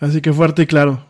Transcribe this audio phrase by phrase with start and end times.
[0.00, 1.09] Así que fuerte y claro.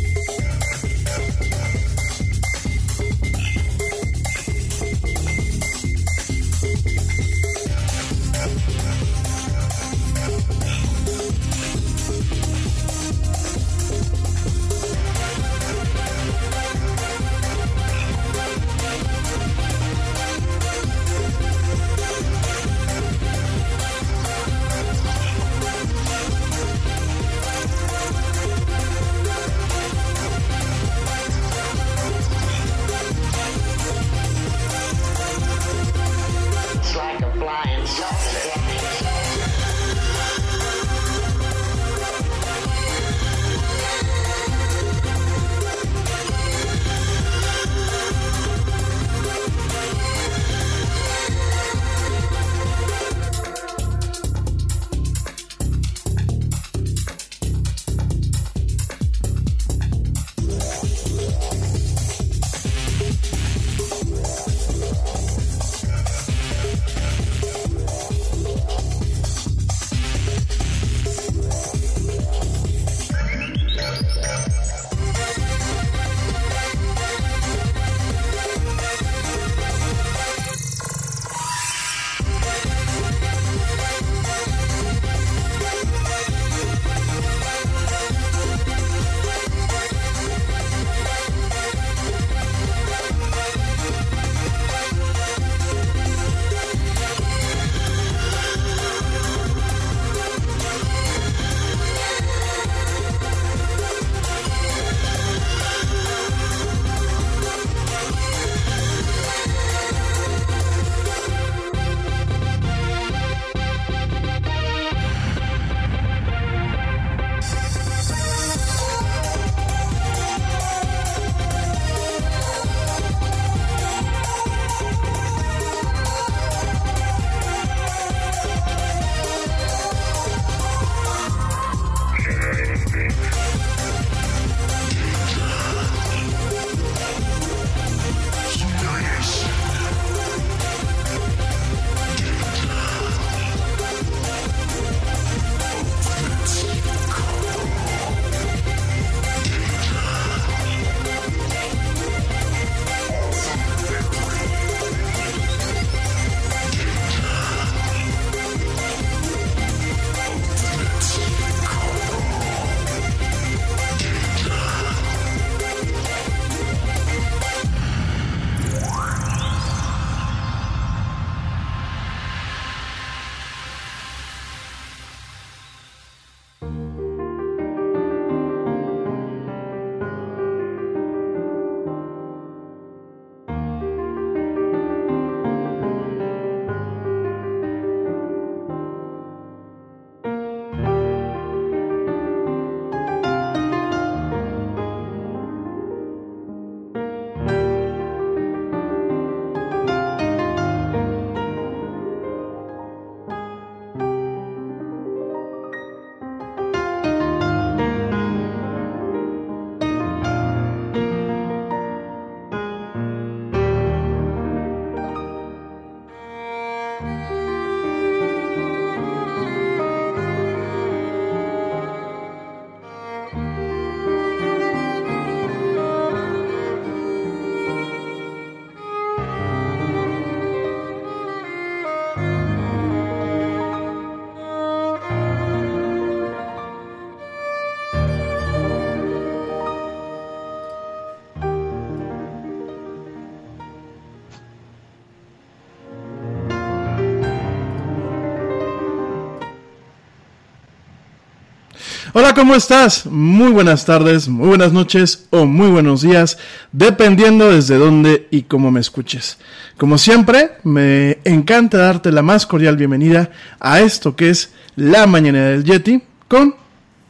[252.35, 253.05] ¿Cómo estás?
[253.07, 256.37] Muy buenas tardes, muy buenas noches o muy buenos días,
[256.71, 259.37] dependiendo desde dónde y cómo me escuches.
[259.77, 265.49] Como siempre, me encanta darte la más cordial bienvenida a esto que es la mañana
[265.49, 266.55] del Yeti con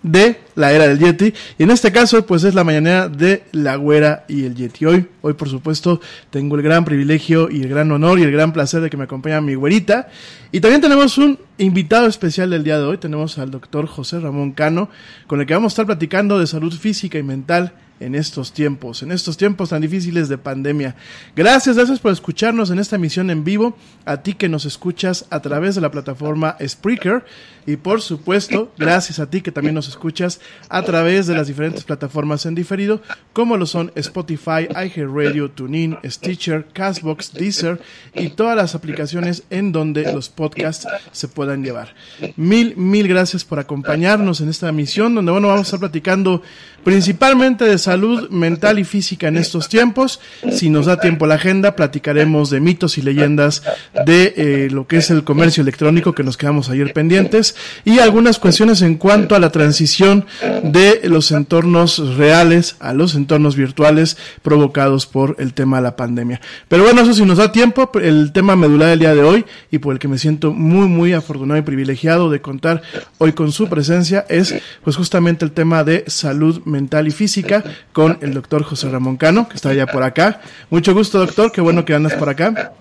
[0.02, 1.34] de la era del Yeti.
[1.58, 4.86] Y en este caso, pues es la mañana de la güera y el Yeti.
[4.86, 6.00] Hoy, hoy por supuesto,
[6.30, 9.04] tengo el gran privilegio y el gran honor y el gran placer de que me
[9.04, 10.08] acompañe mi güerita.
[10.54, 12.98] Y también tenemos un invitado especial del día de hoy.
[12.98, 14.90] Tenemos al doctor José Ramón Cano,
[15.28, 19.04] con el que vamos a estar platicando de salud física y mental en estos tiempos,
[19.04, 20.96] en estos tiempos tan difíciles de pandemia.
[21.36, 25.42] Gracias, gracias por escucharnos en esta emisión en vivo, a ti que nos escuchas a
[25.42, 27.24] través de la plataforma Spreaker
[27.66, 31.84] y por supuesto, gracias a ti que también nos escuchas a través de las diferentes
[31.84, 33.02] plataformas en diferido,
[33.34, 37.80] como lo son Spotify, iHeartRadio, TuneIn, Stitcher, Castbox, Deezer
[38.16, 41.94] y todas las aplicaciones en donde los podcasts se puedan llevar.
[42.36, 46.42] Mil, mil gracias por acompañarnos en esta emisión donde, bueno, vamos a estar platicando
[46.84, 50.20] principalmente de salud mental y física en estos tiempos.
[50.52, 53.64] Si nos da tiempo la agenda, platicaremos de mitos y leyendas
[54.06, 57.56] de eh, lo que es el comercio electrónico que nos quedamos ayer pendientes
[57.86, 60.26] y algunas cuestiones en cuanto a la transición
[60.64, 66.42] de los entornos reales a los entornos virtuales provocados por el tema de la pandemia.
[66.68, 69.78] Pero bueno, eso si nos da tiempo, el tema medular del día de hoy y
[69.78, 72.82] por el que me siento muy, muy afortunado y privilegiado de contar
[73.18, 76.71] hoy con su presencia es pues justamente el tema de salud mental
[77.08, 80.42] y física con el doctor José Ramón Cano, que está ya por acá.
[80.70, 82.74] Mucho gusto, doctor, qué bueno que andas por acá.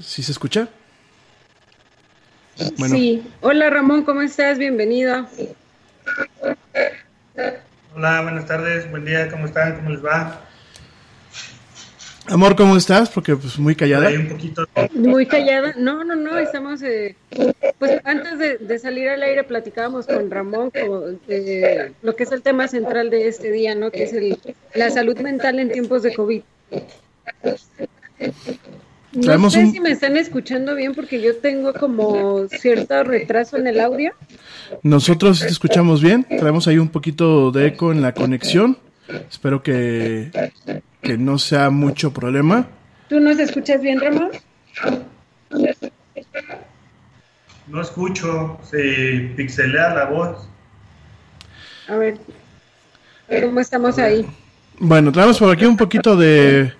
[0.00, 0.68] ¿Sí se escucha?
[2.78, 2.94] Bueno.
[2.94, 3.22] Sí.
[3.40, 4.58] Hola Ramón, ¿cómo estás?
[4.58, 5.26] Bienvenido.
[7.94, 9.76] Hola, buenas tardes, buen día, ¿cómo están?
[9.76, 10.40] ¿Cómo les va?
[12.26, 13.10] Amor, ¿cómo estás?
[13.10, 14.08] Porque pues muy callada.
[14.08, 14.66] un poquito.
[14.94, 15.74] Muy callada.
[15.76, 17.16] No, no, no, estamos, eh,
[17.78, 20.70] pues antes de, salir al aire platicábamos con Ramón
[21.28, 23.90] eh, lo que es el tema central de este día, ¿no?
[23.90, 24.38] Que es el,
[24.74, 26.42] la salud mental en tiempos de COVID.
[29.14, 33.80] No sé si me están escuchando bien porque yo tengo como cierto retraso en el
[33.80, 34.12] audio.
[34.82, 38.78] Nosotros te escuchamos bien, traemos ahí un poquito de eco en la conexión.
[39.08, 40.30] Espero que,
[41.02, 42.66] que no sea mucho problema.
[43.08, 44.30] ¿Tú nos escuchas bien, Ramón?
[47.66, 50.48] No escucho, se pixelea la voz.
[51.88, 52.18] A ver,
[53.42, 54.26] ¿cómo estamos ahí?
[54.78, 56.72] Bueno, traemos por aquí un poquito de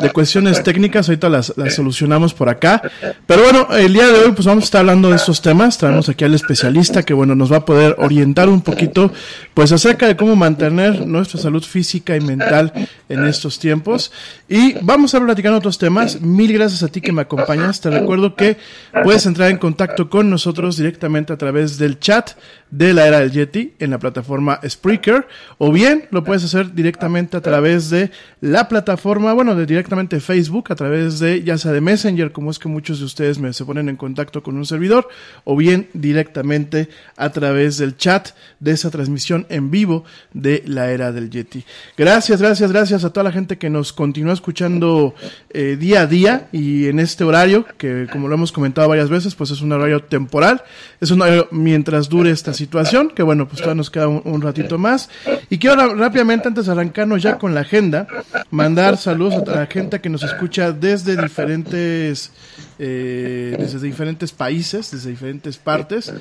[0.00, 2.82] de cuestiones técnicas, ahorita las, las, solucionamos por acá.
[3.26, 6.08] Pero bueno, el día de hoy pues vamos a estar hablando de estos temas, traemos
[6.08, 9.12] aquí al especialista que bueno, nos va a poder orientar un poquito
[9.54, 12.72] pues acerca de cómo mantener nuestra salud física y mental
[13.08, 14.12] en estos tiempos.
[14.48, 16.20] Y vamos a platicar otros temas.
[16.20, 17.80] Mil gracias a ti que me acompañas.
[17.80, 18.56] Te recuerdo que
[19.02, 22.32] puedes entrar en contacto con nosotros directamente a través del chat
[22.70, 25.26] de la era del Yeti en la plataforma Spreaker
[25.58, 29.89] o bien lo puedes hacer directamente a través de la plataforma, bueno, de directamente
[30.20, 33.52] Facebook, a través de ya sea de Messenger, como es que muchos de ustedes me
[33.52, 35.08] se ponen en contacto con un servidor,
[35.44, 38.30] o bien directamente a través del chat
[38.60, 41.64] de esa transmisión en vivo de la era del Yeti.
[41.96, 45.14] Gracias, gracias, gracias a toda la gente que nos continúa escuchando
[45.50, 49.34] eh, día a día y en este horario, que como lo hemos comentado varias veces,
[49.34, 50.62] pues es un horario temporal,
[51.00, 54.78] es un horario mientras dure esta situación, que bueno, pues todavía nos queda un, ratito
[54.78, 55.10] más.
[55.50, 58.06] Y quiero rápidamente, antes de arrancarnos ya con la agenda,
[58.50, 62.32] mandar saludos a la gente que nos escucha desde diferentes,
[62.78, 66.12] eh, desde diferentes países, desde diferentes partes.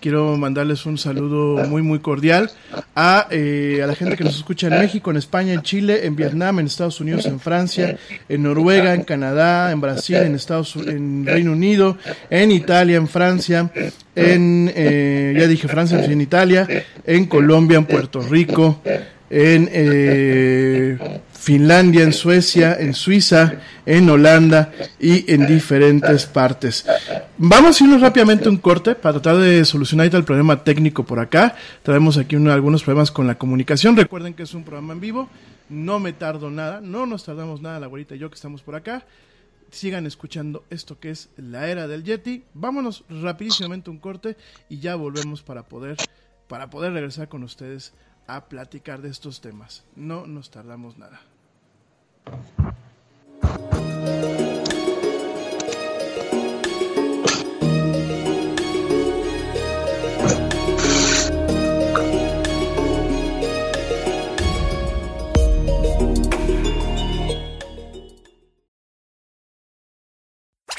[0.00, 2.50] Quiero mandarles un saludo muy, muy cordial
[2.96, 6.16] a, eh, a la gente que nos escucha en México, en España, en Chile, en
[6.16, 11.26] Vietnam, en Estados Unidos, en Francia, en Noruega, en Canadá, en Brasil, en Estados en
[11.26, 11.98] Reino Unido,
[12.30, 13.70] en Italia, en Francia,
[14.14, 16.66] en, eh, ya dije Francia, en Italia,
[17.04, 18.80] en Colombia, en Puerto Rico,
[19.30, 26.86] en eh, Finlandia, en Suecia, en Suiza, en Holanda y en diferentes partes.
[27.36, 31.54] Vamos a irnos rápidamente un corte para tratar de solucionar el problema técnico por acá.
[31.82, 33.96] Traemos aquí algunos problemas con la comunicación.
[33.96, 35.28] Recuerden que es un programa en vivo.
[35.68, 38.74] No me tardo nada, no nos tardamos nada, la abuelita y yo que estamos por
[38.74, 39.04] acá
[39.70, 42.44] sigan escuchando esto que es la era del Yeti.
[42.54, 44.36] Vámonos rapidísimamente un corte
[44.68, 45.96] y ya volvemos para poder
[46.48, 47.92] para poder regresar con ustedes
[48.26, 49.84] a platicar de estos temas.
[49.96, 51.20] No nos tardamos nada.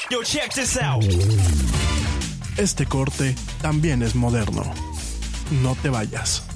[0.08, 1.04] Yo, check this out.
[2.56, 4.62] Este corte también es moderno.
[5.62, 6.55] No te vayas.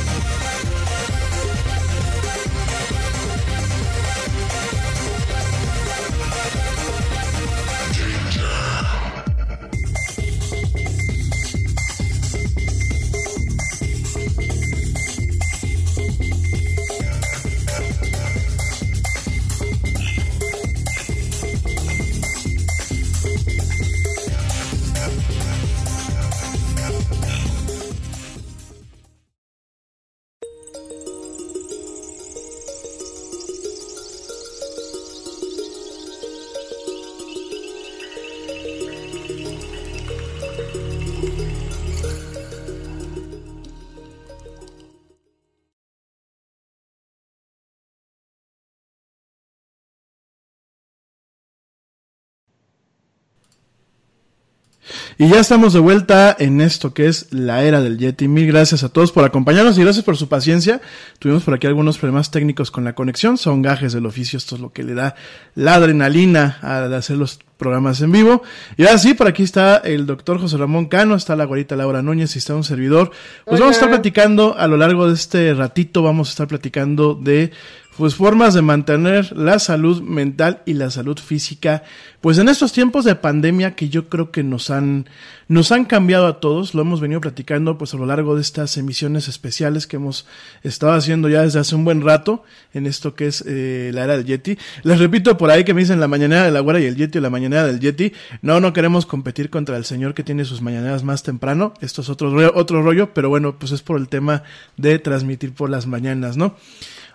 [55.21, 58.27] Y ya estamos de vuelta en esto que es la era del Yeti.
[58.27, 60.81] Mil gracias a todos por acompañarnos y gracias por su paciencia.
[61.19, 63.37] Tuvimos por aquí algunos problemas técnicos con la conexión.
[63.37, 64.37] Son gajes del oficio.
[64.37, 65.13] Esto es lo que le da
[65.53, 68.41] la adrenalina a hacer los programas en vivo.
[68.75, 72.01] Y ahora sí, por aquí está el doctor José Ramón Cano, está la guarita Laura
[72.01, 73.11] Núñez y está un servidor.
[73.45, 77.13] Pues vamos a estar platicando a lo largo de este ratito, vamos a estar platicando
[77.13, 77.51] de
[77.97, 81.83] pues formas de mantener la salud mental y la salud física,
[82.21, 85.09] pues en estos tiempos de pandemia que yo creo que nos han,
[85.47, 88.77] nos han cambiado a todos, lo hemos venido platicando pues a lo largo de estas
[88.77, 90.25] emisiones especiales que hemos
[90.63, 92.43] estado haciendo ya desde hace un buen rato
[92.73, 94.57] en esto que es eh, la era del Yeti.
[94.83, 97.17] Les repito por ahí que me dicen la mañanera de la güera y el Yeti
[97.17, 100.61] o la mañanera del Yeti, no, no queremos competir contra el señor que tiene sus
[100.61, 104.43] mañaneras más temprano, esto es otro otro rollo, pero bueno, pues es por el tema
[104.77, 106.55] de transmitir por las mañanas, ¿no?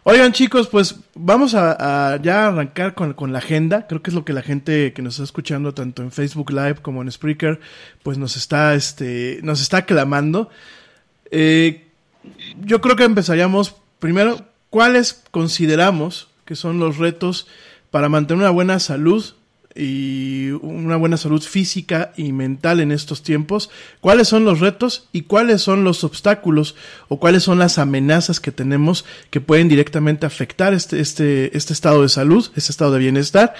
[0.09, 3.89] Oigan chicos, pues vamos a, a ya arrancar con, con, la agenda.
[3.89, 6.77] Creo que es lo que la gente que nos está escuchando tanto en Facebook Live
[6.77, 7.59] como en Spreaker,
[8.05, 10.49] pues nos está, este, nos está clamando.
[11.33, 11.89] Eh,
[12.61, 17.49] yo creo que empezaríamos primero, ¿cuáles consideramos que son los retos
[17.91, 19.25] para mantener una buena salud
[19.77, 25.23] y una buena salud física y mental en estos tiempos, cuáles son los retos y
[25.23, 26.75] cuáles son los obstáculos
[27.09, 32.03] o cuáles son las amenazas que tenemos que pueden directamente afectar este, este, este estado
[32.03, 33.55] de salud, este estado de bienestar.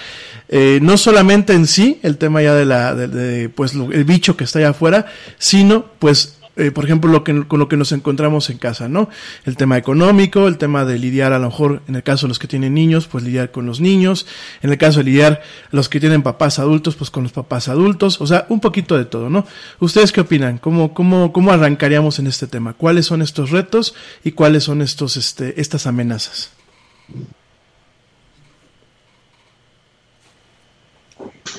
[0.49, 4.37] Eh, no solamente en sí, el tema ya de la, de, de, pues el bicho
[4.37, 5.07] que está allá afuera,
[5.37, 9.09] sino pues eh, por ejemplo, lo que, con lo que nos encontramos en casa, ¿no?
[9.45, 12.39] El tema económico, el tema de lidiar a lo mejor, en el caso de los
[12.39, 14.25] que tienen niños, pues lidiar con los niños,
[14.61, 18.19] en el caso de lidiar los que tienen papás adultos, pues con los papás adultos,
[18.21, 19.45] o sea, un poquito de todo, ¿no?
[19.79, 20.57] ¿Ustedes qué opinan?
[20.57, 22.73] ¿Cómo, cómo, cómo arrancaríamos en este tema?
[22.73, 26.51] ¿Cuáles son estos retos y cuáles son estos, este, estas amenazas?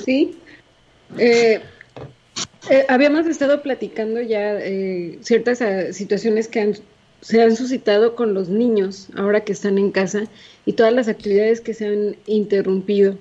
[0.05, 0.38] Sí.
[1.17, 1.62] Eh,
[2.71, 6.75] eh, habíamos estado platicando ya eh, ciertas uh, situaciones que han,
[7.21, 10.25] se han suscitado con los niños ahora que están en casa
[10.67, 13.17] y todas las actividades que se han interrumpido.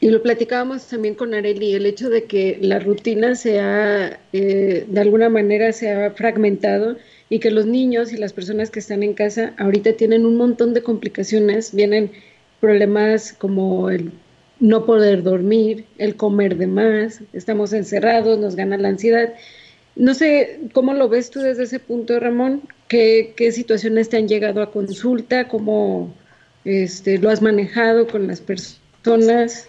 [0.00, 4.84] Y lo platicábamos también con Areli, el hecho de que la rutina se ha, eh,
[4.86, 6.96] de alguna manera se ha fragmentado
[7.30, 10.74] y que los niños y las personas que están en casa ahorita tienen un montón
[10.74, 12.12] de complicaciones, vienen
[12.60, 14.12] problemas como el
[14.64, 19.34] no poder dormir, el comer de más, estamos encerrados, nos gana la ansiedad.
[19.94, 22.62] No sé, ¿cómo lo ves tú desde ese punto, Ramón?
[22.88, 25.48] ¿Qué, qué situaciones te han llegado a consulta?
[25.48, 26.14] ¿Cómo
[26.64, 28.78] este, lo has manejado con las personas?
[29.02, 29.68] Tardes.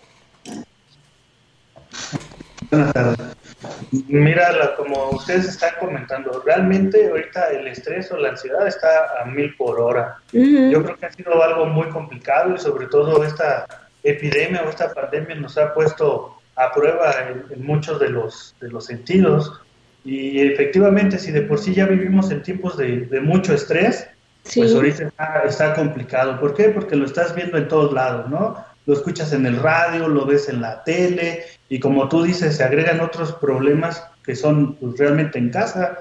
[4.07, 8.87] Mira, como ustedes están comentando, realmente ahorita el estrés o la ansiedad está
[9.21, 10.19] a mil por hora.
[10.31, 10.71] Uh -huh.
[10.71, 14.93] Yo creo que ha sido algo muy complicado y sobre todo esta epidemia o esta
[14.93, 19.59] pandemia nos ha puesto a prueba en, en, muchos de los, de los sentidos.
[20.05, 24.07] Y efectivamente, si de por sí ya vivimos en tiempos de, de mucho estrés,
[24.43, 24.61] sí.
[24.61, 26.39] pues ahorita está, está, complicado.
[26.39, 26.69] ¿Por qué?
[26.69, 28.63] Porque lo estás viendo en todos lados, ¿no?
[28.85, 32.63] Lo escuchas en el radio, lo ves en la tele, y como tú dices, se
[32.63, 35.97] agregan otros problemas que son pues, realmente en casa.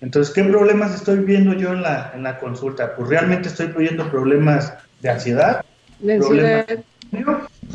[0.00, 2.96] Entonces, ¿qué problemas estoy viendo yo en la, en la consulta?
[2.96, 5.64] Pues realmente estoy viendo problemas de ansiedad,
[6.00, 6.64] de ansiedad.
[6.66, 6.84] problemas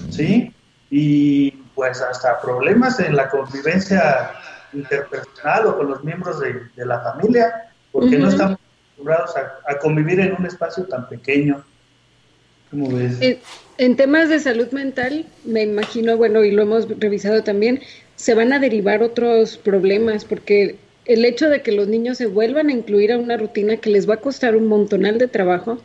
[0.10, 0.54] ¿sí?
[0.90, 4.32] Y pues hasta problemas en la convivencia
[4.74, 8.24] interpersonal o con los miembros de, de la familia, porque uh -huh.
[8.24, 11.64] no estamos acostumbrados a, a, convivir en un espacio tan pequeño.
[12.70, 13.18] ¿Cómo ves?
[13.22, 13.40] En,
[13.78, 17.82] en temas de salud mental, me imagino, bueno, y lo hemos revisado también,
[18.16, 22.68] se van a derivar otros problemas, porque el hecho de que los niños se vuelvan
[22.68, 25.80] a incluir a una rutina que les va a costar un montonal de trabajo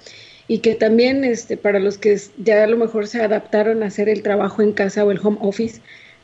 [0.47, 4.09] y que también este, para los que ya a lo mejor se adaptaron a hacer
[4.09, 5.81] el trabajo en casa o el home office,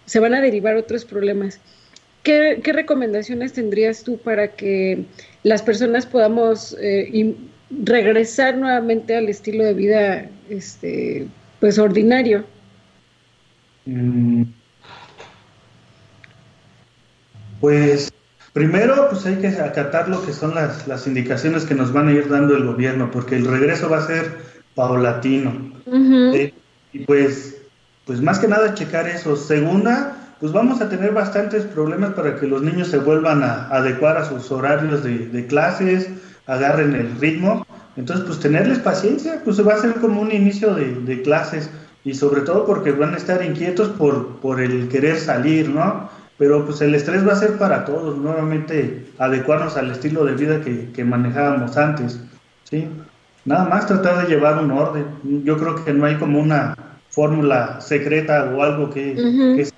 [0.07, 1.61] se van a derivar otros problemas.
[2.23, 5.05] ¿Qué, qué recomendaciones tendrías tú para que
[5.43, 7.35] las personas podamos eh,
[7.71, 11.27] regresar nuevamente al estilo de vida este,
[11.61, 12.45] pues ordinario?
[13.87, 14.43] Mm.
[17.61, 18.12] Pues
[18.52, 22.12] primero pues hay que acatar lo que son las, las indicaciones que nos van a
[22.12, 24.38] ir dando el gobierno, porque el regreso va a ser
[24.75, 25.52] paulatino.
[25.87, 26.52] Eh,
[26.92, 27.57] y pues,
[28.07, 29.37] pues más que nada checar eso.
[29.37, 34.16] Segunda, pues vamos a tener bastantes problemas para que los niños se vuelvan a adecuar
[34.16, 36.09] a sus horarios de, clases,
[36.47, 37.66] agarren el ritmo.
[37.97, 41.69] Entonces, pues tenerles paciencia, pues va a ser como un inicio de, de clases
[42.04, 46.09] y sobre todo porque van a estar inquietos por, por el querer salir, ¿no?
[46.40, 50.62] Pero pues el estrés va a ser para todos, nuevamente adecuarnos al estilo de vida
[50.62, 52.19] que, que manejábamos antes,
[52.65, 52.88] ¿sí?
[53.45, 55.04] Nada más tratar de llevar un orden.
[55.45, 56.75] Yo creo que no hay como una
[57.10, 59.69] fórmula secreta o algo que, que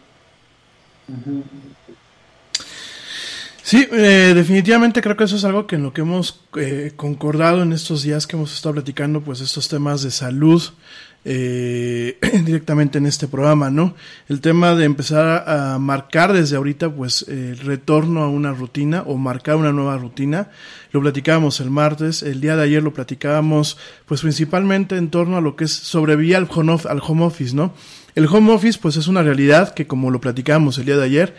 [3.64, 7.62] Sí, eh, definitivamente creo que eso es algo que en lo que hemos eh, concordado
[7.62, 10.62] en estos días que hemos estado platicando, pues estos temas de salud
[11.24, 13.94] eh, directamente en este programa, ¿no?
[14.28, 19.16] El tema de empezar a marcar desde ahorita, pues el retorno a una rutina o
[19.16, 20.50] marcar una nueva rutina,
[20.90, 25.40] lo platicábamos el martes, el día de ayer lo platicábamos, pues principalmente en torno a
[25.40, 26.48] lo que es sobrevivir al
[26.88, 27.72] al home office, ¿no?
[28.14, 31.36] El home office pues es una realidad que como lo platicamos el día de ayer,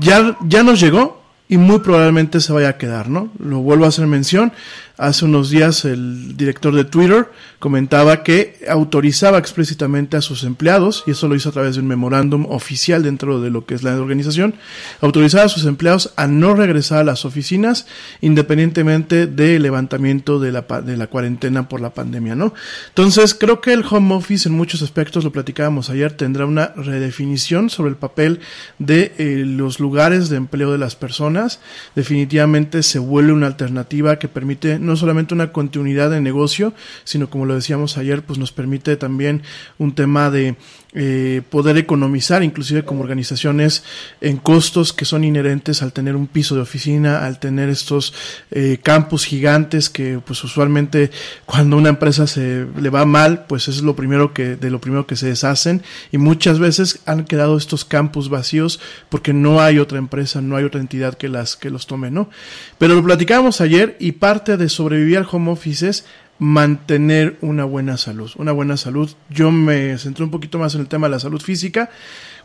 [0.00, 3.30] ya, ya nos llegó y muy probablemente se vaya a quedar, ¿no?
[3.38, 4.52] Lo vuelvo a hacer mención.
[4.98, 7.30] Hace unos días el director de Twitter
[7.60, 11.86] comentaba que autorizaba explícitamente a sus empleados, y eso lo hizo a través de un
[11.86, 14.56] memorándum oficial dentro de lo que es la organización,
[15.00, 17.86] autorizaba a sus empleados a no regresar a las oficinas
[18.20, 22.52] independientemente del levantamiento de la, de la cuarentena por la pandemia, ¿no?
[22.88, 27.70] Entonces, creo que el home office en muchos aspectos, lo platicábamos ayer, tendrá una redefinición
[27.70, 28.40] sobre el papel
[28.80, 31.60] de eh, los lugares de empleo de las personas.
[31.94, 36.74] Definitivamente se vuelve una alternativa que permite no solamente una continuidad de negocio,
[37.04, 39.42] sino como lo decíamos ayer, pues nos permite también
[39.78, 40.56] un tema de
[40.94, 43.84] eh, poder economizar, inclusive como organizaciones,
[44.22, 48.14] en costos que son inherentes al tener un piso de oficina, al tener estos
[48.50, 51.10] eh, campus gigantes que, pues usualmente
[51.44, 55.06] cuando una empresa se le va mal, pues es lo primero que de lo primero
[55.06, 59.98] que se deshacen y muchas veces han quedado estos campus vacíos porque no hay otra
[59.98, 62.30] empresa, no hay otra entidad que las que los tome, ¿no?
[62.78, 66.04] Pero lo platicábamos ayer y parte de sobrevivir al home office es
[66.38, 68.30] mantener una buena salud.
[68.36, 69.10] Una buena salud.
[69.30, 71.90] Yo me centré un poquito más en el tema de la salud física.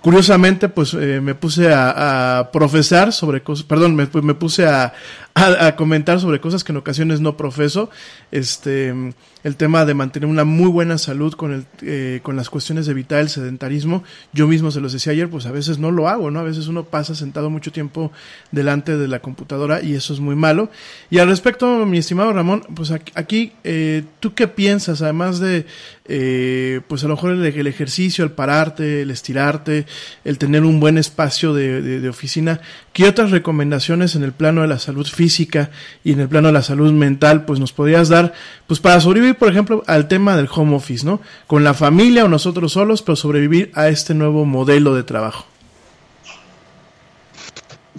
[0.01, 4.93] Curiosamente, pues eh, me puse a, a, profesar sobre cosas, perdón, me, me puse a,
[5.33, 7.89] a, a, comentar sobre cosas que en ocasiones no profeso.
[8.29, 8.93] Este,
[9.43, 12.91] el tema de mantener una muy buena salud con, el, eh, con las cuestiones de
[12.93, 14.03] evitar el sedentarismo.
[14.31, 16.39] Yo mismo se los decía ayer, pues a veces no lo hago, ¿no?
[16.39, 18.11] A veces uno pasa sentado mucho tiempo
[18.51, 20.69] delante de la computadora y eso es muy malo.
[21.09, 25.01] Y al respecto, mi estimado Ramón, pues aquí, eh, ¿tú qué piensas?
[25.01, 25.65] Además de,
[26.05, 29.85] eh, pues a lo mejor el, el, ejercicio, el pararte, el estirarte,
[30.23, 32.61] el tener un buen espacio de, de, de oficina,
[32.93, 35.71] ¿qué otras recomendaciones en el plano de la salud física
[36.03, 38.33] y en el plano de la salud mental, pues nos podrías dar,
[38.67, 41.19] pues para sobrevivir, por ejemplo, al tema del home office, ¿no?
[41.47, 45.45] Con la familia o nosotros solos, pero sobrevivir a este nuevo modelo de trabajo.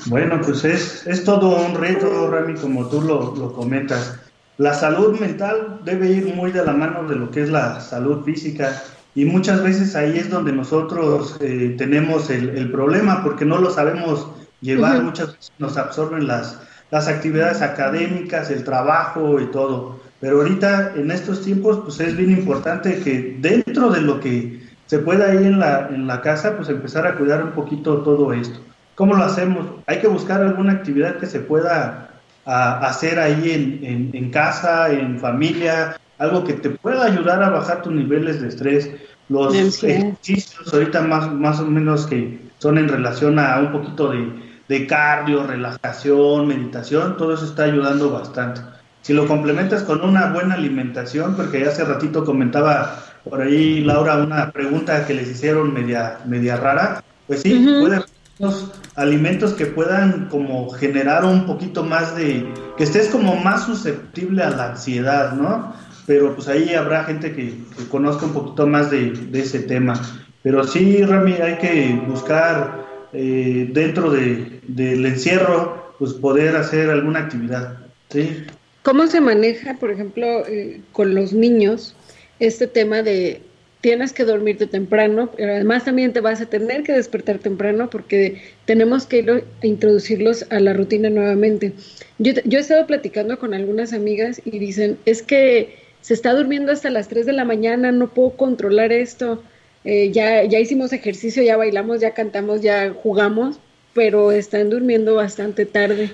[0.06, 4.18] Bueno, pues es, es todo un reto, Rami, como tú lo, lo comentas.
[4.58, 8.24] La salud mental debe ir muy de la mano de lo que es la salud
[8.24, 8.82] física
[9.14, 13.70] y muchas veces ahí es donde nosotros eh, tenemos el, el, problema porque no lo
[13.70, 14.28] sabemos
[14.60, 15.04] llevar, uh -huh.
[15.04, 20.00] muchas veces nos absorben las, las actividades académicas, el trabajo y todo.
[20.24, 24.98] Pero ahorita en estos tiempos pues es bien importante que dentro de lo que se
[25.00, 28.58] pueda ir en la, en la casa pues empezar a cuidar un poquito todo esto.
[28.94, 29.66] ¿Cómo lo hacemos?
[29.87, 32.08] Hay que buscar alguna actividad que se pueda
[32.46, 37.50] a, hacer ahí en, en, en, casa, en familia, algo que te pueda ayudar a
[37.50, 38.90] bajar tus niveles de estrés.
[39.28, 44.26] Los ejercicios ahorita más, más o menos que son en relación a un poquito de,
[44.70, 48.62] de cardio, relajación, meditación, todo eso está ayudando bastante.
[49.04, 54.50] Si lo complementas con una buena alimentación, porque hace ratito comentaba por ahí Laura una
[54.50, 57.80] pregunta que les hicieron media, media rara, pues sí, uh -huh.
[57.82, 58.04] puede
[58.38, 64.42] unos alimentos que puedan como generar un poquito más de, que estés como más susceptible
[64.42, 65.74] a la ansiedad, ¿no?
[66.06, 67.58] pero pues ahí habrá gente que,
[67.90, 70.00] conozca un poquito más de, ese tema.
[70.42, 77.20] Pero sí, Rami, hay que buscar eh, dentro de, del encierro, pues poder hacer alguna
[77.20, 77.78] actividad.
[78.08, 78.46] ¿sí?
[78.84, 81.96] ¿Cómo se maneja, por ejemplo, eh, con los niños
[82.38, 83.40] este tema de
[83.80, 88.42] tienes que dormirte temprano, pero además también te vas a tener que despertar temprano porque
[88.66, 91.72] tenemos que ir a introducirlos a la rutina nuevamente.
[92.18, 96.90] Yo, he estado platicando con algunas amigas y dicen, es que se está durmiendo hasta
[96.90, 99.42] las 3 de la mañana, no puedo controlar esto,
[99.84, 103.60] eh, ya, ya hicimos ejercicio, ya bailamos, ya cantamos, ya jugamos,
[103.94, 106.10] pero están durmiendo bastante tarde.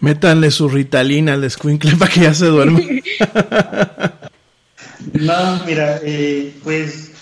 [0.00, 2.80] Métanle su ritalina al escuincle para que ya se duerma.
[5.12, 7.12] No, mira, eh, pues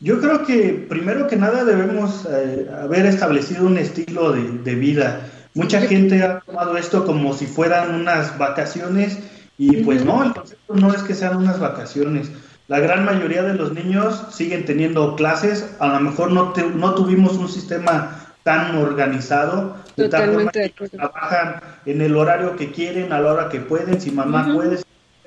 [0.00, 5.28] yo creo que primero que nada debemos eh, haber establecido un estilo de, vida.
[5.54, 9.18] Mucha gente ha tomado esto como si fueran unas vacaciones
[9.58, 12.30] y pues no, el concepto no es que sean unas vacaciones.
[12.68, 17.36] La gran mayoría de los niños siguen teniendo clases, a lo mejor no, no tuvimos
[17.36, 23.20] un sistema tan organizado, de tal forma que trabajan en el horario que quieren, a
[23.20, 24.80] la hora que pueden, si mamá puede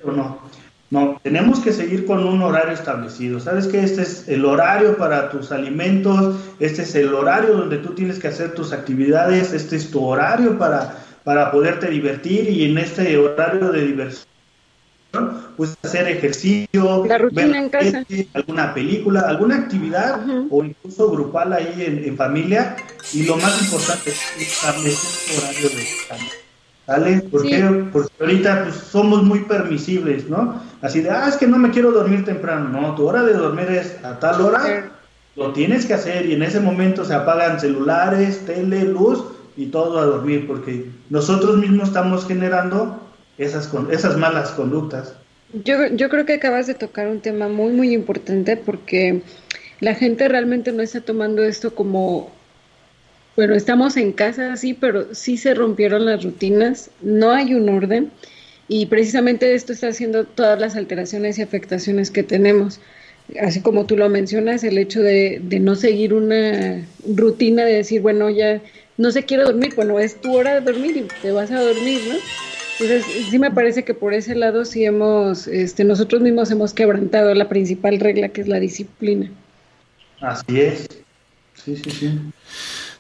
[0.04, 0.40] o no.
[0.90, 3.40] No, tenemos que seguir con un horario establecido.
[3.40, 7.96] Sabes que este es el horario para tus alimentos, este es el horario donde tú
[7.96, 12.78] tienes que hacer tus actividades, este es tu horario para, para poderte divertir y en
[12.78, 14.33] este horario de diversión
[15.56, 17.30] pues hacer ejercicio, ver
[18.34, 22.76] alguna película, alguna actividad o incluso grupal ahí en, en, familia
[23.14, 27.30] y lo más importante es establecer tu horario de descanso.
[27.30, 27.90] ¿Por qué?
[27.92, 30.62] Porque ahorita pues, somos muy permisibles, ¿no?
[30.82, 32.70] Así de, ah, es que no me quiero dormir temprano.
[32.70, 34.92] No, tu hora de dormir es a tal hora,
[35.36, 39.24] lo tienes que hacer y en ese momento se apagan celulares, tele, luz
[39.56, 43.03] y todo a dormir, porque nosotros mismos estamos generando
[43.38, 45.14] esas, esas malas conductas.
[45.64, 49.22] Yo, yo creo que acabas de tocar un tema muy, muy importante porque
[49.80, 52.32] la gente realmente no está tomando esto como
[53.36, 58.12] bueno, estamos en casa, sí, pero sí se rompieron las rutinas, no hay un orden
[58.68, 62.80] y precisamente esto está haciendo todas las alteraciones y afectaciones que tenemos.
[63.42, 68.30] Así como tú lo mencionas, el hecho de, no seguir una rutina de decir, bueno,
[68.30, 68.62] ya
[68.98, 72.02] no se quiere dormir, bueno, es tu hora de dormir y te vas a dormir,
[72.08, 72.16] ¿no?
[72.80, 77.34] Entonces, sí me parece que por ese lado sí hemos, este, nosotros mismos hemos quebrantado
[77.34, 79.30] la principal regla que es la disciplina.
[80.20, 80.88] Así es.
[81.54, 82.20] Sí, sí, sí.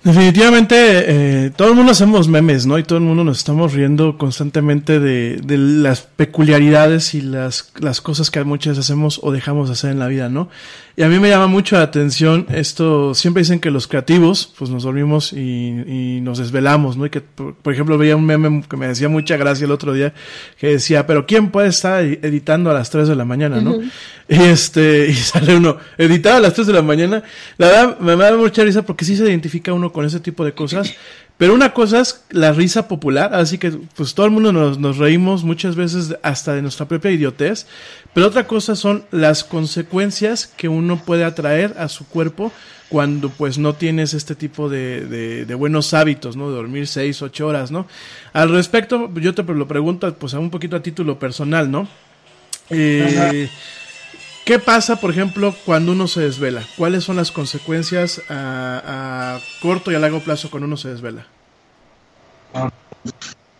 [0.03, 2.77] Definitivamente, eh, todo el mundo hacemos memes, ¿no?
[2.77, 8.01] Y todo el mundo nos estamos riendo constantemente de, de las peculiaridades y las, las
[8.01, 10.49] cosas que muchas veces hacemos o dejamos de hacer en la vida, ¿no?
[10.95, 14.69] Y a mí me llama mucho la atención esto, siempre dicen que los creativos, pues
[14.69, 17.07] nos dormimos y, y nos desvelamos, ¿no?
[17.07, 20.13] Y que, por, ejemplo, veía un meme que me decía mucha gracia el otro día,
[20.59, 23.79] que decía, pero ¿quién puede estar editando a las 3 de la mañana, no?
[24.29, 27.23] Y este, y sale uno, editado a las 3 de la mañana,
[27.57, 30.45] la verdad me, me da mucha risa porque sí se identifica uno con ese tipo
[30.45, 30.93] de cosas,
[31.37, 34.97] pero una cosa es la risa popular, así que pues todo el mundo nos, nos,
[34.97, 37.65] reímos muchas veces hasta de nuestra propia idiotez,
[38.13, 42.51] pero otra cosa son las consecuencias que uno puede atraer a su cuerpo
[42.93, 46.49] cuando pues no tienes este tipo de, de, buenos hábitos, ¿no?
[46.49, 47.87] De dormir seis, ocho horas, ¿no?
[48.33, 51.87] Al respecto, yo te lo pregunto pues a un poquito a título personal, ¿no?
[52.69, 53.49] Eh,
[54.45, 56.63] ¿Qué pasa, por ejemplo, cuando uno se desvela?
[56.77, 61.25] ¿Cuáles son las consecuencias a, corto y a largo plazo cuando uno se desvela?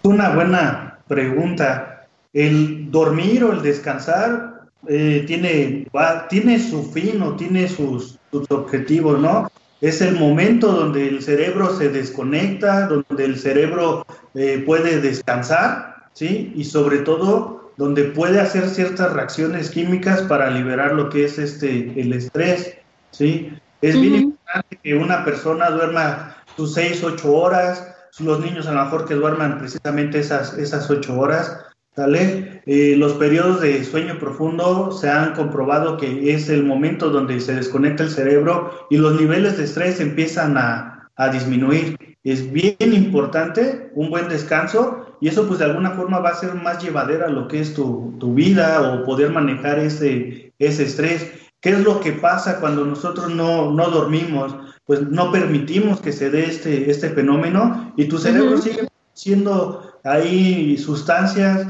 [0.02, 2.08] Una buena pregunta.
[2.34, 5.88] El dormir o el descansar eh, tiene,
[6.30, 8.20] tiene su fin o tiene sus,
[8.50, 9.50] objetivos, ¿no?
[9.80, 16.52] Es el momento donde el cerebro se desconecta, donde el cerebro eh, puede descansar, ¿sí?
[16.56, 22.00] Y sobre todo donde puede hacer ciertas reacciones químicas para liberar lo que es este
[22.00, 22.78] el estrés,
[23.12, 23.52] ¿sí?
[23.82, 28.84] Es bien importante que una persona duerma sus 6, 8 horas, los niños a lo
[28.84, 32.62] mejor que duerman precisamente esas, esas 8 horas, ¿sale?
[32.66, 37.56] Eh, los periodos de sueño profundo se han comprobado que es el momento donde se
[37.56, 41.98] desconecta el cerebro y los niveles de estrés empiezan a, a disminuir.
[42.24, 46.56] Es bien importante un buen descanso y eso pues de alguna forma va a ser
[46.56, 51.32] más llevadera lo que es tu, tu vida o poder manejar ese, ese estrés.
[51.60, 54.56] ¿Qué es lo que pasa cuando nosotros no, no dormimos?
[54.86, 60.78] Pues no permitimos que se dé este, este fenómeno y tu cerebro sigue siendo ahí
[60.78, 61.68] sustancias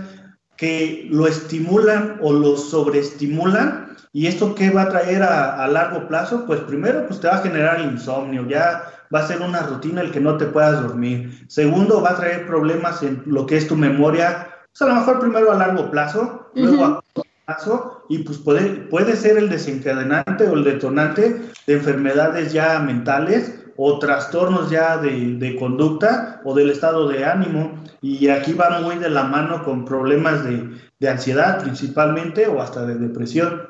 [0.57, 3.95] que lo estimulan o lo sobreestimulan.
[4.11, 6.45] ¿Y esto qué va a traer a, a, largo plazo?
[6.45, 10.11] Pues primero, pues te va a generar insomnio, ya va a ser una rutina el
[10.11, 11.45] que no te puedas dormir.
[11.47, 15.19] Segundo, va a traer problemas en lo que es tu memoria, pues a lo mejor
[15.19, 17.03] primero a largo plazo, luego a
[17.45, 23.62] paso y pues puede, puede ser el desencadenante o el detonante de enfermedades ya mentales
[23.77, 27.83] o trastornos ya de, de, conducta o del estado de ánimo.
[28.01, 32.85] Y aquí va muy de la mano con problemas de, de ansiedad principalmente o hasta
[32.85, 33.61] de depresión.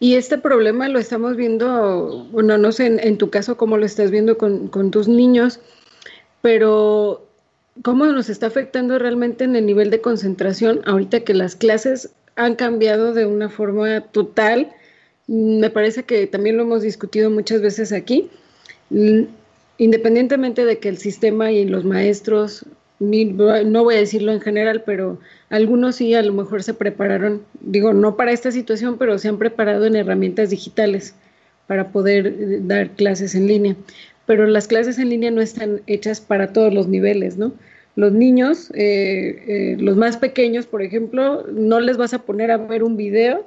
[0.00, 3.86] Y este problema lo estamos viendo, bueno, no sé en, en tu caso cómo lo
[3.86, 5.60] estás viendo con, con, tus niños,
[6.40, 7.24] pero
[7.82, 12.56] cómo nos está afectando realmente en el nivel de concentración ahorita que las clases han
[12.56, 14.72] cambiado de una forma total.
[15.28, 18.28] Me parece que también lo hemos discutido muchas veces aquí.
[19.78, 22.66] Independientemente de que el sistema y los maestros,
[23.00, 25.18] no voy a decirlo en general, pero
[25.50, 29.38] algunos sí a lo mejor se prepararon, digo, no para esta situación, pero se han
[29.38, 31.14] preparado en herramientas digitales
[31.66, 33.76] para poder eh, dar clases en línea.
[34.26, 37.52] Pero las clases en línea no están hechas para todos los niveles, ¿no?
[37.94, 42.56] los niños, eh, eh, los más pequeños, por ejemplo, no les vas a poner a
[42.56, 43.46] ver un video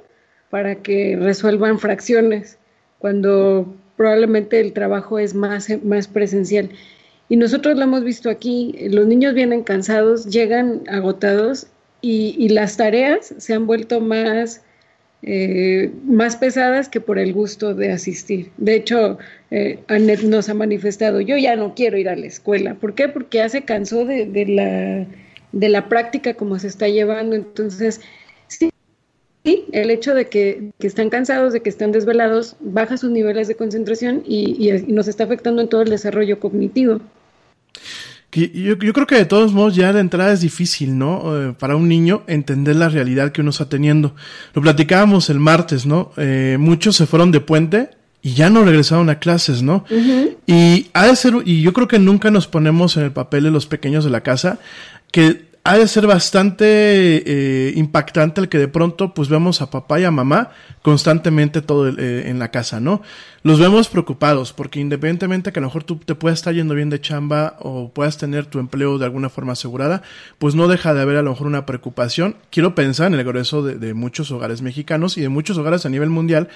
[0.50, 2.58] para que resuelvan fracciones,
[2.98, 6.70] cuando probablemente el trabajo es más, más presencial.
[7.28, 11.66] Y nosotros lo hemos visto aquí, los niños vienen cansados, llegan agotados
[12.00, 14.62] y, las tareas se han vuelto más
[15.22, 18.52] eh, más pesadas que por el gusto de asistir.
[18.58, 19.18] De hecho,
[19.50, 22.74] eh, Anet nos ha manifestado, yo ya no quiero ir a la escuela.
[22.74, 23.08] ¿Por qué?
[23.08, 25.06] Porque ya se cansó de, de la,
[25.50, 27.34] de la práctica como se está llevando.
[27.34, 28.02] Entonces,
[29.46, 33.46] sí, el hecho de que, que, están cansados, de que están desvelados, baja sus niveles
[33.46, 37.00] de concentración y, y, y nos está afectando en todo el desarrollo cognitivo.
[38.32, 41.50] Yo, yo, creo que de todos modos ya de entrada es difícil, ¿no?
[41.50, 44.14] Eh, para un niño entender la realidad que uno está teniendo.
[44.52, 46.12] Lo platicábamos el martes, ¿no?
[46.18, 49.84] Eh, muchos se fueron de puente y ya no regresaron a clases, ¿no?
[49.88, 50.36] Uh -huh.
[50.46, 53.52] Y ha de ser, y yo creo que nunca nos ponemos en el papel de
[53.52, 54.58] los pequeños de la casa,
[55.12, 59.98] que ha de ser bastante eh, impactante el que de pronto pues vemos a papá
[59.98, 60.50] y a mamá
[60.80, 63.02] constantemente todo el, eh, en la casa, ¿no?
[63.42, 66.88] Los vemos preocupados porque independientemente que a lo mejor tú te puedas estar yendo bien
[66.88, 70.02] de chamba o puedas tener tu empleo de alguna forma asegurada,
[70.38, 72.36] pues no deja de haber a lo mejor una preocupación.
[72.50, 75.88] Quiero pensar en el grueso de, de muchos hogares mexicanos y de muchos hogares a
[75.88, 76.48] nivel mundial,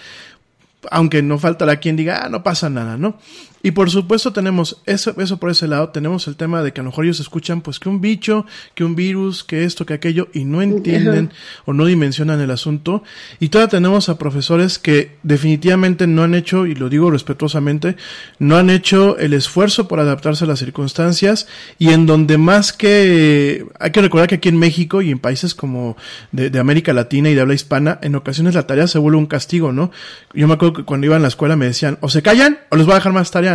[0.88, 3.18] aunque no faltará quien diga, ah, no pasa nada, ¿no?
[3.62, 6.84] Y por supuesto tenemos eso, eso por ese lado, tenemos el tema de que a
[6.84, 10.28] lo mejor ellos escuchan pues que un bicho, que un virus, que esto, que aquello,
[10.32, 11.32] y no entienden
[11.66, 13.02] o no dimensionan el asunto.
[13.38, 17.96] Y todavía tenemos a profesores que definitivamente no han hecho, y lo digo respetuosamente,
[18.38, 21.46] no han hecho el esfuerzo por adaptarse a las circunstancias
[21.78, 25.54] y en donde más que, hay que recordar que aquí en México y en países
[25.54, 25.96] como
[26.32, 29.26] de, de América Latina y de habla hispana, en ocasiones la tarea se vuelve un
[29.26, 29.90] castigo, ¿no?
[30.34, 32.76] Yo me acuerdo que cuando iba a la escuela me decían, o se callan o
[32.76, 33.49] les voy a dejar más tarea,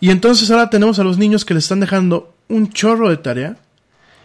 [0.00, 3.56] Y entonces ahora tenemos a los niños que le están dejando un chorro de tarea.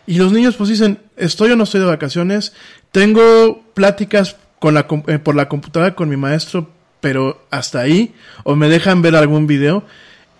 [0.05, 2.53] Y los niños pues dicen, estoy o no estoy de vacaciones,
[2.91, 8.13] tengo pláticas con la, eh, por la computadora con mi maestro, pero hasta ahí,
[8.43, 9.83] o me dejan ver algún video,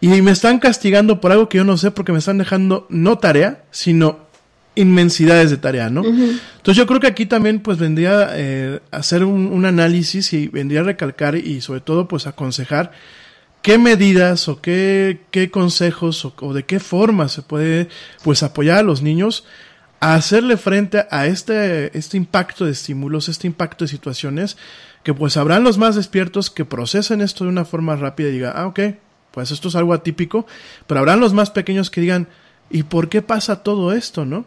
[0.02, 3.18] y me están castigando por algo que yo no sé porque me están dejando no
[3.18, 4.20] tarea, sino
[4.76, 6.02] inmensidades de tarea, ¿no?
[6.02, 6.40] Uh -huh.
[6.58, 10.82] Entonces yo creo que aquí también pues vendría eh, hacer un, un, análisis y vendría
[10.82, 12.92] a recalcar y sobre todo pues aconsejar
[13.64, 17.90] qué medidas o qué, qué consejos o, o, de qué forma se puede
[18.24, 19.46] pues apoyar a los niños
[20.00, 24.58] a hacerle frente a este, este impacto de estímulos, este impacto de situaciones,
[25.02, 28.54] que pues habrán los más despiertos que procesen esto de una forma rápida y digan,
[28.56, 28.80] ah, ok,
[29.32, 30.46] pues esto es algo atípico,
[30.86, 32.28] pero habrán los más pequeños que digan,
[32.74, 34.46] ¿Y por qué pasa todo esto, no?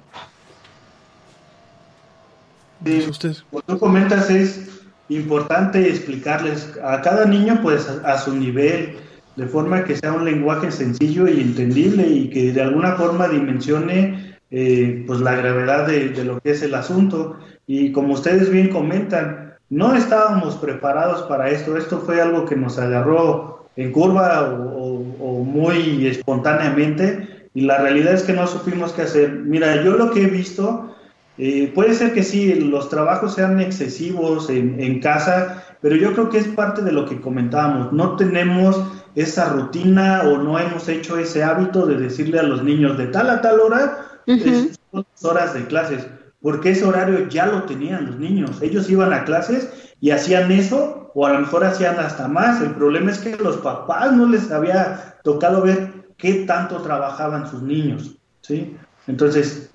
[2.85, 3.37] Sí, usted.
[3.50, 4.68] Como tú comentas, es
[5.09, 8.96] importante explicarles a cada niño, pues, a, a, su nivel,
[9.37, 14.38] de forma que sea un lenguaje sencillo y entendible y que de alguna forma dimensione,
[14.51, 17.38] eh, pues, la gravedad de, de lo que es el asunto.
[17.66, 21.77] Y como ustedes bien comentan, no estábamos preparados para esto.
[21.77, 27.79] Esto fue algo que nos agarró en curva o, o, o muy espontáneamente y la
[27.79, 29.31] realidad es que no supimos qué hacer.
[29.33, 30.94] Mira, yo lo que he visto,
[31.38, 36.29] eh, puede ser que sí, los trabajos sean excesivos en, en, casa, pero yo creo
[36.29, 37.94] que es parte de lo que comentábamos.
[37.94, 38.79] No tenemos
[39.16, 43.31] esa rutina o no hemos hecho ese hábito de decirle a los niños de tal
[43.31, 44.76] a tal hora, uh -huh.
[44.92, 46.07] son horas de clases,
[46.42, 48.61] porque ese horario ya lo tenían los niños.
[48.61, 52.61] Ellos iban a clases y hacían eso, o a lo mejor hacían hasta más.
[52.61, 57.62] El problema es que los papás no les había tocado ver qué tanto trabajaban sus
[57.62, 58.76] niños, ¿sí?
[59.07, 59.70] Entonces,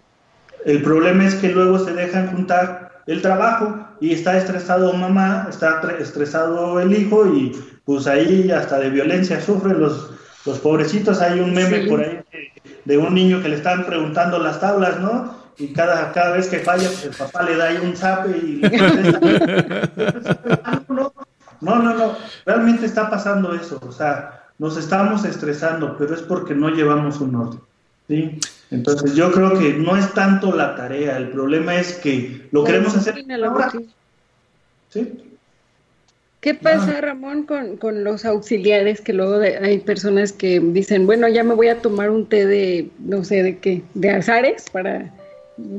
[0.66, 5.82] el problema es que luego se dejan juntar el trabajo y está estresado mamá, está
[6.00, 7.52] estresado el hijo y
[7.86, 10.12] pues ahí hasta de violencia sufren los,
[10.46, 11.22] los pobrecitos.
[11.22, 11.90] Hay un meme sí.
[11.90, 12.52] por ahí de,
[12.86, 15.42] de, un niño que le están preguntando las tablas, ¿no?
[15.62, 18.56] y cada, cada vez que falla, pues el papá le da ahí un zape y
[18.56, 19.20] le contesta.
[20.90, 21.14] no,
[21.62, 26.70] no, no, realmente está pasando eso, o sea, nos estamos estresando, pero es porque no
[26.70, 27.60] llevamos un orden,
[28.08, 28.40] ¿sí?
[28.72, 32.96] Entonces yo creo que no es tanto la tarea, el problema es que lo queremos
[32.96, 33.72] hacer ahora.
[34.90, 35.08] ¿Sí?
[36.40, 39.00] ¿Qué pasa, Ramón, con, con, los auxiliares?
[39.00, 42.90] Que luego hay personas que dicen, bueno, ya me voy a tomar un té de,
[42.98, 45.12] no sé, de qué, de azares para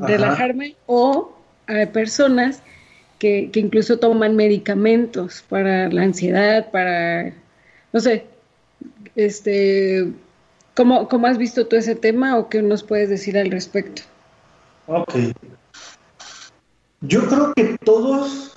[0.01, 0.77] relajarme.
[0.87, 2.63] O hay personas
[3.19, 7.33] que, que, incluso toman medicamentos para la ansiedad, para,
[7.93, 8.27] no sé,
[9.17, 10.13] este,
[10.75, 14.03] ¿cómo, ¿cómo has visto tú ese tema o qué nos puedes decir al respecto?
[14.87, 15.15] Ok.
[17.01, 18.53] Yo creo que todos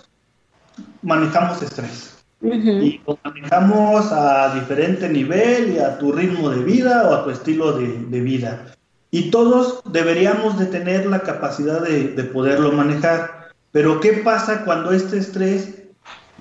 [1.01, 2.11] manejamos estrés.
[2.41, 7.31] Y lo manejamos a diferente nivel y a tu ritmo de vida o a tu
[7.31, 8.75] estilo de, vida.
[9.09, 13.49] Y todos deberíamos de tener la capacidad de, poderlo manejar.
[13.71, 15.73] Pero ¿qué pasa cuando este estrés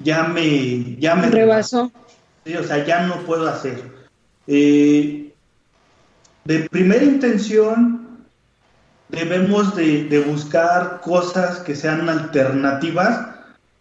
[0.02, 0.96] ya me...
[0.96, 1.90] Ya me rebasó?
[2.44, 3.82] Sí, o sea, ya no puedo hacer.
[4.46, 5.32] Eh,
[6.44, 8.06] de primera intención,
[9.08, 13.34] debemos de, de buscar cosas que sean alternativas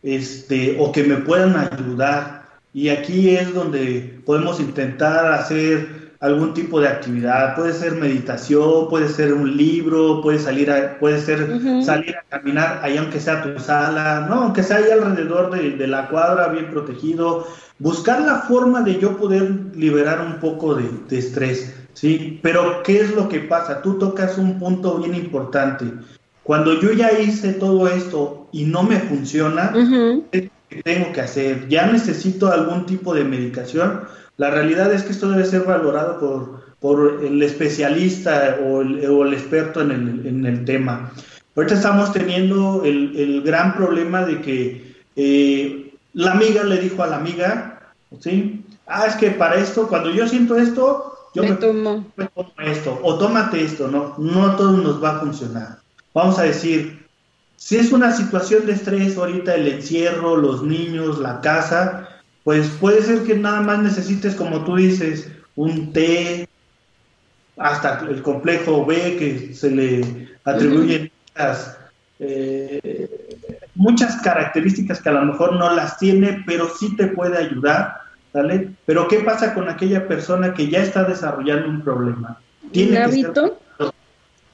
[0.03, 2.43] este, o que me puedan ayudar.
[2.73, 7.55] Y aquí es donde podemos intentar hacer algún tipo de actividad.
[7.55, 12.79] Puede ser meditación, puede ser un libro, puede salir a, puede ser salir a caminar
[12.81, 17.45] ahí aunque sea tu sala, no, aunque sea ahí alrededor de, la cuadra, bien protegido.
[17.77, 22.39] Buscar la forma de yo poder liberar un poco de, de estrés, ¿sí?
[22.41, 23.81] Pero ¿qué es lo que pasa?
[23.81, 25.85] Tú tocas un punto bien importante.
[26.43, 29.73] Cuando yo ya hice todo esto y no me funciona,
[30.31, 30.49] ¿qué
[30.83, 31.67] tengo que hacer?
[31.69, 34.01] ¿Ya necesito algún tipo de medicación?
[34.37, 39.25] La realidad es que esto debe ser valorado por, por el especialista o el, o
[39.25, 41.11] el experto en el, en el, tema.
[41.55, 47.07] Ahorita estamos teniendo el, el gran problema de que eh, la amiga le dijo a
[47.07, 48.65] la amiga, ¿sí?
[48.87, 52.05] Ah, es que para esto, cuando yo siento esto, yo me, tomo.
[52.15, 54.15] me tomo esto, o tómate esto, ¿no?
[54.17, 57.07] No a todos nos va a funcionar vamos a decir,
[57.55, 62.07] si es una situación de estrés ahorita, el encierro, los niños, la casa,
[62.43, 66.47] pues puede ser que nada más necesites, como tú dices, un té,
[67.57, 71.11] hasta el complejo B que se le atribuyen
[72.19, 78.01] eh, muchas características que a lo mejor no las tiene, pero sí te puede ayudar,
[78.33, 78.71] ¿vale?
[78.85, 82.39] Pero ¿qué pasa con aquella persona que ya está desarrollando un problema?
[82.71, 83.59] ¿Tiene hábito?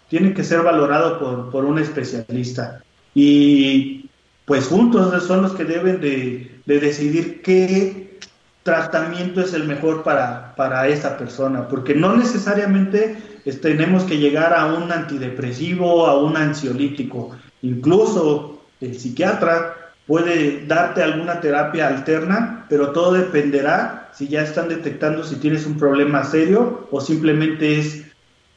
[0.10, 2.82] tiene que ser valorado por, un especialista.
[3.14, 4.10] Y
[4.46, 8.18] pues juntos son los que deben de, decidir qué
[8.64, 13.18] tratamiento es el mejor para, para esa persona, porque no necesariamente
[13.62, 17.36] tenemos que llegar a un antidepresivo, a un ansiolítico.
[17.62, 19.76] Incluso el psiquiatra
[20.10, 25.78] puede darte alguna terapia alterna, pero todo dependerá si ya están detectando si tienes un
[25.78, 28.06] problema serio o simplemente es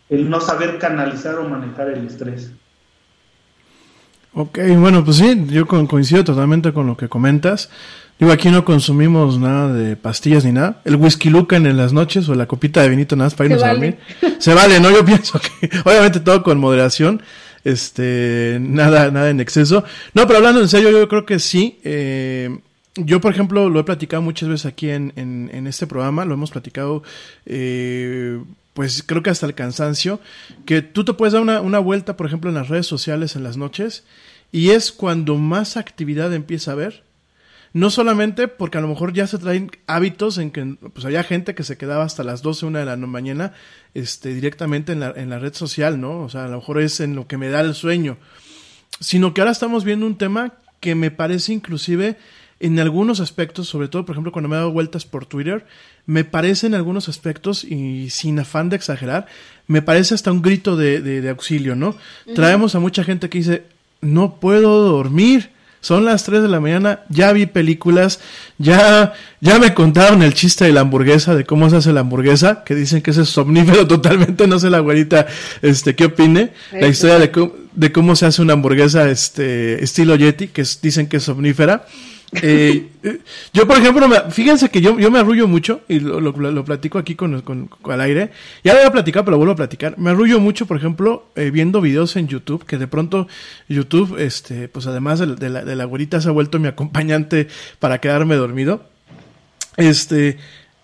[0.08, 2.52] el no saber canalizar o manejar el estrés.
[4.32, 7.68] Ok, bueno, pues sí, yo coincido totalmente con lo que comentas.
[8.18, 10.80] Digo, aquí no consumimos nada de pastillas ni nada.
[10.86, 13.62] El whisky lucan en las noches o la copita de vinito nada más para irnos
[13.62, 13.98] a dormir.
[14.38, 14.90] Se vale, ¿no?
[14.90, 17.20] Yo pienso que, obviamente todo con moderación,
[17.64, 19.84] este, nada, nada en exceso.
[20.14, 21.78] No, pero hablando en serio, yo creo que sí.
[21.84, 22.58] Eh,
[22.96, 26.50] yo, por ejemplo, lo he platicado muchas veces aquí en, en, este programa, lo hemos
[26.50, 27.02] platicado
[27.46, 28.38] eh,
[28.74, 30.20] pues creo que hasta el cansancio,
[30.66, 33.44] que tú te puedes dar una, una, vuelta, por ejemplo, en las redes sociales en
[33.44, 34.04] las noches,
[34.50, 37.02] y es cuando más actividad empieza a haber.
[37.72, 41.54] No solamente porque a lo mejor ya se traen hábitos en que pues había gente
[41.54, 43.54] que se quedaba hasta las 12, una de la mañana,
[43.94, 46.20] este, directamente en la, en la red social, ¿no?
[46.20, 48.18] O sea, a lo mejor es en lo que me da el sueño.
[49.00, 52.18] Sino que ahora estamos viendo un tema que me parece inclusive
[52.62, 55.66] en algunos aspectos, sobre todo, por ejemplo, cuando me he dado vueltas por Twitter,
[56.06, 59.26] me parece en algunos aspectos, y sin afán de exagerar,
[59.66, 61.96] me parece hasta un grito de, de, auxilio, ¿no?
[62.36, 63.64] Traemos a mucha gente que dice,
[64.00, 65.50] no puedo dormir.
[65.82, 68.20] Son las 3 de la mañana, ya vi películas,
[68.56, 72.62] ya, ya me contaron el chiste de la hamburguesa, de cómo se hace la hamburguesa,
[72.62, 75.26] que dicen que ese es somnífero totalmente, no sé la abuelita,
[75.60, 76.52] este, qué opine.
[76.70, 81.08] La historia de, cómo, de cómo se hace una hamburguesa, este, estilo Yeti, que dicen
[81.08, 81.84] que es somnífera.
[82.34, 82.88] Eh,
[83.52, 87.42] yo, por ejemplo, fíjense que yo, yo me arrullo mucho, y lo, platico aquí con,
[87.42, 88.30] con, al aire.
[88.64, 89.98] Ya lo había platicado, pero lo vuelvo a platicar.
[89.98, 93.28] Me arrullo mucho, por ejemplo, eh, viendo videos en YouTube, que de pronto
[93.68, 97.98] YouTube, este, pues además de, la, de la güerita se ha vuelto mi acompañante para
[97.98, 98.84] quedarme dormido.
[99.76, 100.38] Este,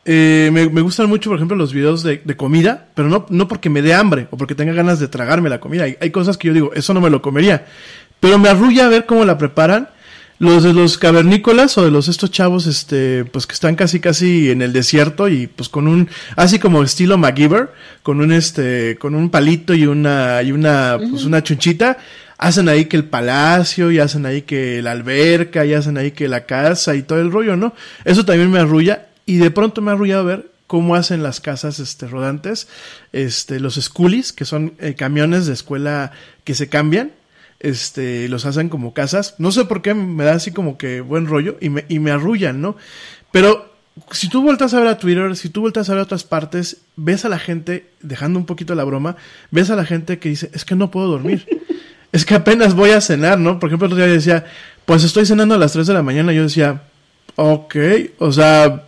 [0.05, 3.47] eh, me, me, gustan mucho, por ejemplo, los videos de, de, comida, pero no, no
[3.47, 5.85] porque me dé hambre o porque tenga ganas de tragarme la comida.
[5.85, 7.67] Hay, hay, cosas que yo digo, eso no me lo comería.
[8.21, 9.91] Pero me arrulla ver cómo la preparan.
[10.41, 14.51] Los de los cavernícolas o de los estos chavos, este, pues que están casi casi
[14.51, 17.71] en el desierto y pues con un, así como estilo MacGyver,
[18.05, 21.99] con un este, con un palito y una, y una, pues una chunchita,
[22.39, 26.29] hacen ahí que el palacio y hacen ahí que la alberca y hacen ahí que
[26.29, 27.75] la casa y todo el rollo, ¿no?
[28.05, 31.81] Eso también me arrulla y de pronto me ha arrullado ver cómo hacen las casas
[31.81, 32.69] este rodantes,
[33.13, 36.13] este los schoolies, que son eh, camiones de escuela
[36.45, 37.11] que se cambian,
[37.61, 41.27] este los hacen como casas, no sé por qué me da así como que buen
[41.27, 42.77] rollo y me y me arrullan, ¿no?
[43.33, 43.69] Pero
[44.11, 46.79] si tú vueltas a ver a Twitter, si tú vueltas a ver a otras partes,
[46.97, 49.17] ves a la gente, dejando un poquito la broma,
[49.51, 51.47] ves a la gente que dice, es que no puedo dormir.
[52.13, 53.59] es que apenas voy a cenar, ¿no?
[53.59, 54.47] Por ejemplo, el otro día decía,
[54.85, 56.33] pues estoy cenando a las 3 de la mañana.
[56.33, 56.83] Yo decía,
[57.37, 57.77] ok,
[58.19, 58.88] o sea,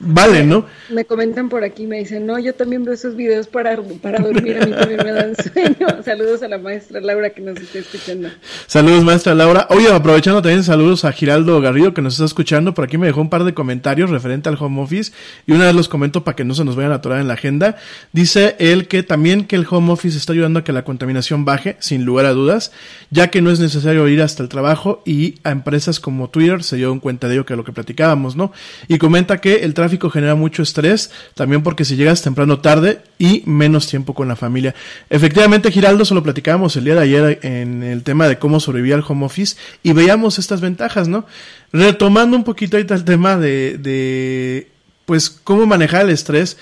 [0.00, 0.66] vale, ¿no?
[0.88, 4.58] Me comentan por aquí, me dicen, no, yo también veo esos videos para, para dormir,
[4.60, 6.02] a mí también me dan sueño.
[6.04, 8.28] Saludos a la maestra Laura que nos está escuchando.
[8.66, 9.66] Saludos, maestra Laura.
[9.70, 12.74] Oye, aprovechando también, saludos a Giraldo Garrido que nos está escuchando.
[12.74, 15.12] Por aquí me dejó un par de comentarios referente al home office
[15.46, 17.34] y una vez los comento para que no se nos vayan a atorar en la
[17.34, 17.76] agenda.
[18.12, 21.76] Dice él que también que el home office está ayudando a que la contaminación baje,
[21.80, 22.72] sin lugar a dudas,
[23.10, 26.76] ya que no es necesario ir hasta el trabajo y a empresas como Twitter se
[26.76, 28.52] dio cuenta de ello que es lo que platicábamos, ¿no?
[28.88, 33.42] Y comenta que el tráfico genera mucho estrés, también porque si llegas temprano tarde y
[33.46, 34.74] menos tiempo con la familia.
[35.08, 39.04] Efectivamente, Giraldo, solo platicábamos el día de ayer en el tema de cómo sobrevivir al
[39.06, 41.26] home office y veíamos estas ventajas, ¿no?
[41.72, 44.68] Retomando un poquito ahorita el tema de, de
[45.06, 46.56] pues, cómo manejar el estrés.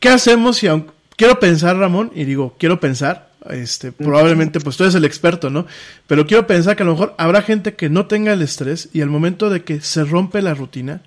[0.00, 4.84] ¿Qué hacemos si, aunque, quiero pensar, Ramón, y digo, quiero pensar, este, probablemente pues tú
[4.84, 5.66] eres el experto, ¿no?
[6.06, 9.02] Pero quiero pensar que a lo mejor habrá gente que no tenga el estrés y
[9.02, 11.02] al momento de que se rompe la rutina,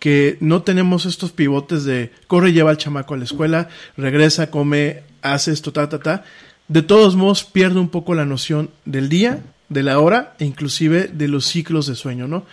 [0.00, 5.04] que no tenemos estos pivotes de corre, lleva al chamaco a la escuela, regresa, come,
[5.22, 6.24] hace esto, ta, ta, ta.
[6.66, 11.08] De todos modos, pierde un poco la noción del día, de la hora e inclusive
[11.12, 12.44] de los ciclos de sueño, ¿no?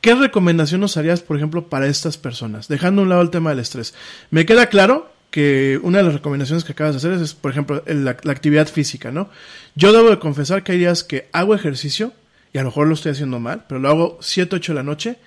[0.00, 2.66] ¿Qué recomendación nos harías, por ejemplo, para estas personas?
[2.68, 3.94] Dejando a un lado el tema del estrés.
[4.30, 7.82] Me queda claro que una de las recomendaciones que acabas de hacer es, por ejemplo,
[7.86, 9.28] la, la actividad física, ¿no?
[9.74, 12.12] Yo debo de confesar que hay días que hago ejercicio,
[12.54, 14.82] y a lo mejor lo estoy haciendo mal, pero lo hago 7, 8 de la
[14.82, 15.18] noche,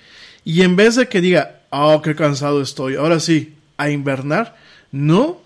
[0.43, 4.55] y en vez de que diga, oh, qué cansado estoy, ahora sí, a invernar,
[4.91, 5.37] no.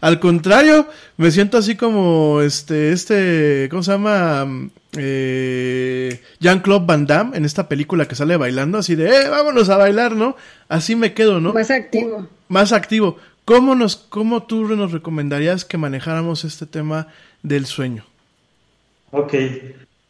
[0.00, 4.46] Al contrario, me siento así como este, este, ¿cómo se llama?
[4.98, 9.76] Eh, Jean-Claude Van Damme en esta película que sale bailando, así de, eh, vámonos a
[9.78, 10.36] bailar, ¿no?
[10.68, 11.54] Así me quedo, ¿no?
[11.54, 12.28] Más activo.
[12.48, 13.16] Más activo.
[13.44, 17.08] ¿Cómo, nos, ¿Cómo tú nos recomendarías que manejáramos este tema
[17.42, 18.04] del sueño?
[19.12, 19.34] Ok,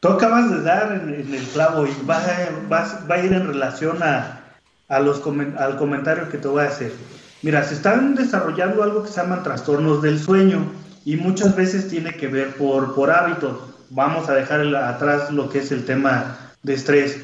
[0.01, 2.21] tú acabas de dar en, en el clavo y va,
[2.73, 4.46] va, va a ir en relación a,
[4.89, 5.23] a los
[5.59, 6.93] al comentario que te voy a hacer.
[7.43, 10.65] Mira, se están desarrollando algo que se llaman trastornos del sueño
[11.05, 13.59] y muchas veces tiene que ver por, por hábitos.
[13.91, 17.17] Vamos a dejar atrás lo que es el tema de estrés.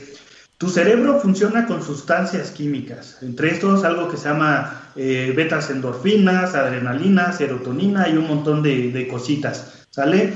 [0.59, 6.55] Tu cerebro funciona con sustancias químicas, entre estos algo que se llama eh, betas endorfinas,
[6.55, 10.35] adrenalina, serotonina y un montón de, de cositas, ¿sale?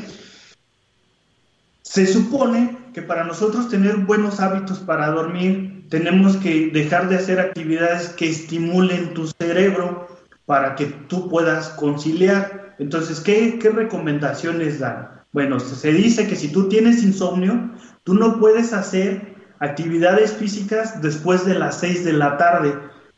[1.83, 7.39] Se supone que para nosotros tener buenos hábitos para dormir, tenemos que dejar de hacer
[7.39, 10.09] actividades que estimulen tu cerebro
[10.45, 12.75] para que tú puedas conciliar.
[12.79, 15.11] Entonces, ¿qué, qué recomendaciones dan?
[15.33, 17.71] Bueno, se dice que si tú tienes insomnio,
[18.05, 22.75] tú no puedes hacer actividades físicas después de las 6 de la tarde.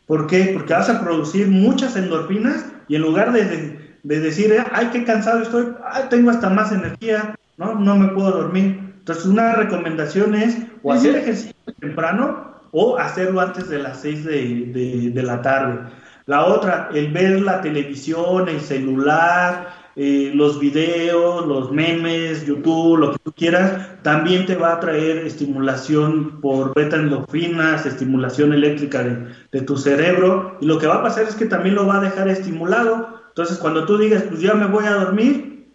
[0.06, 0.50] ¿Por qué?
[0.54, 5.04] Porque vas a producir muchas endorfinas y en lugar de, de, de decir, ay, qué
[5.04, 7.74] cansado estoy, ay, tengo hasta más energía, ¿no?
[7.74, 8.80] No me puedo dormir.
[8.98, 15.10] Entonces, una recomendación es o hacer ejercicio temprano o hacerlo antes de las 6 de,
[15.14, 15.90] de, la tarde.
[16.26, 23.12] La otra, el ver la televisión, el celular, eh, los videos, los memes, YouTube, lo
[23.12, 29.26] que tú quieras, también te va a traer estimulación por beta endorfinas, estimulación eléctrica de,
[29.50, 32.02] de, tu cerebro, y lo que va a pasar es que también lo va a
[32.02, 33.20] dejar estimulado.
[33.28, 35.68] Entonces, cuando tú digas, pues ya me voy a dormir,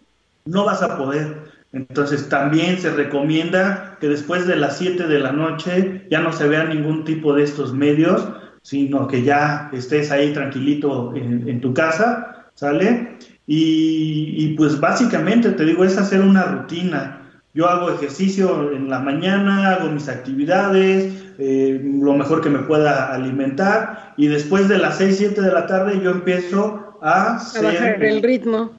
[0.44, 1.43] no vas a poder.
[1.74, 6.46] Entonces, también se recomienda que después de las 7 de la noche ya no se
[6.46, 8.28] vea ningún tipo de estos medios,
[8.62, 13.18] sino que ya estés ahí tranquilito en, en tu casa, ¿sale?
[13.46, 17.20] Y, y, pues básicamente te digo, es hacer una rutina.
[17.52, 23.12] Yo hago ejercicio en la mañana, hago mis actividades, eh, lo mejor que me pueda
[23.12, 27.36] alimentar y después de las 6, 7 de la tarde yo empiezo a...
[27.36, 28.72] A bajar el ritmo.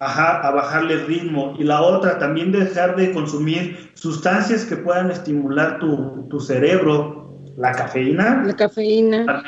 [0.00, 1.54] Ajá, a bajarle el ritmo.
[1.58, 7.40] Y la otra, también dejar de consumir sustancias que puedan estimular tu, tu cerebro.
[7.56, 8.42] La cafeína.
[8.44, 9.44] La cafeína.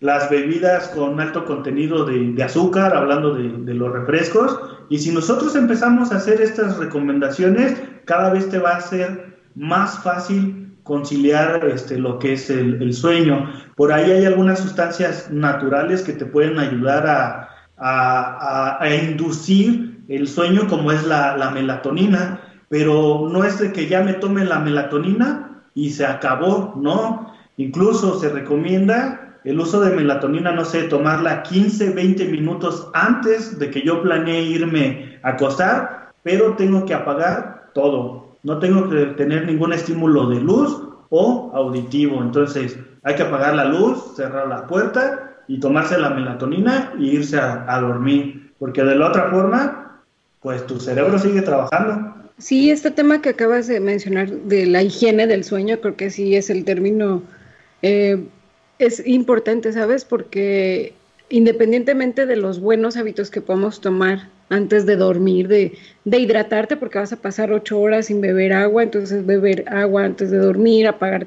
[0.00, 4.58] las bebidas con alto contenido de, azúcar, hablando de, los refrescos.
[4.90, 9.98] Y si nosotros empezamos a hacer estas recomendaciones, cada vez te va a ser más
[10.02, 13.50] fácil conciliar este, lo que es el, sueño.
[13.74, 20.66] Por ahí hay algunas sustancias naturales que te pueden ayudar a, a, inducir el sueño,
[20.68, 25.62] como es la, la melatonina, pero no es de que ya me tome la melatonina
[25.74, 27.32] y se acabó, no.
[27.56, 33.70] Incluso se recomienda el uso de melatonina, no sé, tomarla 15, 20 minutos antes de
[33.70, 38.36] que yo planee irme a acostar, pero tengo que apagar todo.
[38.42, 42.22] No tengo que tener ningún estímulo de luz o auditivo.
[42.22, 47.38] Entonces, hay que apagar la luz, cerrar la puerta y tomarse la melatonina y irse
[47.38, 48.52] a, dormir.
[48.58, 50.00] Porque de la otra forma,
[50.40, 52.14] pues tu cerebro sigue trabajando.
[52.38, 56.36] Sí, este tema que acabas de mencionar de la higiene del sueño, creo que sí
[56.36, 57.22] es el término
[57.82, 58.26] eh,
[58.78, 60.04] es importante, ¿sabes?
[60.04, 60.92] Porque
[61.28, 65.72] independientemente de los buenos hábitos que podamos tomar antes de dormir, de,
[66.04, 70.38] hidratarte, porque vas a pasar ocho horas sin beber agua, entonces beber agua antes de
[70.38, 71.26] dormir, apagar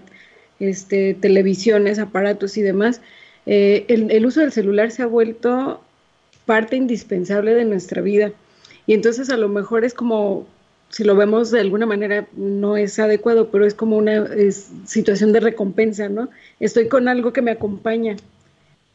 [0.60, 3.02] este, televisiones, aparatos y demás.
[3.52, 5.82] Eh, el, el uso del celular se ha vuelto
[6.46, 8.32] parte indispensable de nuestra vida.
[8.86, 10.46] Y entonces a lo mejor es como
[10.90, 14.28] si lo vemos de alguna manera, no es adecuado, pero es como una
[14.86, 16.30] situación de recompensa, ¿no?
[16.60, 18.18] Estoy con algo que me acompaña.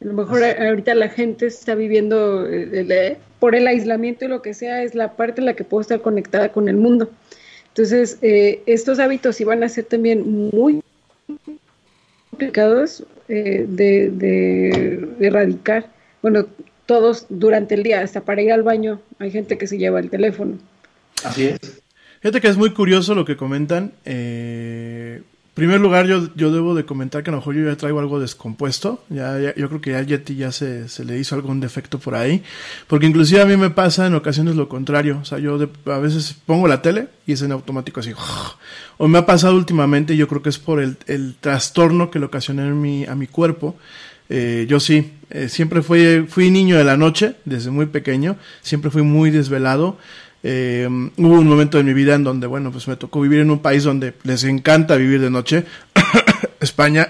[0.01, 4.53] A lo mejor ahorita la gente está viviendo eh, por el aislamiento y lo que
[4.53, 7.09] sea, es la parte en la que puedo estar conectada con el mundo.
[7.69, 10.81] Entonces, eh, estos hábitos iban a ser también muy
[12.29, 15.87] complicados eh, de, de erradicar.
[16.21, 16.47] Bueno,
[16.85, 20.09] todos durante el día, hasta para ir al baño, hay gente que se lleva el
[20.09, 20.57] teléfono.
[21.23, 21.81] Así es.
[22.21, 23.91] Fíjate que es muy curioso lo que comentan.
[24.03, 25.21] Eh,
[25.55, 28.19] primer lugar, yo, yo debo de comentar que a lo mejor yo ya traigo algo
[28.19, 29.03] descompuesto.
[29.09, 32.43] Ya, yo creo que ya Yeti ya se, se, le hizo algún defecto por ahí.
[32.87, 35.17] Porque inclusive a mí me pasa en ocasiones lo contrario.
[35.21, 38.11] O sea, yo a veces pongo la tele y es en automático así.
[38.97, 42.25] O me ha pasado últimamente, yo creo que es por el, el trastorno que le
[42.25, 43.75] ocasioné en mi, a mi cuerpo.
[44.29, 48.37] Eh, yo sí, eh, siempre fui, fui niño de la noche, desde muy pequeño.
[48.61, 49.97] Siempre fui muy desvelado.
[50.47, 53.49] Eh, hubo un momento en mi vida en donde, bueno, pues me tocó vivir en
[53.49, 55.65] un país donde les encanta vivir de noche.
[56.59, 57.09] España.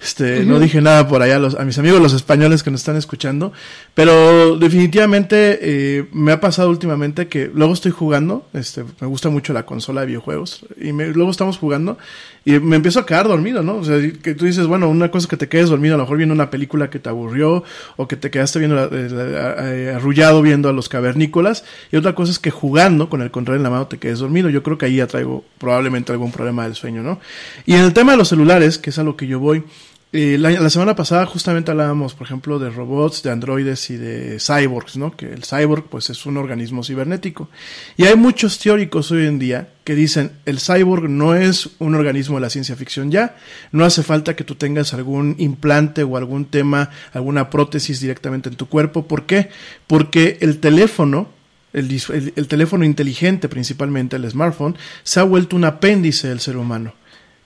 [0.00, 2.82] Este, no dije nada por allá a, los, a mis amigos los españoles que nos
[2.82, 3.52] están escuchando,
[3.94, 9.52] pero definitivamente eh, me ha pasado últimamente que luego estoy jugando, este, me gusta mucho
[9.52, 11.98] la consola de videojuegos y luego estamos jugando
[12.44, 13.76] y me empiezo a quedar dormido, ¿no?
[13.76, 16.04] O sea, que tú dices, bueno, una cosa es que te quedes dormido, a lo
[16.04, 17.64] mejor viendo una película que te aburrió
[17.96, 22.32] o que te quedaste viendo eh, eh, arrullado viendo a los cavernícolas y otra cosa
[22.32, 24.48] es que jugando con el control en la mano te quedes dormido.
[24.48, 27.20] Yo creo que ahí ya traigo probablemente algún problema del sueño, ¿no?
[27.66, 29.64] Y en el tema de los celulares, que es a lo que yo voy,
[30.10, 34.96] eh, la, semana pasada justamente hablábamos, por ejemplo, de robots, de androides y de cyborgs,
[34.96, 35.14] ¿no?
[35.14, 37.50] Que el cyborg, pues, es un organismo cibernético.
[37.98, 42.36] Y hay muchos teóricos hoy en día que dicen, el cyborg no es un organismo
[42.36, 43.36] de la ciencia ficción ya,
[43.70, 48.56] no hace falta que tú tengas algún implante o algún tema, alguna prótesis directamente en
[48.56, 49.06] tu cuerpo.
[49.06, 49.50] ¿Por qué?
[49.86, 51.28] Porque el teléfono,
[51.74, 51.90] el,
[52.34, 56.94] el teléfono inteligente principalmente, el smartphone, se ha vuelto un apéndice del ser humano.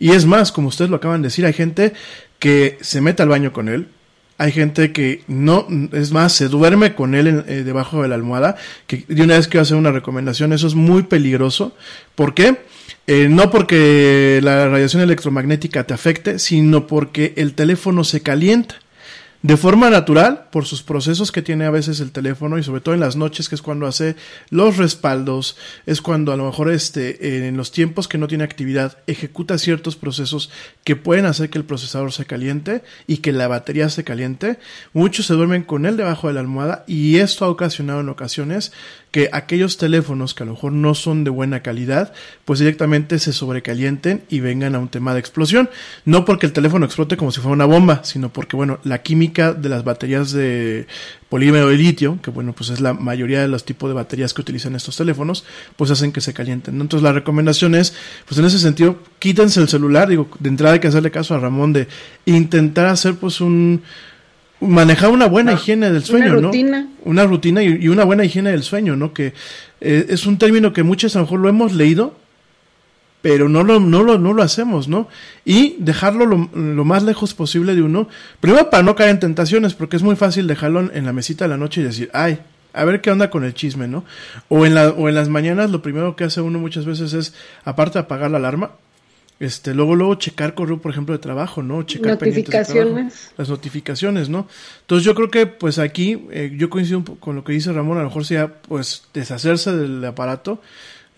[0.03, 1.93] Y es más, como ustedes lo acaban de decir, hay gente
[2.43, 3.87] que se mete al baño con él.
[4.37, 8.57] Hay gente que no, es más, se duerme con él eh, debajo de la almohada.
[8.89, 11.73] Que de una vez quiero hacer una recomendación, eso es muy peligroso.
[12.17, 12.57] ¿Por qué?
[13.07, 18.75] Eh, no porque la radiación electromagnética te afecte, sino porque el teléfono se calienta
[19.43, 22.95] de forma natural por sus procesos que tiene a veces el teléfono y sobre todo
[22.95, 24.15] en las noches que es cuando hace
[24.51, 28.99] los respaldos, es cuando a lo mejor este en los tiempos que no tiene actividad
[29.09, 30.51] ejecuta ciertos procesos
[30.85, 34.59] que pueden hacer que el procesador se caliente y que la batería se caliente.
[34.93, 38.73] Muchos se duermen con él debajo de la almohada y esto ha ocasionado en ocasiones
[39.11, 42.15] que aquellos teléfonos que a lo mejor no son de buena calidad,
[42.47, 45.69] pues directamente se sobrecalienten y vengan a un tema de explosión.
[46.07, 49.32] No porque el teléfono explote como si fuera una bomba, sino porque, bueno, la química
[49.33, 50.87] de las baterías de
[51.29, 54.41] polímero de litio, que bueno, pues es la mayoría de los tipos de baterías que
[54.41, 55.45] utilizan estos teléfonos,
[55.77, 56.81] pues hacen que se calienten.
[56.81, 57.95] Entonces la recomendación es,
[58.27, 61.39] pues en ese sentido, quítense el celular, digo, de entrada hay que hacerle caso a
[61.39, 61.89] Ramón de
[62.27, 63.83] intentar hacer pues un
[64.61, 66.81] manejar una buena higiene del sueño, una rutina.
[66.81, 66.91] ¿no?
[67.05, 69.13] Una rutina y, una buena higiene del sueño, ¿no?
[69.13, 69.35] Que
[69.81, 72.17] eh, es un término que muchos a lo mejor lo hemos leído,
[73.23, 75.09] pero no lo, no lo, no lo hacemos, ¿no?
[75.45, 78.09] Y dejarlo lo, más lejos posible de uno,
[78.41, 81.51] primero para no caer en tentaciones, porque es muy fácil dejarlo en la mesita de
[81.51, 82.41] la noche y decir, ay,
[82.75, 84.05] a ver qué onda con el chisme, ¿no?
[84.49, 87.35] O en, la, o en las mañanas lo primero que hace uno muchas veces es,
[87.65, 88.73] aparte de apagar la alarma,
[89.41, 91.83] este, luego, luego checar correo, por ejemplo, de trabajo, ¿no?
[91.83, 93.33] Checar notificaciones.
[93.37, 94.47] las notificaciones, ¿no?
[94.83, 98.03] Entonces yo creo que, pues aquí, eh, yo coincido con lo que dice Ramón, a
[98.03, 100.61] lo mejor sea, pues, deshacerse del aparato,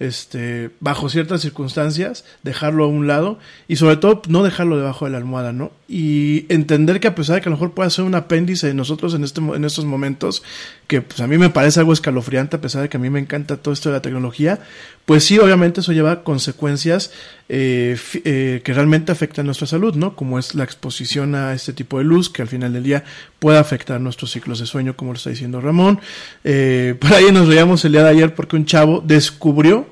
[0.01, 3.39] este, bajo ciertas circunstancias, dejarlo a un lado
[3.69, 5.73] y sobre todo no dejarlo debajo de la almohada, ¿no?
[5.89, 8.75] Y entender que a pesar de que a lo mejor pueda ser un apéndice de
[8.75, 10.43] nosotros en, este, en estos momentos,
[10.87, 13.19] que pues a mí me parece algo escalofriante, a pesar de que a mí me
[13.19, 14.61] encanta todo esto de la tecnología,
[15.07, 17.11] pues sí, obviamente eso lleva consecuencias
[17.49, 20.17] eh, eh, que realmente afectan nuestra salud, ¿no?
[20.17, 23.05] Como es la exposición a este tipo de luz, que al final del día
[23.39, 26.01] puede afectar nuestros ciclos de sueño, como lo está diciendo Ramón.
[26.43, 29.87] Eh, por ahí nos veíamos el día de ayer porque un chavo descubrió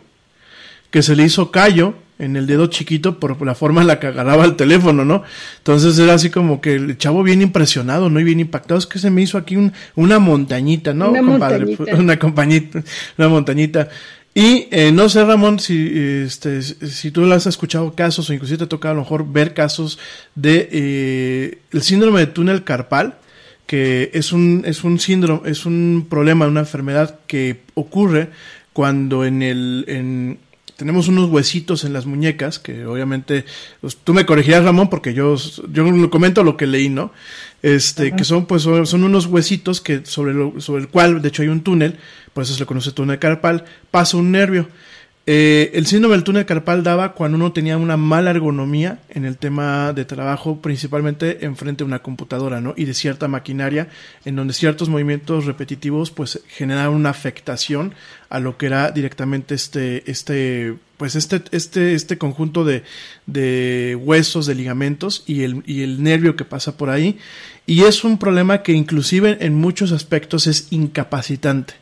[0.91, 4.07] que se le hizo callo en el dedo chiquito por la forma en la que
[4.07, 5.23] agarraba el teléfono, ¿no?
[5.59, 8.21] Entonces era así como que el chavo bien impresionado, ¿no?
[8.21, 9.57] Y bien impactado, es que se me hizo aquí
[9.97, 11.11] una montañita, ¿no?
[11.11, 11.97] Una montañita.
[11.97, 12.83] Una compañita,
[13.19, 13.89] una montañita.
[14.35, 15.93] Y eh, no sé, Ramón, si,
[16.25, 19.53] este, si tú has escuchado casos o inclusive te ha tocado a lo mejor ver
[19.53, 19.99] casos
[20.35, 23.17] de eh, el síndrome de túnel carpal,
[23.67, 28.31] que es un, es un síndrome, es un problema, una enfermedad que ocurre
[28.73, 30.39] cuando en el, en,
[30.83, 33.45] tenemos unos huesitos en las muñecas, que obviamente,
[33.81, 35.37] pues, tú me corregirás, Ramón, porque yo,
[35.71, 37.13] yo comento lo que leí, ¿no?
[37.63, 41.43] Este, que son, pues, son, unos huesitos que sobre, lo, sobre el cual, de hecho,
[41.43, 41.99] hay un túnel,
[42.33, 44.67] por eso se le conoce túnel carpal, pasa un nervio.
[45.25, 49.37] Eh, el síndrome del túnel carpal daba cuando uno tenía una mala ergonomía en el
[49.39, 52.75] tema de trabajo, principalmente enfrente de una computadora, ¿no?
[52.77, 53.89] Y de cierta maquinaria,
[54.25, 57.95] en donde ciertos movimientos repetitivos, pues, generaban una afectación
[58.31, 62.83] a lo que era directamente este, este, pues, este, este, este conjunto de,
[63.27, 67.19] de huesos, de ligamentos y el, y el nervio que pasa por ahí.
[67.65, 71.82] Y es un problema que inclusive en muchos aspectos es incapacitante.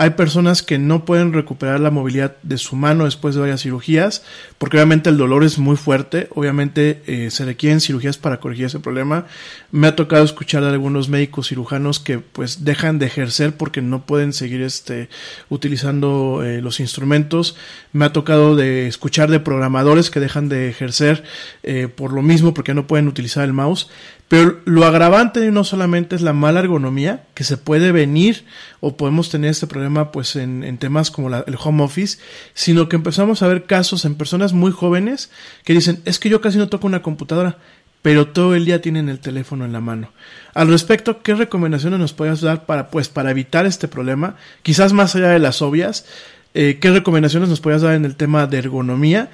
[0.00, 4.22] Hay personas que no pueden recuperar la movilidad de su mano después de varias cirugías,
[4.56, 8.78] porque obviamente el dolor es muy fuerte, obviamente eh, se requieren cirugías para corregir ese
[8.78, 9.26] problema.
[9.72, 14.06] Me ha tocado escuchar de algunos médicos cirujanos que pues dejan de ejercer porque no
[14.06, 15.08] pueden seguir este,
[15.48, 17.56] utilizando eh, los instrumentos.
[17.92, 21.24] Me ha tocado de escuchar de programadores que dejan de ejercer
[21.64, 23.90] eh, por lo mismo porque no pueden utilizar el mouse.
[24.28, 28.44] Pero lo agravante no solamente es la mala ergonomía, que se puede venir
[28.80, 32.18] o podemos tener este problema pues en, en temas como el home office,
[32.52, 35.30] sino que empezamos a ver casos en personas muy jóvenes
[35.64, 37.56] que dicen, es que yo casi no toco una computadora,
[38.02, 40.12] pero todo el día tienen el teléfono en la mano.
[40.54, 44.36] Al respecto, ¿qué recomendaciones nos puedes dar para, pues, para evitar este problema?
[44.62, 46.06] Quizás más allá de las obvias,
[46.54, 49.30] eh, ¿qué recomendaciones nos puedes dar en el tema de ergonomía?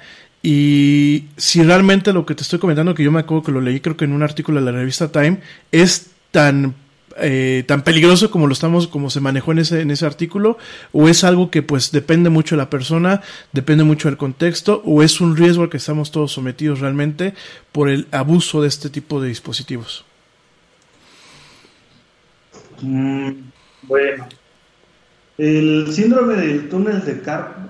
[0.47, 3.79] Y si realmente lo que te estoy comentando, que yo me acuerdo que lo leí
[3.79, 5.39] creo que en un artículo de la revista Time,
[5.71, 6.75] es tan
[7.17, 10.59] eh, tan peligroso como lo estamos, como se manejó en ese, en ese artículo,
[10.91, 13.23] o es algo que pues depende mucho de la persona,
[13.53, 17.33] depende mucho del contexto, o es un riesgo al que estamos todos sometidos realmente
[17.71, 20.05] por el abuso de este tipo de dispositivos.
[22.81, 23.31] Mm,
[23.81, 24.27] bueno,
[25.37, 27.21] el síndrome del túnel de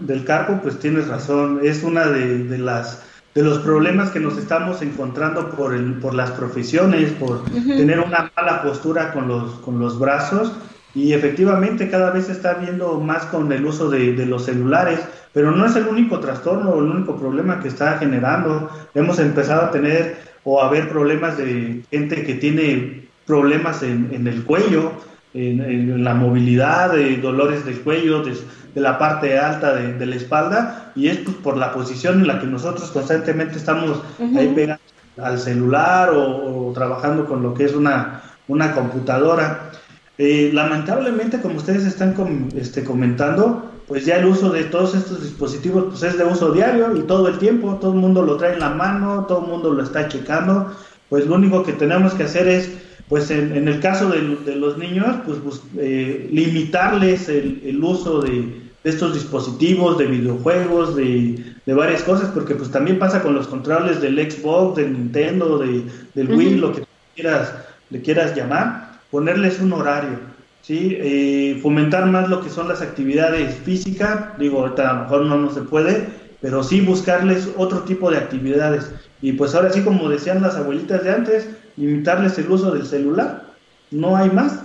[0.01, 3.03] del carpo, pues tienes razón, es una de, las
[3.33, 8.31] de los problemas que nos estamos encontrando por, el, por las profesiones, por tener una
[8.35, 10.53] mala postura con los, con los brazos
[10.93, 14.99] y efectivamente cada vez se está viendo más con el uso de, de, los celulares,
[15.33, 18.69] pero no es el único trastorno o el único problema que está generando.
[18.93, 24.27] Hemos empezado a tener o a ver problemas de gente que tiene problemas en, en
[24.27, 24.93] el cuello,
[25.35, 28.35] en, la movilidad, de dolores del cuello, de,
[28.75, 32.47] la parte alta de, la espalda, y es pues, por la posición en la que
[32.47, 34.01] nosotros constantemente estamos
[34.35, 34.81] ahí pegados
[35.21, 39.71] al celular o, trabajando con lo que es una, una computadora.
[40.17, 42.15] Eh, lamentablemente, como ustedes están
[42.55, 46.95] este, comentando, pues ya el uso de todos estos dispositivos pues es de uso diario
[46.95, 49.71] y todo el tiempo, todo el mundo lo trae en la mano, todo el mundo
[49.71, 50.73] lo está checando,
[51.09, 52.71] pues lo único que tenemos que hacer es
[53.07, 59.13] pues en, el caso de, los niños, pues, pues eh, limitarles el, uso de, estos
[59.13, 64.77] dispositivos, de videojuegos, de, varias cosas, porque pues también pasa con los controles del Xbox,
[64.77, 65.83] del Nintendo, de,
[66.15, 66.83] del Wii, lo que
[67.15, 67.53] quieras,
[67.89, 70.19] le quieras llamar, ponerles un horario,
[70.61, 70.97] ¿sí?
[70.99, 75.37] Eh, fomentar más lo que son las actividades físicas, digo, ahorita a lo mejor no,
[75.37, 76.07] no se puede,
[76.41, 78.91] pero sí buscarles otro tipo de actividades.
[79.21, 83.43] Y pues ahora sí, como decían las abuelitas de antes, limitarles el uso del celular.
[83.91, 84.59] No hay más.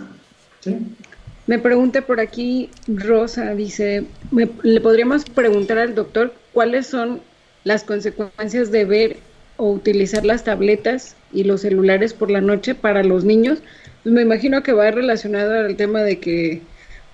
[0.60, 0.76] ¿sí?
[1.46, 4.04] Me pregunta por aquí Rosa, dice,
[4.62, 7.20] ¿le podríamos preguntar al doctor cuáles son
[7.64, 9.16] las consecuencias de ver
[9.56, 13.58] o utilizar las tabletas y los celulares por la noche para los niños?
[14.02, 16.62] Pues me imagino que va relacionado al tema de que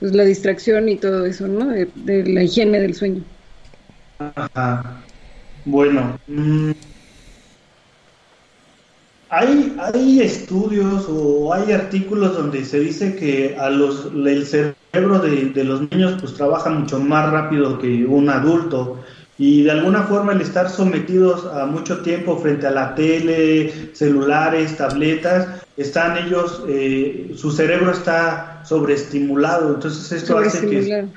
[0.01, 1.69] pues la distracción y todo eso, ¿no?
[1.69, 3.23] De, la higiene del sueño.
[4.19, 5.03] Ajá.
[5.65, 6.73] Bueno, mm,
[9.39, 15.51] Hay, hay estudios o hay artículos donde se dice que a los, el cerebro de,
[15.51, 18.99] de los niños pues trabaja mucho más rápido que un adulto.
[19.37, 24.79] Y de alguna forma el estar sometidos a mucho tiempo frente a la tele, celulares,
[24.79, 31.09] tabletas, están ellos, eh, su cerebro está sobreestimulado, entonces esto hace que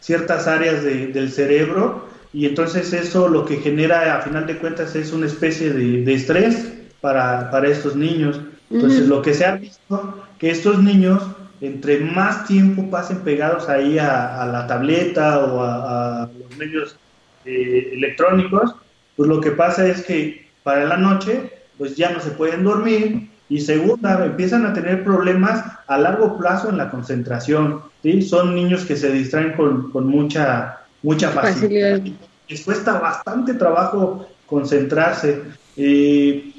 [0.00, 5.12] ciertas áreas del cerebro y entonces eso lo que genera a final de cuentas es
[5.12, 8.40] una especie de, estrés para, para, estos niños.
[8.70, 11.22] Entonces lo que se ha visto que estos niños
[11.60, 16.96] entre más tiempo pasen pegados ahí a, la tableta o a, los medios
[17.44, 18.74] eh, electrónicos,
[19.16, 23.28] pues lo que pasa es que para la noche pues ya no se pueden dormir
[23.50, 27.82] y segunda, empiezan a tener problemas a largo plazo en la concentración.
[28.02, 28.22] ¿sí?
[28.22, 32.00] Son niños que se distraen con, con mucha, mucha facilidad.
[32.48, 35.42] Les cuesta bastante trabajo concentrarse.
[35.76, 36.53] Eh,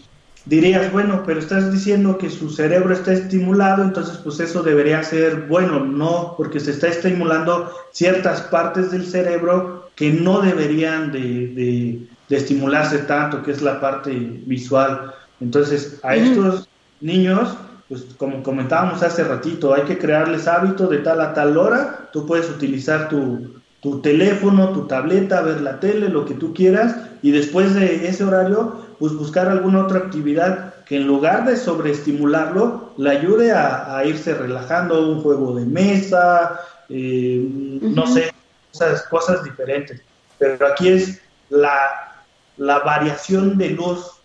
[0.46, 5.48] dirías, bueno, pero estás diciendo que su cerebro está estimulado, entonces pues eso debería ser
[5.48, 12.36] bueno, no, porque se está estimulando ciertas partes del cerebro que no deberían de, de,
[12.36, 14.12] estimularse tanto, que es la parte
[14.46, 15.14] visual.
[15.40, 16.68] Entonces, a estos
[17.00, 17.56] niños,
[17.88, 22.26] pues como comentábamos hace ratito, hay que crearles hábito de tal a tal hora, tú
[22.26, 27.32] puedes utilizar tu, tu teléfono, tu tableta, ver la tele, lo que tú quieras, y
[27.32, 33.10] después de ese horario, pues buscar alguna otra actividad que en lugar de sobreestimularlo, le
[33.10, 37.48] ayude a, irse relajando, un juego de mesa, eh,
[37.82, 38.32] no sé,
[38.74, 40.02] esas cosas diferentes.
[40.38, 42.24] Pero aquí es la,
[42.58, 44.16] la variación de luz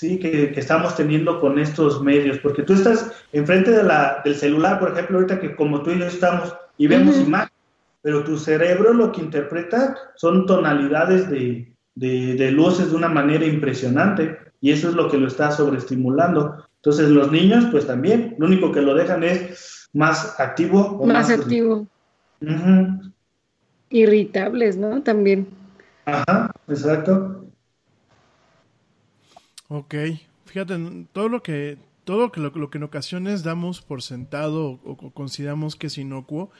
[0.00, 0.18] ¿sí?
[0.18, 4.92] Que, estamos teniendo con estos medios, porque tú estás enfrente de la, del celular, por
[4.92, 7.52] ejemplo, ahorita que como tú y yo estamos y vemos imágenes,
[8.00, 11.70] pero tu cerebro lo que interpreta son tonalidades de,
[12.00, 16.64] de, luces de una manera impresionante y eso es lo que lo está sobreestimulando.
[16.76, 21.04] Entonces los niños, pues también, lo único que lo dejan es más activo.
[21.06, 21.86] más, activo.
[23.90, 25.02] Irritables, ¿no?
[25.02, 25.48] También.
[26.06, 27.44] Ajá, exacto.
[29.68, 29.94] Ok,
[30.46, 35.76] fíjate, todo lo que todo lo, lo que en ocasiones damos por sentado o, consideramos
[35.76, 36.50] que es inocuo,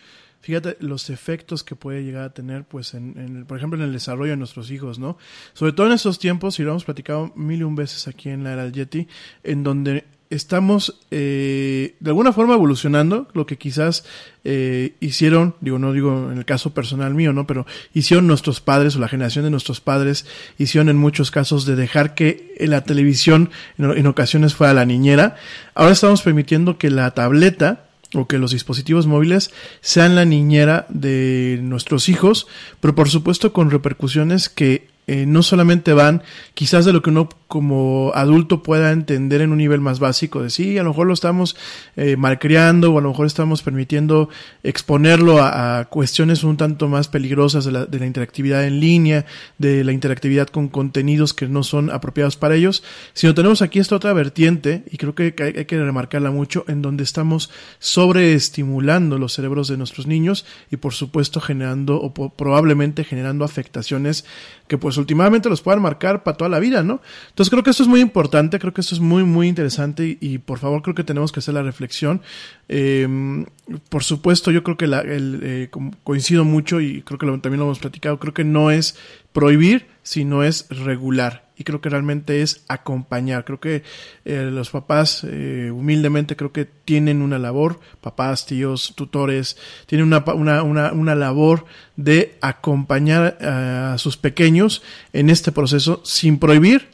[0.40, 4.32] fíjate los efectos que puede llegar a tener, pues, en, por ejemplo, en el desarrollo
[4.32, 5.18] de nuestros hijos, ¿no?
[5.52, 8.44] Sobre todo en estos tiempos, y lo hemos platicado mil y un veces aquí en
[8.44, 9.06] la era del Yeti,
[9.44, 14.04] en donde estamos eh, de alguna forma evolucionando lo que quizás
[14.44, 17.48] eh, hicieron, digo, no digo en el caso personal mío, ¿no?
[17.48, 20.26] Pero hicieron nuestros padres o la generación de nuestros padres,
[20.56, 25.36] hicieron en muchos casos de dejar que la televisión en, en ocasiones fuera la niñera.
[25.74, 29.50] Ahora estamos permitiendo que la tableta o que los dispositivos móviles
[29.80, 32.46] sean la niñera de nuestros hijos,
[32.80, 36.22] pero por supuesto con repercusiones que eh, no solamente van
[36.54, 40.50] quizás de lo que uno como adulto pueda entender en un nivel más básico, de
[40.50, 41.56] sí, a lo mejor lo estamos
[41.96, 44.28] eh, malcriando o a lo mejor estamos permitiendo
[44.62, 49.26] exponerlo a, cuestiones un tanto más peligrosas de la, de la, interactividad en línea,
[49.58, 52.84] de la interactividad con contenidos que no son apropiados para ellos,
[53.14, 56.82] sino tenemos aquí esta otra vertiente, y creo que hay, hay que remarcarla mucho, en
[56.82, 63.44] donde estamos sobreestimulando los cerebros de nuestros niños y por supuesto generando o probablemente generando
[63.44, 64.24] afectaciones
[64.70, 67.00] que pues últimamente los puedan marcar para toda la vida, ¿no?
[67.40, 70.36] Entonces creo que esto es muy importante, creo que esto es muy, muy interesante y,
[70.36, 72.20] por favor creo que tenemos que hacer la reflexión.
[72.68, 73.46] Em,
[73.88, 75.70] por supuesto, yo creo que la, el, eh,
[76.04, 78.94] coincido mucho y creo que también lo hemos platicado, creo que no es
[79.32, 83.46] prohibir, sino es regular y creo que realmente es acompañar.
[83.46, 83.84] Creo que
[84.26, 90.22] eh, los papás, eh, humildemente, creo que tienen una labor, papás, tíos, tutores, tienen una,
[90.34, 91.64] una, una, una labor
[91.96, 94.82] de acompañar a sus pequeños
[95.14, 96.89] en este proceso sin prohibir,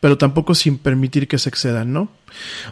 [0.00, 2.08] pero tampoco sin permitir que se excedan, ¿no?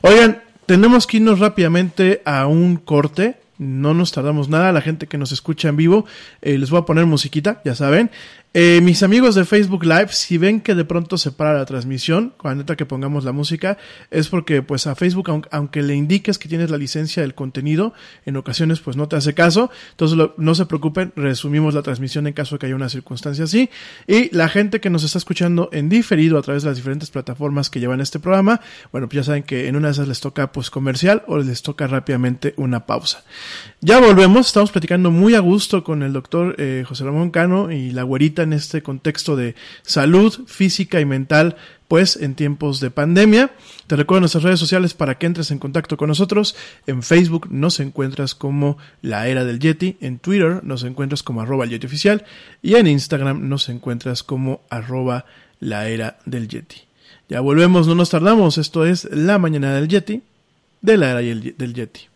[0.03, 4.73] Oigan, tenemos que irnos rápidamente a un corte no nos tardamos nada.
[4.73, 6.07] La gente que nos escucha en vivo,
[6.43, 8.11] eh, les voy a poner musiquita, ya saben.
[8.59, 12.33] Eh, mis amigos de Facebook Live, si ven que de pronto se para la transmisión,
[12.39, 13.77] cuando neta que pongamos la música,
[14.11, 17.93] es porque pues a Facebook, aunque, le indiques que tienes la licencia del contenido,
[18.25, 19.71] en ocasiones pues no te hace caso.
[19.91, 23.69] Entonces no se preocupen, resumimos la transmisión en caso de que haya una circunstancia así.
[24.07, 27.69] Y la gente que nos está escuchando en diferido a través de las diferentes plataformas
[27.69, 30.51] que llevan este programa, bueno, pues ya saben que en una de esas les toca
[30.53, 33.23] pues comercial o les toca rápidamente una pausa.
[33.83, 37.91] Ya volvemos, estamos platicando muy a gusto con el doctor eh, José Ramón Cano y
[37.91, 41.57] la güerita en este contexto de salud física y mental,
[41.87, 43.51] pues en tiempos de pandemia.
[43.87, 46.57] Te recuerdo nuestras redes sociales para que entres en contacto con nosotros.
[46.87, 51.65] En Facebook nos encuentras como La Era del Yeti, en Twitter nos encuentras como arroba
[51.65, 52.25] el Yeti oficial
[52.63, 55.27] y en Instagram nos encuentras como arroba
[55.61, 56.87] la Era del Yeti.
[57.29, 58.57] Ya volvemos, no nos tardamos.
[58.57, 60.23] Esto es La Mañana del Yeti,
[60.81, 62.16] de la era del Yeti.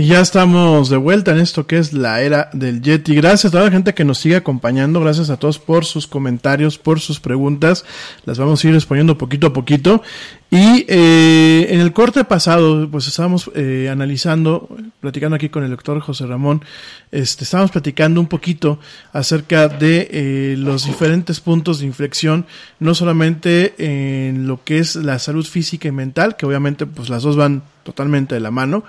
[0.00, 3.14] Y ya estamos de vuelta en esto que es la era del Yeti.
[3.14, 4.98] Gracias a toda la gente que nos sigue acompañando.
[4.98, 7.84] Gracias a todos por sus comentarios, por sus preguntas.
[8.24, 10.02] Las vamos a ir respondiendo poquito a poquito.
[10.50, 16.00] Y eh, en el corte pasado, pues estábamos eh, analizando, platicando aquí con el doctor
[16.00, 16.64] José Ramón,
[17.12, 18.78] este, estábamos platicando un poquito
[19.12, 22.46] acerca de eh, los diferentes puntos de inflexión,
[22.78, 27.22] no solamente en lo que es la salud física y mental, que obviamente pues las
[27.22, 28.84] dos van totalmente de la mano,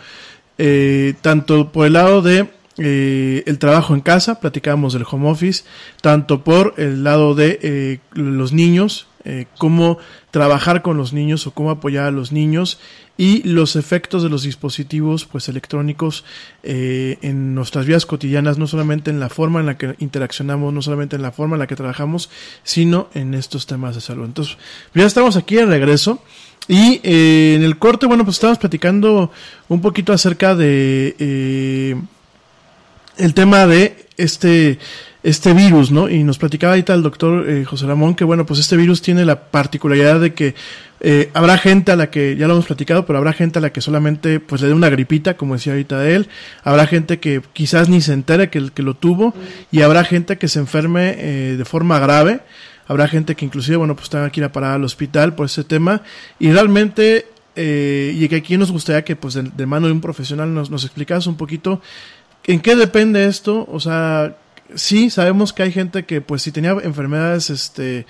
[0.63, 2.47] eh, tanto por el lado de
[2.77, 5.63] eh, el trabajo en casa, platicábamos del home office,
[6.01, 9.97] tanto por el lado de eh, los niños, eh, cómo
[10.31, 12.79] trabajar con los niños o cómo apoyar a los niños
[13.17, 16.25] y los efectos de los dispositivos pues electrónicos
[16.63, 20.81] eh, en nuestras vidas cotidianas, no solamente en la forma en la que interaccionamos, no
[20.81, 22.29] solamente en la forma en la que trabajamos,
[22.63, 24.25] sino en estos temas de salud.
[24.25, 24.57] Entonces,
[24.93, 26.23] ya estamos aquí de regreso.
[26.67, 29.31] Y eh, en el corte, bueno, pues estábamos platicando
[29.67, 31.95] un poquito acerca de eh,
[33.17, 34.79] el tema de este
[35.23, 36.09] este virus, ¿no?
[36.09, 39.23] Y nos platicaba ahorita el doctor eh, José Ramón que, bueno, pues este virus tiene
[39.23, 40.55] la particularidad de que
[40.99, 43.71] eh, habrá gente a la que, ya lo hemos platicado, pero habrá gente a la
[43.71, 46.27] que solamente pues le dé una gripita, como decía ahorita él,
[46.63, 49.33] habrá gente que quizás ni se entere que, que lo tuvo,
[49.71, 52.41] y habrá gente que se enferme eh, de forma grave,
[52.87, 55.63] habrá gente que inclusive, bueno, pues tenga que ir a parar al hospital por ese
[55.63, 56.01] tema,
[56.39, 60.01] y realmente, eh, y que aquí nos gustaría que pues de, de mano de un
[60.01, 61.81] profesional nos, nos explicas un poquito
[62.43, 64.35] en qué depende esto, o sea,
[64.75, 68.05] sí, sabemos que hay gente que, pues, si tenía enfermedades, este,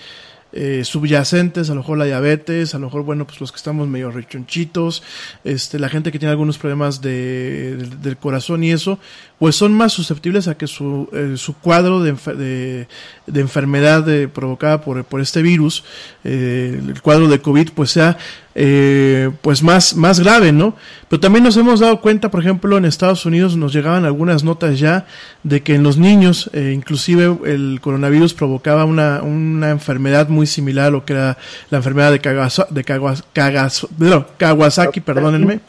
[0.54, 3.88] eh, subyacentes, a lo mejor la diabetes, a lo mejor, bueno, pues los que estamos
[3.88, 5.04] medio rechonchitos,
[5.44, 9.00] este, la gente que tiene algunos problemas de, del, del corazón y eso,
[9.42, 12.88] pues son más susceptibles a que su, eh, su cuadro de, de,
[13.26, 15.84] de enfermedad de, provocada por, por este virus,
[16.24, 18.20] eh, el cuadro de COVID, pues sea
[18.54, 20.76] eh, pues más, más grave, ¿no?
[21.10, 24.78] Pero también nos hemos dado cuenta, por ejemplo, en Estados Unidos nos llegaban algunas notas
[24.78, 25.08] ya
[25.42, 30.90] de que en los niños, eh, inclusive el coronavirus provocaba una, una enfermedad muy similar
[30.90, 31.40] a lo que era
[31.72, 35.62] la enfermedad de, Kagaso, de Kawas, Kagas, no, Kawasaki, perdónenme.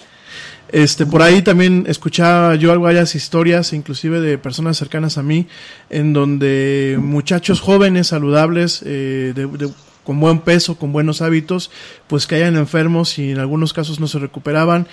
[0.72, 5.46] Este, por ahí también escuchaba yo varias historias, inclusive de personas cercanas a mí,
[5.90, 9.70] en donde muchachos jóvenes, saludables, eh, de,
[10.02, 11.70] con buen peso, con buenos hábitos,
[12.06, 14.86] pues caían enfermos y en algunos casos no se recuperaban.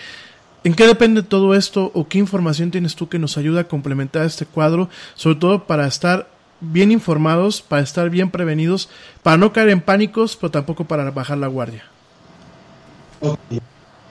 [0.65, 4.25] ¿En qué depende todo esto o qué información tienes tú que nos ayuda a complementar
[4.25, 8.89] este cuadro, sobre todo para estar bien informados, para estar bien prevenidos,
[9.23, 11.85] para no caer en pánicos, pero tampoco para bajar la guardia?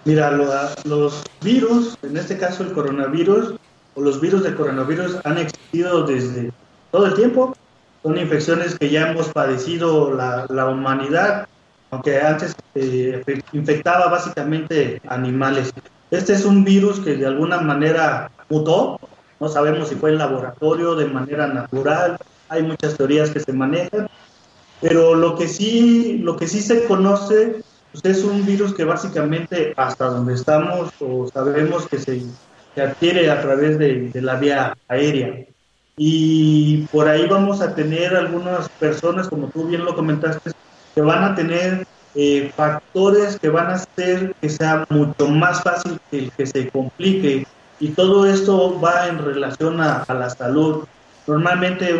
[0.08, 0.48] Mira, lo,
[0.84, 3.56] los virus, en este caso el coronavirus,
[3.94, 6.50] o los virus de coronavirus han existido desde
[6.90, 7.54] todo el tiempo,
[8.02, 11.46] son infecciones que ya hemos padecido la, la humanidad,
[11.90, 15.74] aunque antes eh, infectaba básicamente animales.
[16.10, 18.98] Este es un virus que de alguna manera mutó,
[19.40, 22.16] no sabemos si fue en laboratorio, de manera natural,
[22.48, 24.08] hay muchas teorías que se manejan,
[24.80, 27.62] pero lo que sí, lo que sí se conoce
[27.92, 32.22] pues, es un virus que básicamente hasta donde estamos o sabemos que se,
[32.76, 35.44] adquiere a través de, de la vía aérea.
[35.96, 40.52] Y por ahí vamos a tener algunas personas, como tú bien lo comentaste,
[40.94, 46.00] que van a tener eh, factores que van a hacer que sea mucho más fácil
[46.10, 47.46] que, que se complique.
[47.80, 50.84] Y todo esto va en relación a, la salud.
[51.26, 51.94] Normalmente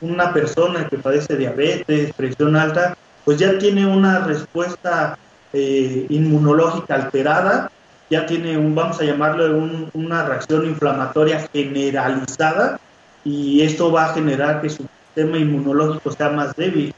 [0.00, 2.96] una persona que padece diabetes, presión alta,
[3.26, 5.18] pues ya tiene una respuesta
[5.52, 7.70] eh, inmunológica alterada,
[8.08, 12.78] ya tiene un, vamos a llamarlo, una reacción inflamatoria generalizada
[13.24, 16.94] y esto va a generar que su sistema inmunológico sea más débil.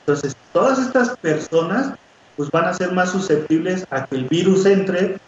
[0.00, 1.92] Entonces, todas estas personas
[2.38, 5.18] pues van a ser más susceptibles a que el virus entre,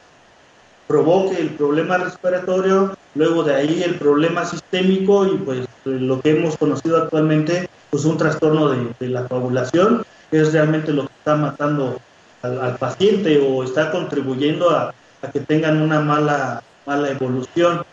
[0.86, 6.56] provoque el problema respiratorio, luego de ahí el problema sistémico y pues lo que hemos
[6.56, 12.00] conocido actualmente, pues un trastorno de, la coagulación, que es realmente lo que está matando
[12.42, 14.94] al, paciente o está contribuyendo a,
[15.32, 17.84] que tengan una mala, mala evolución.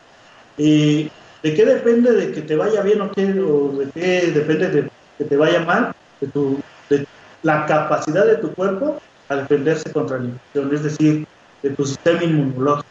[0.58, 1.10] Y
[1.46, 5.26] ¿De qué depende de que te vaya bien o, qué, de qué depende de que
[5.26, 5.94] te vaya mal?
[6.20, 6.60] De, tu,
[6.90, 7.06] de
[7.44, 11.28] la capacidad de tu cuerpo a defenderse contra la infección, es decir,
[11.62, 12.90] de tu sistema inmunológico,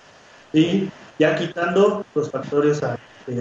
[0.53, 0.89] ¿sí?
[1.19, 2.81] ya quitando los factores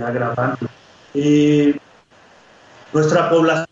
[0.03, 0.67] agravantes.
[1.13, 1.75] Y
[2.91, 3.67] nuestra población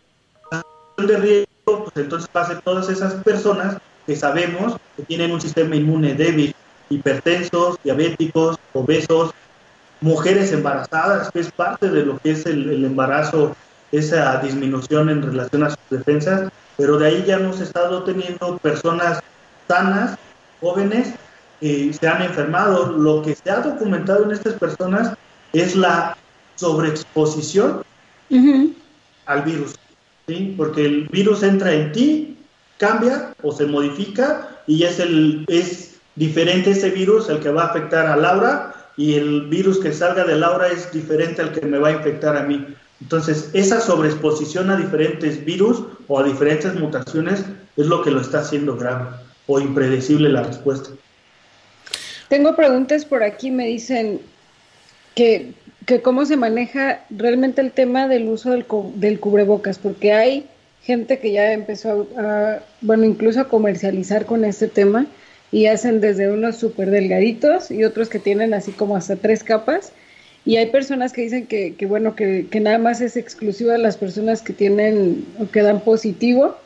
[0.98, 5.40] de riesgo, pues entonces va a ser todas esas personas que sabemos que tienen un
[5.40, 6.54] sistema inmune débil,
[6.90, 9.32] hipertensos, diabéticos, obesos,
[10.00, 13.54] mujeres embarazadas, que es parte de lo que es el, embarazo,
[13.92, 19.20] esa disminución en relación a sus defensas, pero de ahí ya hemos estado teniendo personas
[19.68, 20.18] sanas,
[20.60, 21.14] jóvenes,
[21.60, 22.90] que se han enfermado.
[22.92, 25.14] Lo que se ha documentado en estas personas
[25.52, 26.16] es la
[26.56, 27.84] sobreexposición
[29.26, 29.74] al virus,
[30.56, 32.36] porque el virus entra en ti,
[32.78, 37.66] cambia o se modifica y es, el, es diferente ese virus el que va a
[37.66, 41.78] afectar a Laura y el virus que salga de Laura es diferente al que me
[41.78, 42.66] va a infectar a mí.
[43.00, 47.44] Entonces, esa sobreexposición a diferentes virus o a diferentes mutaciones
[47.76, 49.06] es lo que lo está haciendo grave
[49.46, 50.90] o impredecible la respuesta.
[52.28, 54.20] Tengo preguntas por aquí, me dicen
[55.14, 55.52] que,
[55.86, 58.66] que cómo se maneja realmente el tema del uso del,
[58.96, 60.46] del cubrebocas, porque hay
[60.82, 65.06] gente que ya empezó a, bueno, incluso a comercializar con este tema
[65.50, 69.92] y hacen desde unos súper delgaditos y otros que tienen así como hasta tres capas.
[70.44, 73.78] Y hay personas que dicen que, que bueno, que, que, nada más es exclusiva de
[73.78, 76.56] las personas que tienen o que dan positivo,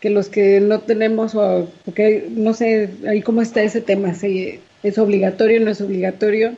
[0.00, 4.60] que los que no tenemos, o porque no sé, ahí cómo está ese tema, si
[4.82, 6.54] es obligatorio, no es obligatorio.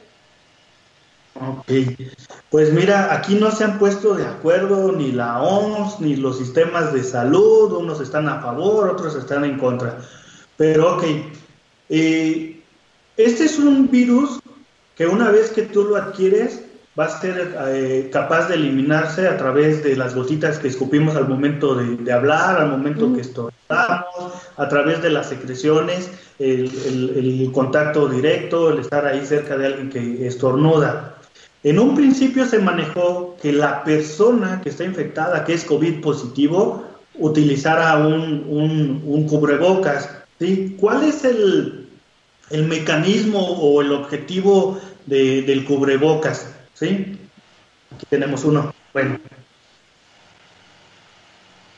[1.35, 1.67] Ok,
[2.51, 6.93] pues mira, aquí no se han puesto de acuerdo ni la OMS ni los sistemas
[6.93, 9.99] de salud, unos están a favor, otros están en contra.
[10.57, 11.05] Pero ok,
[11.89, 12.63] eh,
[13.17, 14.41] este es un virus
[14.97, 16.63] que una vez que tú lo adquieres
[16.99, 21.29] va a ser eh, capaz de eliminarse a través de las gotitas que escupimos al
[21.29, 26.71] momento de, hablar, al momento que estornudamos, a través de las secreciones, el,
[27.17, 31.14] el, contacto directo, el estar ahí cerca de alguien que estornuda.
[31.65, 36.85] En un principio se manejó que la persona que está infectada, que es COVID positivo,
[37.15, 40.77] utilizara un, un, cubrebocas ¿sí?
[40.79, 41.89] ¿Cuál es el,
[42.51, 46.55] mecanismo o el objetivo del cubrebocas?
[46.75, 47.19] ¿sí?
[47.95, 48.75] Aquí tenemos uno.
[48.93, 49.19] Bueno.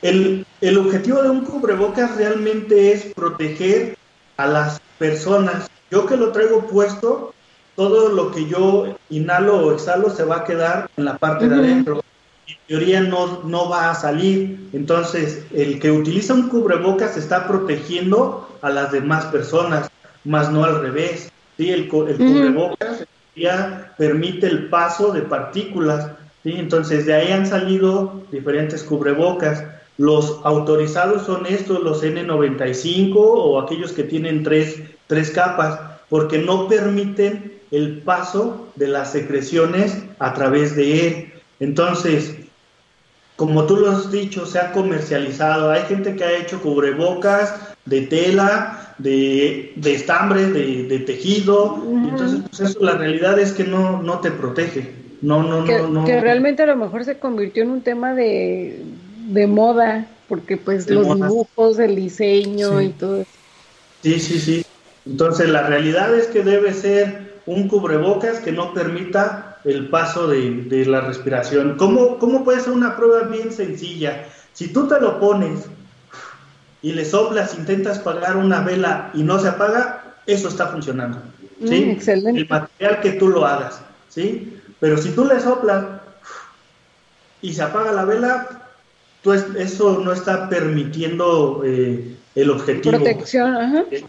[0.01, 3.97] El, el objetivo de un cubrebocas realmente es proteger
[4.35, 5.69] a las personas.
[5.89, 7.33] Yo que lo traigo puesto,
[7.77, 11.55] todo lo que yo inhalo o exhalo se va a quedar en la parte de
[11.55, 12.03] adentro
[12.47, 14.69] en teoría no, no va a salir.
[14.73, 19.91] Entonces, el que utiliza un cubrebocas está protegiendo a las demás personas,
[20.23, 21.31] más no al revés.
[21.57, 21.69] ¿sí?
[21.69, 23.05] El, el cubrebocas
[23.35, 26.09] ya permite el paso de partículas.
[26.43, 26.53] ¿sí?
[26.57, 29.63] Entonces, de ahí han salido diferentes cubrebocas.
[29.97, 36.67] Los autorizados son estos, los N95 o aquellos que tienen tres, tres capas, porque no
[36.67, 41.33] permiten el paso de las secreciones a través de él.
[41.59, 42.35] Entonces,
[43.35, 45.69] como tú lo has dicho, se ha comercializado.
[45.71, 47.53] Hay gente que ha hecho cubrebocas
[47.85, 51.83] de tela, de, de estambre, de, tejido.
[52.09, 54.91] Entonces, pues eso, la realidad es que no, no te protege.
[55.21, 56.05] No, no, que, no, no.
[56.05, 58.81] que realmente a lo mejor se convirtió en un tema de,
[59.29, 61.27] de moda, porque pues De los moda.
[61.27, 62.85] dibujos, el diseño Sí.
[62.85, 63.31] y todo eso.
[64.03, 64.65] Sí, sí, sí.
[65.07, 70.63] Entonces la realidad es que debe ser un cubrebocas que no permita el paso de,
[70.65, 71.75] de la respiración.
[71.77, 74.25] ¿Cómo, ¿Cómo puede ser una prueba bien sencilla?
[74.53, 75.65] Si tú te lo pones
[76.81, 81.19] y le soplas, intentas apagar una vela y no se apaga, eso está funcionando.
[81.65, 81.85] ¿sí?
[81.85, 82.41] Mm, excelente.
[82.41, 83.81] El material que tú lo hagas.
[84.09, 84.53] ¿sí?
[84.79, 85.83] Pero si tú le soplas
[87.41, 88.69] y se apaga la vela,
[89.23, 92.95] tú es- eso no está permitiendo eh, el objetivo.
[92.95, 93.83] Protección, ajá.
[93.91, 94.03] Eh,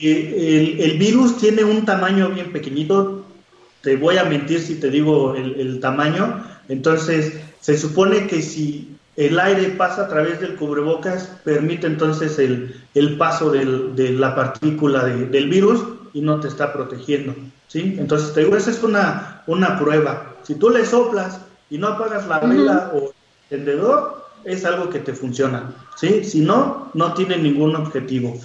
[0.00, 3.24] el, el virus tiene un tamaño bien pequeñito,
[3.82, 8.88] te voy a mentir si te digo el, el tamaño, entonces se supone que si
[9.16, 14.34] el aire pasa a través del cubrebocas, permite entonces el, el paso del- de la
[14.34, 15.82] partícula de- del virus
[16.14, 17.34] y no te está protegiendo,
[17.68, 17.96] ¿sí?
[17.98, 20.34] Entonces te digo, esa es una, una prueba.
[20.44, 21.40] Si tú le soplas
[21.70, 23.12] y no apagas la vela o
[23.50, 26.24] el encendedor, es algo que te funciona, ¿sí?
[26.24, 28.38] Si no, no tiene ningún objetivo.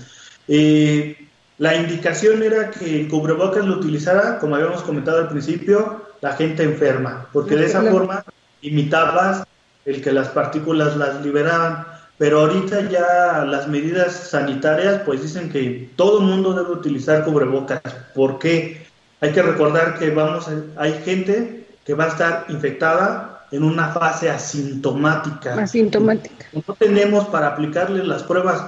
[0.48, 1.27] Eh,
[1.60, 6.64] la indicación era que el cubrebocas lo utilizara, como habíamos comentado al principio, la gente
[6.64, 8.24] enferma, porque de esa forma
[8.62, 9.43] imitabas
[9.86, 11.86] el que las partículas las liberaban.
[12.18, 17.80] Pero ahorita ya las medidas sanitarias pues dicen que todo el mundo debe utilizar cubrebocas.
[18.16, 18.86] ¿Por qué?
[19.22, 23.89] Hay que recordar que vamos a- hay gente que va a estar infectada en una
[23.89, 26.45] fase asintomática Asintomática.
[26.53, 28.62] no tenemos para aplicarle las pruebas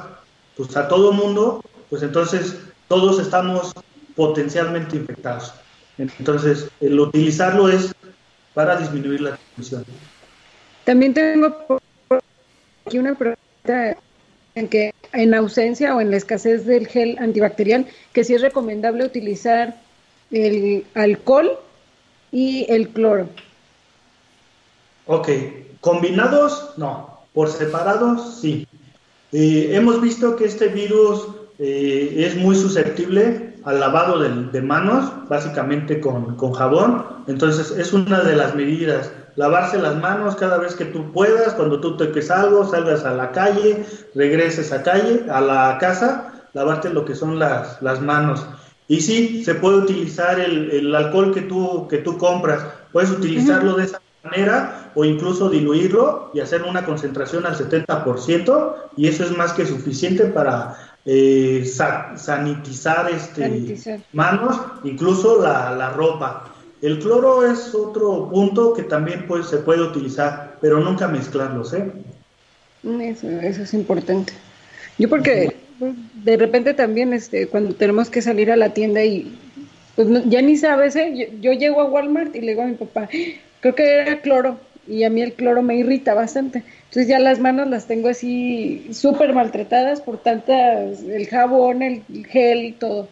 [0.55, 2.55] pues a todo mundo, pues entonces
[2.89, 3.71] todos estamos
[4.15, 5.53] potencialmente infectados.
[5.97, 7.95] Entonces, el utilizarlo es
[8.53, 9.85] para disminuir la transmisión.
[10.83, 11.79] También tengo
[12.85, 13.95] aquí una pregunta
[14.55, 19.05] en que en ausencia o en la escasez del gel antibacterial, que sí es recomendable
[19.05, 19.79] utilizar
[20.31, 21.57] el alcohol
[22.31, 23.29] y el cloro.
[25.05, 25.29] Ok,
[25.81, 27.19] combinados, no.
[27.33, 28.67] Por separados, sí.
[29.31, 31.27] Eh, hemos visto que este virus
[31.59, 37.05] eh, es muy susceptible al lavado de, de manos, básicamente con, con jabón.
[37.27, 39.11] Entonces, es una de las medidas.
[39.35, 43.31] Lavarse las manos cada vez que tú puedas, cuando tú toques algo, salgas a la
[43.31, 43.85] calle,
[44.15, 48.45] regreses a calle, a la casa, lavarte lo que son las, las manos.
[48.87, 52.65] Y sí, se puede utilizar el, el alcohol que tú, que tú compras.
[52.91, 59.07] Puedes utilizarlo de esa manera o incluso diluirlo y hacer una concentración al 70% y
[59.07, 63.99] eso es más que suficiente para eh, sa- sanitizar, este, Sanitizar.
[64.13, 66.45] manos, incluso la, la ropa.
[66.81, 71.73] El cloro es otro punto que también pues, se puede utilizar, pero nunca mezclarlos.
[71.73, 71.91] ¿eh?
[73.01, 74.33] Eso, eso es importante.
[74.97, 75.55] Yo porque
[76.13, 79.37] de repente también este cuando tenemos que salir a la tienda y
[79.95, 81.13] pues no- ya ni sabes, ¿eh?
[81.15, 83.09] yo, yo llego a Walmart y le digo a mi papá,
[83.61, 84.57] creo que era cloro
[84.89, 86.63] y a mí el cloro me irrita bastante.
[86.85, 92.65] Entonces ya las manos las tengo así súper maltratadas por tantas, el jabón, el gel
[92.65, 93.07] y todo.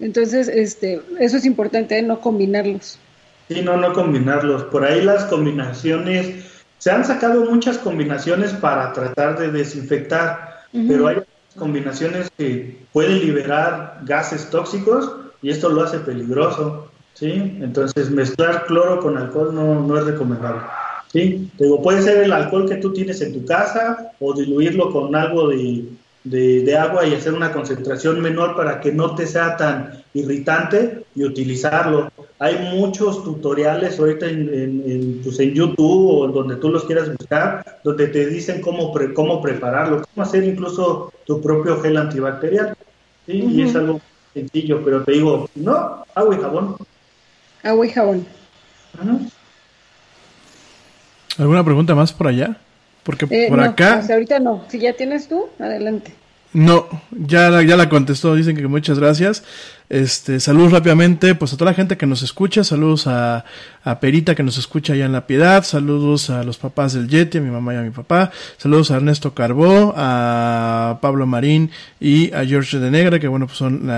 [0.00, 2.02] Entonces, este, eso es importante, ¿eh?
[2.02, 2.98] no combinarlos.
[3.48, 4.64] Sí, no, no combinarlos.
[4.64, 6.44] Por ahí las combinaciones,
[6.78, 11.18] se han sacado muchas combinaciones para tratar de desinfectar, pero hay
[11.56, 17.58] combinaciones que pueden liberar gases tóxicos y esto lo hace peligroso, ¿sí?
[17.60, 20.62] Entonces mezclar cloro con alcohol no, no es recomendable,
[21.12, 21.50] ¿sí?
[21.56, 25.14] Te Digo, puede ser el alcohol que tú tienes en tu casa o diluirlo con
[25.16, 25.84] algo de,
[26.24, 31.04] de, de agua y hacer una concentración menor para que no te sea tan irritante
[31.14, 32.10] y utilizarlo.
[32.38, 37.10] Hay muchos tutoriales ahorita en, en, en, pues en YouTube o donde tú los quieras
[37.16, 42.76] buscar, donde te dicen cómo, pre, cómo prepararlo, cómo hacer incluso tu propio gel antibacterial.
[43.26, 43.32] ¿sí?
[43.34, 44.00] Y es algo
[44.32, 46.76] sencillo, pero te digo, no, agua y jabón.
[47.64, 48.26] Agua y jabón.
[51.38, 52.56] ¿Alguna pregunta más por allá?
[53.02, 54.02] Porque Eh, por no, acá...
[54.08, 54.64] ahorita no.
[54.68, 56.14] Si ya tienes tú, adelante.
[56.52, 59.42] No, ya, la- ya la contestó, dicen que muchas gracias.
[59.90, 63.44] Este, saludos rápidamente, pues a toda la gente que nos escucha, saludos a,
[64.00, 67.40] Perita que nos escucha allá en La Piedad, saludos a los papás del Yeti, a
[67.42, 71.70] mi mamá y a mi papá, saludos a Ernesto Carbó, a Pablo Marín
[72.00, 73.90] y a George de Negra, que bueno, pues son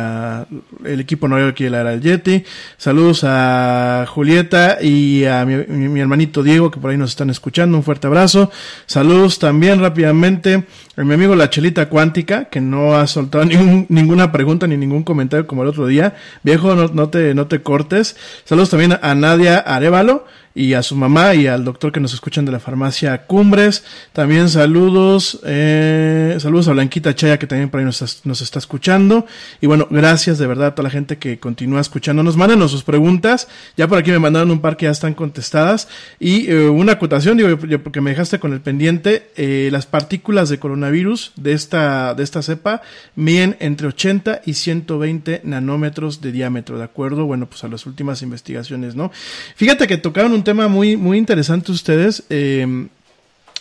[0.85, 2.43] el equipo honorario aquí de la era del Yeti,
[2.77, 7.31] saludos a Julieta y a mi, mi- mi hermanito Diego, que por ahí nos están
[7.31, 8.51] escuchando, un fuerte abrazo,
[8.87, 10.65] saludos también rápidamente
[10.97, 15.05] a mi amigo La Chelita Cuántica, que no ha soltado ningún- ninguna pregunta ni ningún
[15.05, 16.15] comentario como el otro día.
[16.43, 18.17] Viejo, no, no te, no te cortes.
[18.45, 20.25] Saludos también a Nadia Arevalo
[20.59, 23.85] y a su mamá y al doctor que nos escuchan de la farmacia Cumbres.
[24.15, 28.59] También saludos, eh, saludos a Blanquita Chaya que también por ahí nos, está- nos está
[28.59, 29.27] escuchando.
[29.61, 32.39] Y bueno, gracias de verdad a toda la gente que continúa escuchándonos.
[32.39, 33.49] Mándenos sus preguntas.
[33.77, 35.89] Ya por aquí me mandaron un par que ya están contestadas.
[36.19, 40.49] Y eh, una acotación, digo, yo- porque me dejaste con el pendiente, eh, las partículas
[40.49, 42.81] de coronavirus de esta, de esta cepa
[43.15, 47.27] miden entre 80 y 120 nanómetros de diámetro, ¿de acuerdo?
[47.27, 49.13] Bueno, pues a las últimas investigaciones, ¿no?
[49.57, 52.23] Fíjate que tocaron un tema muy, muy interesante ustedes.
[52.31, 52.87] Eh,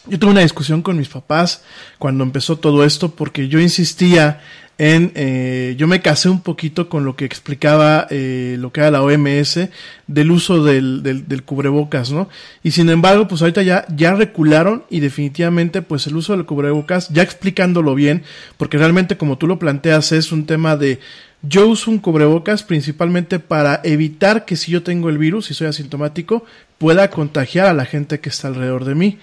[0.05, 1.63] yo tuve una discusión con mis papás
[1.97, 4.39] cuando empezó todo esto porque yo insistía
[4.77, 8.91] en, eh, yo me casé un poquito con lo que explicaba eh, lo que era
[8.91, 9.69] la OMS
[10.05, 12.29] del uso del, del, del cubrebocas, ¿no?
[12.61, 17.09] Y sin embargo, pues ahorita ya, ya recularon y definitivamente pues el uso del cubrebocas,
[17.09, 18.21] ya explicándolo bien,
[18.57, 20.99] porque realmente como tú lo planteas es un tema de
[21.41, 25.67] yo uso un cubrebocas principalmente para evitar que si yo tengo el virus y soy
[25.67, 26.43] asintomático,
[26.77, 29.19] pueda contagiar a la gente que está alrededor de mí.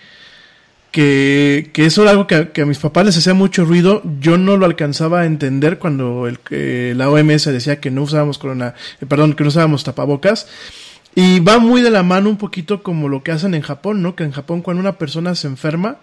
[0.90, 4.02] Que, eso era algo que, a- mis papás les hacía mucho ruido.
[4.20, 8.74] Yo no lo alcanzaba a entender cuando eh, la OMS decía que no usábamos corona,
[9.00, 10.46] eh, perdón, que no usábamos tapabocas.
[11.14, 14.14] Y va muy de la mano un poquito como lo que hacen en Japón, ¿no?
[14.14, 15.96] Que en Japón cuando una persona se enferma,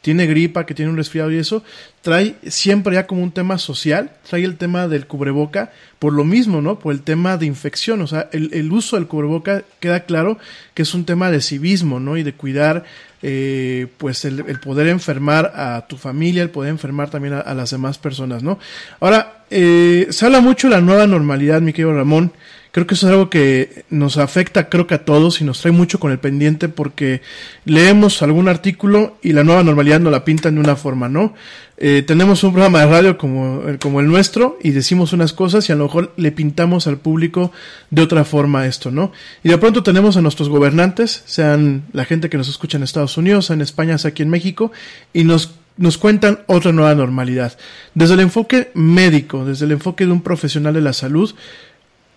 [0.00, 1.62] tiene gripa, que tiene un resfriado y eso,
[2.02, 6.60] trae siempre ya como un tema social, trae el tema del cubreboca, por lo mismo,
[6.60, 6.78] ¿no?
[6.78, 10.38] Por el tema de infección, o sea, el, el uso del cubreboca queda claro
[10.74, 12.16] que es un tema de civismo, ¿no?
[12.18, 12.84] Y de cuidar,
[13.22, 17.54] eh, pues, el, el poder enfermar a tu familia, el poder enfermar también a, a
[17.54, 18.58] las demás personas, ¿no?
[19.00, 22.32] Ahora, eh, se habla mucho de la nueva normalidad, mi querido Ramón,
[22.74, 25.70] Creo que eso es algo que nos afecta, creo que a todos, y nos trae
[25.70, 27.22] mucho con el pendiente porque
[27.64, 31.34] leemos algún artículo y la nueva normalidad nos la pintan de una forma, ¿no?
[31.76, 35.72] Eh, tenemos un programa de radio como, como el nuestro y decimos unas cosas y
[35.72, 37.52] a lo mejor le pintamos al público
[37.90, 39.12] de otra forma esto, ¿no?
[39.44, 43.16] Y de pronto tenemos a nuestros gobernantes, sean la gente que nos escucha en Estados
[43.16, 44.72] Unidos, en España, sea aquí en México,
[45.12, 47.56] y nos nos cuentan otra nueva normalidad.
[47.94, 51.34] Desde el enfoque médico, desde el enfoque de un profesional de la salud,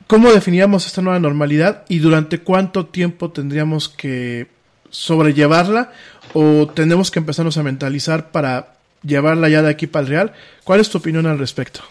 [0.07, 4.47] ¿Cómo definiríamos esta nueva normalidad y durante cuánto tiempo tendríamos que
[4.89, 5.91] sobrellevarla
[6.33, 10.33] o tenemos que empezarnos a mentalizar para llevarla ya de aquí para el real?
[10.63, 11.81] ¿Cuál es tu opinión al respecto?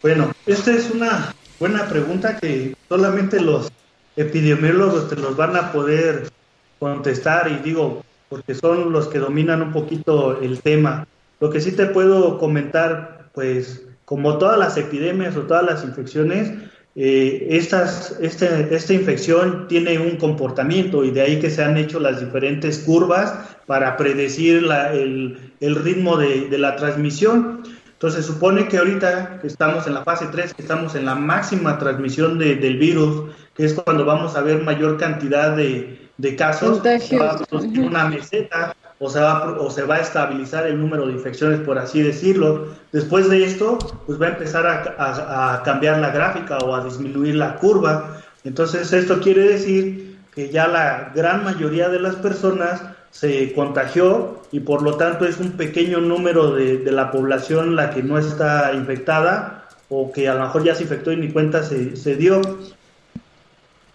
[0.00, 3.70] Bueno, esta es una buena pregunta que solamente los
[4.16, 6.30] epidemiólogos te los van a poder
[6.78, 11.06] contestar y digo, porque son los que dominan un poquito el tema.
[11.38, 13.82] Lo que sí te puedo comentar, pues
[14.12, 16.52] como todas las epidemias o todas las infecciones,
[16.94, 21.98] eh, estas, este, esta infección tiene un comportamiento y de ahí que se han hecho
[21.98, 23.32] las diferentes curvas
[23.64, 27.62] para predecir la, el, el, ritmo de, de, la transmisión.
[27.94, 31.78] Entonces supone que ahorita que estamos en la fase 3, que estamos en la máxima
[31.78, 36.82] transmisión de, del virus, que es cuando vamos a ver mayor cantidad de, de casos,
[36.84, 41.12] va a una meseta o se, va, o se va a estabilizar el número de
[41.12, 42.68] infecciones, por así decirlo.
[42.92, 43.76] Después de esto,
[44.06, 48.18] pues va a empezar a, a, cambiar la gráfica o a disminuir la curva.
[48.44, 52.80] Entonces, esto quiere decir que ya la gran mayoría de las personas
[53.10, 57.90] se contagió y por lo tanto es un pequeño número de, de la población la
[57.90, 61.64] que no está infectada o que a lo mejor ya se infectó y ni cuenta
[61.64, 62.40] se, se dio.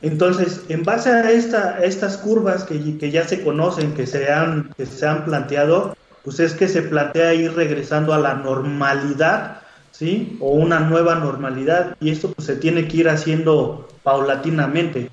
[0.01, 4.31] Entonces, en base a, esta, a estas curvas que, que, ya se conocen, que se,
[4.31, 9.61] han, que se han planteado, pues es que se plantea ir regresando a la normalidad,
[9.91, 10.37] ¿sí?
[10.39, 15.09] O una nueva normalidad, y esto pues se tiene que ir haciendo paulatinamente,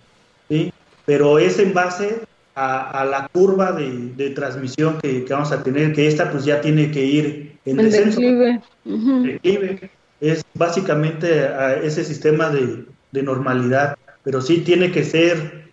[0.48, 0.72] ¿sí?
[1.06, 2.20] Pero es en base
[2.54, 6.44] a, a la curva de, de transmisión que, que, vamos a tener, que esta pues
[6.44, 8.20] ya tiene que ir en El descenso.
[8.20, 8.60] declive.
[8.84, 9.22] Ujú.
[9.22, 9.90] declive.
[10.20, 15.70] Es básicamente a ese sistema de, de normalidad pero sí tiene que ser,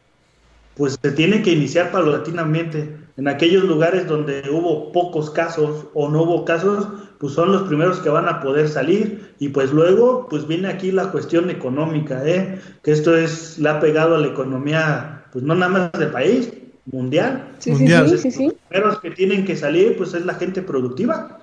[0.75, 2.97] pues se tiene que iniciar paulatinamente.
[3.17, 6.87] En aquellos lugares donde hubo pocos casos o no hubo casos,
[7.19, 10.91] pues son los primeros que van a poder salir y pues luego pues viene aquí
[10.91, 12.59] la cuestión económica, ¿eh?
[12.83, 16.51] que esto es, le ha pegado a la economía, pues no nada más del país,
[16.85, 17.47] mundial.
[17.59, 18.09] Sí, Mundial.
[18.09, 18.45] sí, sí, sí, sí.
[18.45, 21.39] Los primeros que tienen que salir pues es la gente productiva,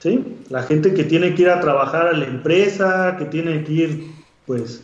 [0.00, 0.36] ¿sí?
[0.48, 4.06] La gente que tiene que ir a trabajar a la empresa, que tiene que ir
[4.46, 4.82] pues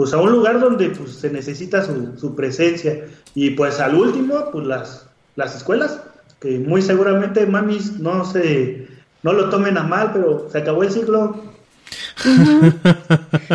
[0.00, 3.04] pues a un lugar donde pues, se necesita su, su, presencia.
[3.34, 5.06] Y pues al último pues las
[5.36, 6.00] las escuelas
[6.40, 8.86] que muy seguramente mamis no se
[9.22, 11.42] no lo tomen a mal pero se acabó el ciclo.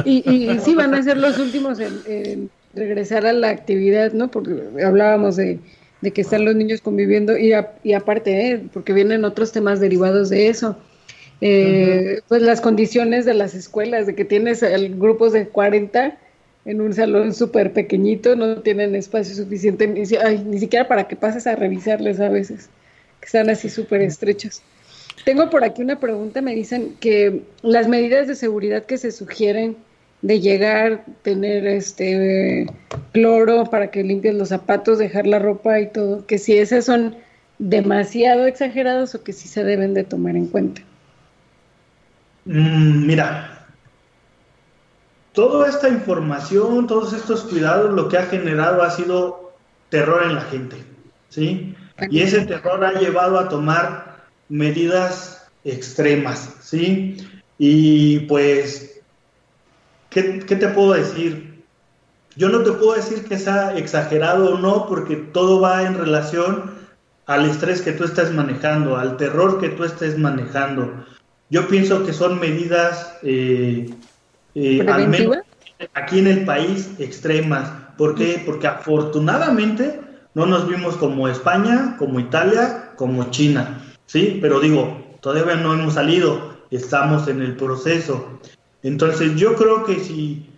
[0.06, 4.30] Y, y sí van a ser los últimos en, en regresar a la actividad no
[4.30, 5.58] porque hablábamos de,
[6.02, 8.62] de que están los niños conviviendo y, a, y aparte ¿eh?
[8.72, 10.78] porque vienen otros temas derivados de eso.
[11.42, 12.24] Eh, uh -huh.
[12.28, 16.20] pues las condiciones de las escuelas de que tienes el, grupos de 40
[16.66, 21.48] en un salón súper pequeñito, no tienen espacio suficiente, ni, ni siquiera para que pases
[21.48, 22.70] a revisarles a veces,
[23.20, 24.62] que están así súper estrechos.
[25.24, 29.78] Tengo por aquí una pregunta, me dicen que las medidas de seguridad que se sugieren
[30.22, 32.66] de llegar, tener este
[33.12, 37.16] cloro para que limpies los zapatos, dejar la ropa y todo, que si esas son
[37.60, 40.82] demasiado exageradas o que si se deben de tomar en cuenta.
[42.46, 43.55] Mm, mira,
[45.36, 49.54] toda esta información, todos estos cuidados, lo que ha generado ha sido
[49.90, 50.78] terror en la gente,
[51.30, 51.76] ¿sí?
[52.10, 57.18] Y ese terror ha llevado a tomar medidas extremas, ¿sí?
[57.58, 59.02] Y pues,
[60.10, 61.64] ¿qué, te puedo decir?
[62.36, 66.74] Yo no te puedo decir que sea exagerado o no, porque todo va en relación
[67.26, 71.06] al estrés que tú estás manejando, al terror que tú estés manejando.
[71.50, 73.90] Yo pienso que son medidas eh,
[74.56, 75.38] eh, al menos
[75.94, 77.70] aquí en el país extremas.
[77.98, 78.42] ¿Por qué?
[78.46, 80.00] Porque afortunadamente
[80.34, 83.82] no nos vimos como España, como Italia, como China.
[84.06, 84.40] ¿Sí?
[84.42, 88.40] Pero digo, todavía no hemos salido, estamos en el proceso.
[88.84, 90.50] Entonces yo creo que si,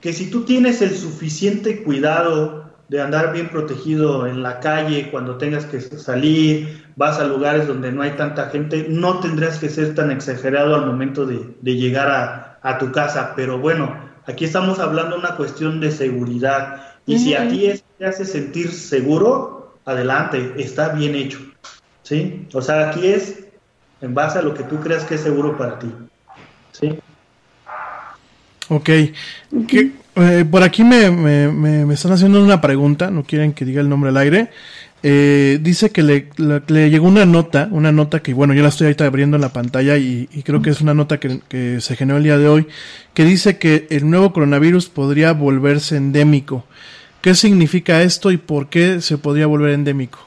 [0.00, 5.36] que si tú tienes el suficiente cuidado de andar bien protegido en la calle cuando
[5.36, 9.94] tengas que salir, vas a lugares donde no hay tanta gente, no tendrás que ser
[9.94, 13.32] tan exagerado al momento de, llegar a, a, tu casa.
[13.34, 13.96] Pero bueno,
[14.26, 16.94] aquí estamos hablando de una cuestión de seguridad.
[17.06, 21.38] Y si a ti eso te hace sentir seguro, adelante, está bien hecho.
[22.02, 22.46] ¿Sí?
[22.52, 23.44] O sea, aquí es
[24.00, 25.90] en base a lo que tú creas que es seguro para ti.
[26.72, 26.98] ¿Sí?
[28.68, 28.90] Ok.
[30.16, 34.10] Eh, por aquí me, me, están haciendo una pregunta, no quieren que diga el nombre
[34.10, 34.50] al aire.
[35.02, 36.30] Eh, dice que le,
[36.68, 39.52] le, llegó una nota, una nota que, bueno, yo la estoy ahorita abriendo en la
[39.52, 42.68] pantalla y, creo que es una nota que, que, se generó el día de hoy,
[43.12, 46.64] que dice que el nuevo coronavirus podría volverse endémico.
[47.20, 50.20] ¿Qué significa esto y por qué se podría volver endémico?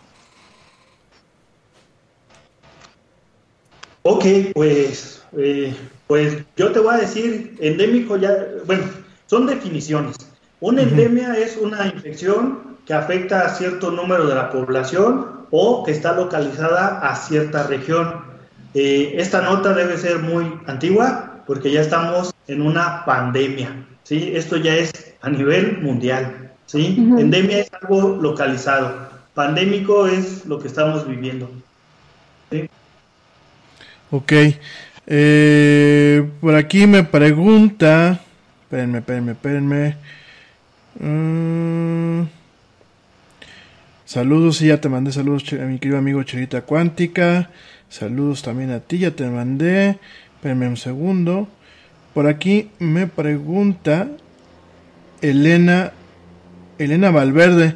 [4.04, 5.74] Ok, pues, eh,
[6.08, 8.32] pues yo te voy a decir, endémico ya,
[8.66, 8.84] bueno,
[9.28, 10.16] son definiciones.
[10.60, 15.92] Una endemia es una infección que afecta a cierto número de la población o que
[15.92, 18.22] está localizada a cierta región.
[18.74, 24.32] Eh, esta nota debe ser muy antigua porque ya estamos en una pandemia, ¿sí?
[24.34, 24.92] Esto ya es
[25.22, 26.96] a nivel mundial, ¿sí?
[27.18, 29.08] Endemia es algo localizado.
[29.34, 31.50] Pandémico es lo que estamos viviendo.
[32.50, 32.70] ¿sí?
[34.12, 34.34] Ok.
[35.06, 38.20] Eh, por aquí me pregunta.
[38.68, 39.96] Espérenme, espérenme, espérenme.
[41.00, 42.28] Mm.
[44.04, 47.50] saludos, sí, ya te mandé saludos a mi querido amigo Cherita Cuántica.
[47.88, 50.00] Saludos también a ti, ya te mandé.
[50.36, 51.48] Espérenme un segundo.
[52.14, 54.10] Por aquí me pregunta
[55.22, 55.94] Elena,
[56.78, 57.76] Elena Valverde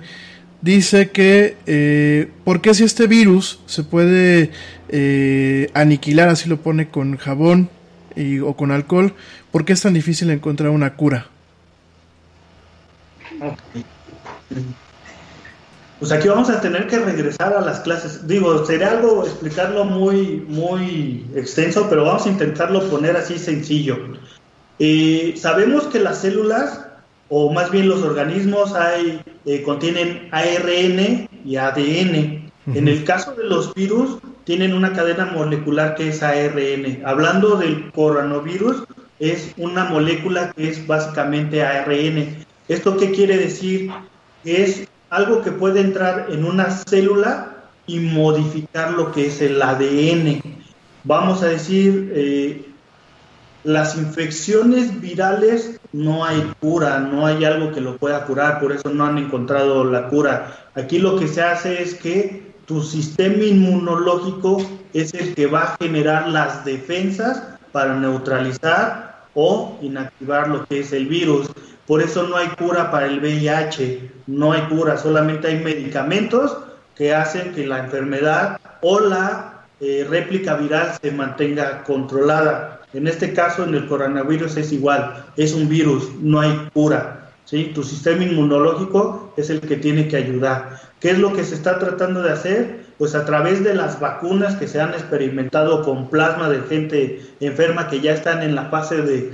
[0.62, 4.52] dice que eh, ¿por qué si este virus se puede
[4.90, 7.70] eh, aniquilar, así lo pone con jabón
[8.16, 9.14] y, o con alcohol,
[9.52, 11.28] por qué es tan difícil encontrar una cura?
[16.00, 18.28] Pues aquí vamos a tener que regresar a las clases.
[18.28, 23.98] Digo, sería algo explicarlo muy, muy extenso, pero vamos a intentarlo poner así sencillo.
[24.80, 26.82] Eh, sabemos que las células
[27.34, 32.52] o más bien los organismos hay, eh, contienen ARN y ADN.
[32.76, 37.04] En el caso de los virus, tienen una cadena molecular que es ARN.
[37.06, 38.84] Hablando del coronavirus,
[39.20, 42.46] es una molécula que es básicamente ARN.
[42.68, 43.92] ¿Esto qué quiere decir?
[44.44, 50.42] Es algo que puede entrar en una célula y modificar lo que es el ADN.
[51.04, 52.66] Vamos a decir, eh,
[53.64, 58.90] las infecciones virales no hay cura, no hay algo que lo pueda curar, por eso
[58.90, 60.70] no han encontrado la cura.
[60.76, 65.78] Aquí lo que se hace es que tu sistema inmunológico es el que va a
[65.78, 67.44] generar las defensas
[67.74, 71.50] para neutralizar o inactivar lo que es el virus.
[71.86, 76.56] Por eso no hay cura para el VIH, no hay cura, solamente hay medicamentos
[76.96, 82.80] que hacen que la enfermedad o la eh, réplica viral se mantenga controlada.
[82.94, 87.21] En este caso, en el coronavirus es igual, es un virus, no hay cura.
[87.52, 90.80] Tu sistema inmunológico es el que tiene que ayudar.
[91.02, 92.86] ¿Qué es lo que se está tratando de hacer?
[92.98, 97.90] Pues a través de las vacunas que se han experimentado con plasma de gente enferma
[97.90, 99.34] que ya están en la fase de,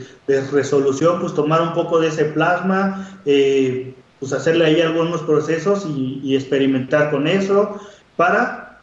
[0.52, 6.20] resolución, pues tomar un poco de ese plasma, eh, pues hacerle ahí algunos procesos y,
[6.24, 7.80] y experimentar con eso
[8.16, 8.80] para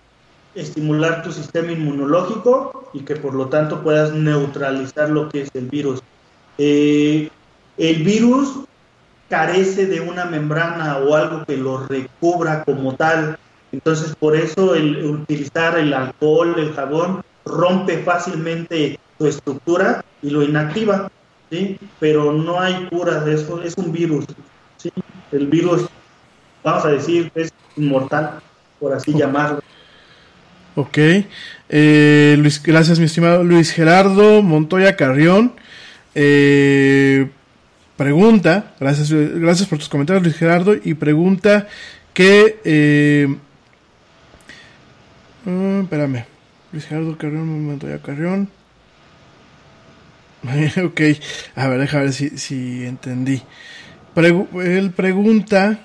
[0.55, 5.69] estimular tu sistema inmunológico y que por lo tanto puedas neutralizar lo que es el
[5.69, 6.01] virus.
[6.59, 7.29] Eh,
[7.77, 8.61] el virus
[9.35, 13.37] carece de una membrana o algo que lo recubra como tal.
[13.73, 20.45] Entonces, por eso el utilizar el alcohol, el jabón, rompe fácilmente su estructura y lo
[20.45, 21.11] inactiva,
[21.51, 21.77] ¿sí?
[21.99, 24.25] Pero no hay cura de eso, es un virus,
[24.77, 24.93] ¿sí?
[25.33, 25.87] El virus,
[26.63, 28.39] vamos a decir, es inmortal,
[28.79, 29.61] por así llamarlo.
[30.77, 30.99] Ok.
[31.71, 35.55] Eh, Luis, gracias, mi estimado Luis Gerardo Montoya Carrión.
[36.15, 37.29] Eh,
[37.97, 41.69] pregunta, gracias, gracias por tus comentarios, Luis Gerardo, y pregunta
[42.13, 42.61] que.
[42.65, 43.35] Eh,
[45.45, 46.25] mm, espérame.
[46.73, 48.49] Luis Gerardo Carrión Montoya Carrión.
[50.85, 51.01] ok,
[51.55, 53.43] a ver, déjame ver si, si entendí.
[54.17, 55.81] él pregunta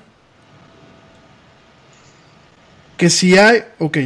[2.98, 3.98] que si hay, ok,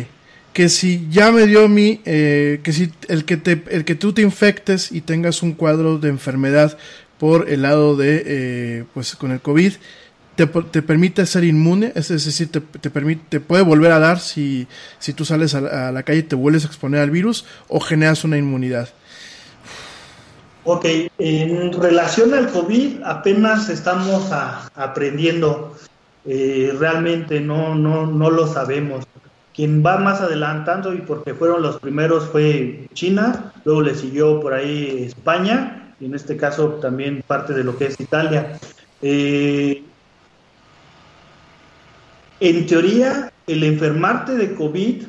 [0.54, 4.14] que si ya me dio mi, eh, que si el que, te, el que tú
[4.14, 6.78] te infectes y tengas un cuadro de enfermedad
[7.20, 9.74] por el lado de, eh, pues con el COVID,
[10.36, 14.20] te, te, permite ser inmune, es decir, te, te, permite, te puede volver a dar
[14.20, 14.68] si,
[15.00, 17.80] si tú sales a, a, la calle y te vuelves a exponer al virus o
[17.80, 18.90] generas una inmunidad.
[20.66, 20.86] Ok,
[21.18, 25.76] en relación al COVID apenas estamos a, aprendiendo,
[26.26, 29.06] eh, realmente no, no, no lo sabemos.
[29.54, 34.54] Quien va más adelantando y porque fueron los primeros fue China, luego le siguió por
[34.54, 38.60] ahí España y en este caso también parte de lo que es Italia.
[39.02, 39.84] Eh,
[42.40, 45.04] en teoría, el enfermarte de COVID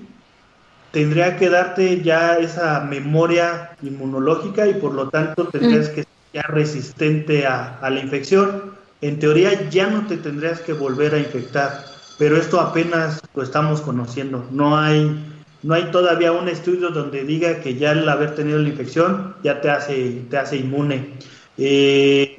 [0.93, 6.43] tendría que darte ya esa memoria inmunológica y por lo tanto tendrías que ser ya
[6.43, 8.75] resistente a, a la infección.
[9.01, 13.81] En teoría ya no te tendrías que volver a infectar pero esto apenas lo estamos
[13.81, 14.47] conociendo.
[14.51, 15.34] No hay,
[15.65, 19.63] no hay todavía un estudio donde diga que ya el haber tenido la infección ya
[19.63, 21.15] te hace, te hace inmune.
[21.57, 22.39] Eh,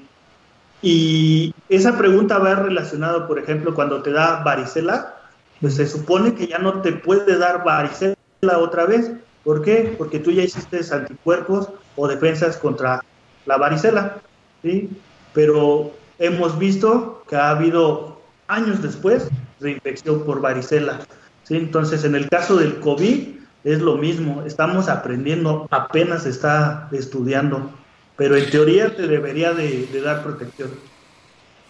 [0.83, 5.15] y esa pregunta va relacionada, por ejemplo, cuando te da varicela,
[5.59, 8.15] pues se supone que ya no te puede dar varicela
[8.59, 9.11] otra vez.
[9.43, 9.95] ¿Por qué?
[9.97, 13.03] Porque tú ya hiciste anticuerpos o defensas contra
[13.47, 14.17] la varicela,
[14.61, 14.87] ¿sí?
[15.33, 19.29] Pero hemos visto que ha habido años después
[19.59, 20.99] reinfección por varicela.
[21.47, 21.55] ¿Sí?
[21.55, 23.27] Entonces, en el caso del COVID
[23.63, 27.71] es lo mismo, estamos aprendiendo, apenas está estudiando,
[28.15, 30.69] pero en teoría te debería de, de dar protección.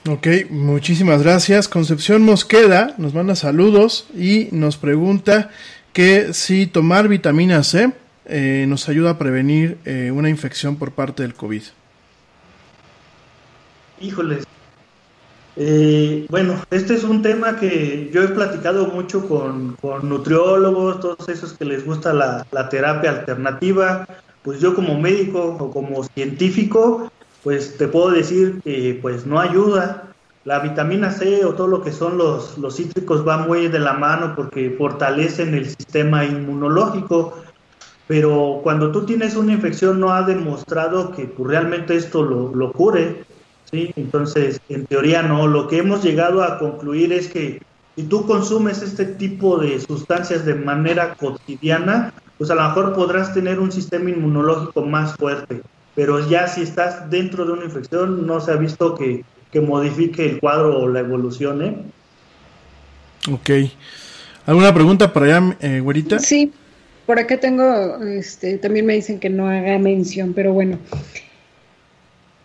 [0.08, 1.68] Ok, muchísimas gracias.
[1.68, 5.50] Concepción Mosqueda nos manda saludos y nos pregunta
[5.94, 7.92] que si tomar vitamina C
[8.26, 11.62] eh, nos ayuda a prevenir eh, una infección por parte del COVID.
[14.02, 14.46] Híjoles,
[15.58, 21.30] eh, bueno, este es un tema que yo he platicado mucho con, con nutriólogos, todos
[21.30, 24.06] esos que les gusta la, la, terapia alternativa.
[24.44, 27.12] Pues yo como médico o como científico,
[27.44, 30.04] pues te puedo decir que pues no ayuda.
[30.44, 33.94] La vitamina C o todo lo que son los, los cítricos va muy de la
[33.94, 37.34] mano porque fortalecen el sistema inmunológico.
[38.08, 42.72] Pero cuando tú tienes una infección no ha demostrado que pues, realmente esto lo, lo
[42.74, 43.26] cure
[43.76, 43.94] ¿sí?
[43.96, 45.48] Entonces, en teoría no.
[45.48, 47.62] Lo que hemos llegado a concluir es que
[47.96, 53.34] si tú consumes este tipo de sustancias de manera cotidiana, pues a lo mejor podrás
[53.34, 55.62] tener un sistema inmunológico más fuerte.
[55.96, 60.26] Pero ya si estás dentro de una infección, no se ha visto que, que modifique
[60.26, 61.62] el cuadro o la evolución.
[61.62, 61.78] ¿eh?
[63.32, 63.50] Ok.
[64.46, 66.20] ¿Alguna pregunta para allá, eh, güerita?
[66.20, 66.52] Sí,
[67.06, 70.78] por acá tengo, este, también me dicen que no haga mención, pero bueno.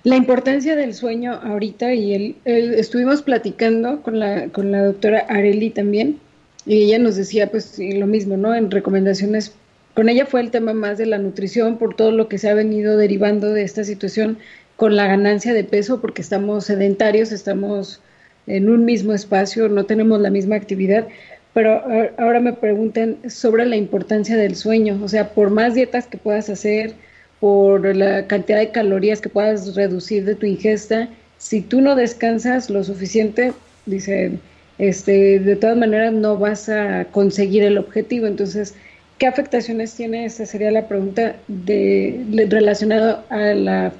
[0.02, 5.68] La importancia del sueño ahorita y el, estuvimos platicando con la, con la doctora Areli
[5.68, 6.18] también
[6.64, 8.54] y ella nos decía pues lo mismo, ¿no?
[8.54, 9.54] En recomendaciones,
[9.92, 12.54] con ella fue el tema más de la nutrición por todo lo que se ha
[12.54, 14.38] venido derivando de esta situación
[14.76, 18.00] con la ganancia de peso porque estamos sedentarios, estamos
[18.46, 21.08] en un mismo espacio, no tenemos la misma actividad,
[21.52, 21.82] pero
[22.16, 26.48] ahora me preguntan sobre la importancia del sueño, o sea, por más dietas que puedas
[26.48, 26.94] hacer,
[27.40, 31.08] por la cantidad de calorías que puedas reducir de tu ingesta,
[31.38, 33.54] si tú no descansas lo suficiente,
[33.86, 34.38] dice,
[34.78, 38.26] este, de todas maneras no vas a conseguir el objetivo.
[38.26, 38.74] Entonces,
[39.18, 40.26] ¿qué afectaciones tiene?
[40.26, 43.92] Esa sería la pregunta de, relacionada a la,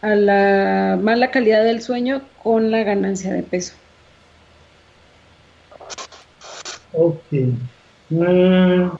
[0.00, 3.74] a la mala calidad del sueño con la ganancia de peso.
[6.92, 7.32] Ok.
[8.10, 8.90] Mm.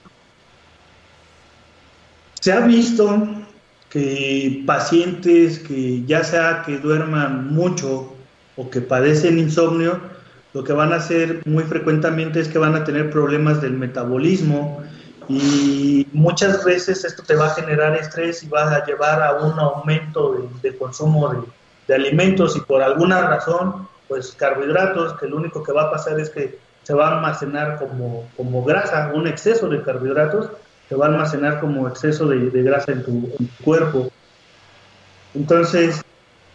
[2.39, 3.42] Se ha visto
[3.93, 8.11] que pacientes que ya sea que duerman mucho
[8.55, 9.99] o que padecen insomnio,
[10.53, 14.81] lo que van a hacer muy frecuentemente es que van a tener problemas del metabolismo
[15.29, 19.59] y muchas veces esto te va a generar estrés y va a llevar a un
[19.59, 21.41] aumento de, de consumo de,
[21.87, 26.19] de, alimentos y por alguna razón, pues carbohidratos, que lo único que va a pasar
[26.19, 30.49] es que se va a almacenar como, como grasa, un exceso de carbohidratos,
[30.89, 34.11] se va a almacenar como exceso de, grasa en tu, en tu cuerpo.
[35.33, 36.01] Entonces,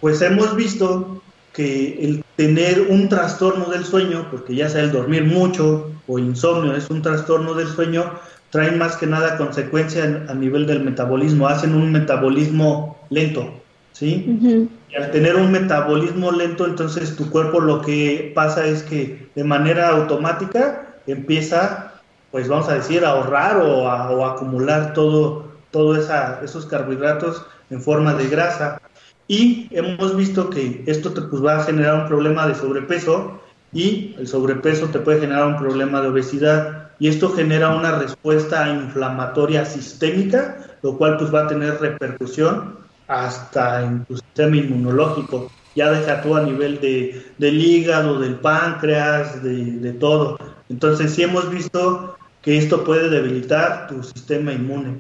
[0.00, 1.22] pues hemos visto
[1.52, 6.76] que el tener un trastorno del sueño, porque ya sea el dormir mucho o insomnio
[6.76, 8.12] es un trastorno del sueño,
[8.50, 13.52] traen más que nada consecuencia a nivel del metabolismo, hacen un metabolismo lento,
[13.92, 14.68] ¿sí?
[14.90, 19.44] Y al tener un metabolismo lento, entonces tu cuerpo lo que pasa es que de
[19.44, 21.87] manera automática empieza,
[22.30, 28.28] pues vamos a decir, ahorrar o a, acumular todo, todo esos carbohidratos en forma de
[28.28, 28.80] grasa.
[29.26, 33.40] Y hemos visto que esto te pues, va a generar un problema de sobrepeso
[33.72, 38.68] y el sobrepeso te puede generar un problema de obesidad y esto genera una respuesta
[38.68, 45.50] inflamatoria sistémica, lo cual pues va a tener repercusión hasta en tu sistema inmunológico.
[45.76, 50.38] Ya deja tú a nivel de, del hígado, del páncreas, de, de todo.
[50.68, 52.17] Entonces sí hemos visto
[52.48, 54.96] que esto puede debilitar tu sistema inmune.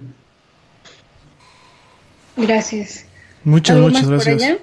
[2.36, 3.06] Gracias.
[3.42, 4.58] Muchas, muchas gracias.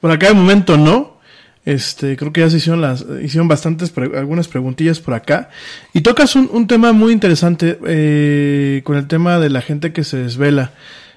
[0.00, 1.20] Por, acá de momento no.
[1.64, 5.50] Este, creo que ya se hicieron las, hicieron bastantes, algunas preguntillas por acá.
[5.92, 10.02] Y tocas un, un tema muy interesante, eh, con el tema de la gente que
[10.02, 10.72] se desvela.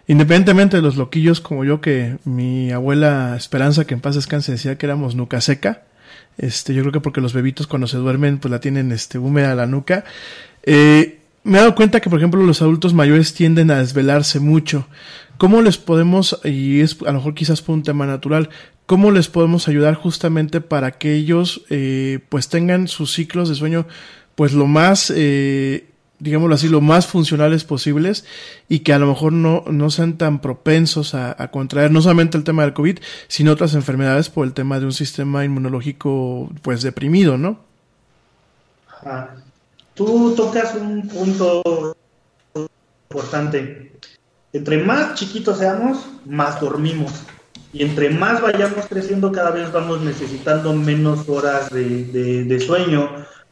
[0.06, 4.78] Independientemente de los loquillos como yo, que mi abuela Esperanza, que en paz descanse, decía
[4.78, 5.82] que éramos nuca seca.
[6.38, 9.56] Este, yo creo que porque los bebitos cuando se duermen, pues la tienen, este, húmeda
[9.56, 10.04] la nuca.
[10.66, 14.88] Eh, me he dado cuenta que, por ejemplo, los adultos mayores tienden a desvelarse mucho.
[15.38, 18.50] ¿Cómo les podemos, y es a lo mejor quizás por un tema natural,
[18.86, 23.86] cómo les podemos ayudar justamente para que ellos eh, pues tengan sus ciclos de sueño
[24.36, 25.88] pues lo más, eh,
[26.20, 28.26] digámoslo así, lo más funcionales posibles
[28.68, 32.44] y que a lo mejor no, no sean tan propensos a, contraer no solamente el
[32.44, 37.38] tema del COVID, sino otras enfermedades por el tema de un sistema inmunológico pues deprimido,
[37.38, 37.60] ¿no?
[39.96, 41.64] Tú tocas un punto
[43.10, 43.86] importante
[44.56, 47.12] entre más chiquitos seamos, más dormimos.
[47.74, 53.10] Y entre más vayamos creciendo, cada vez vamos necesitando menos horas de, sueño.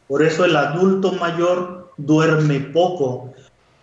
[0.08, 3.34] Por eso el adulto mayor duerme poco.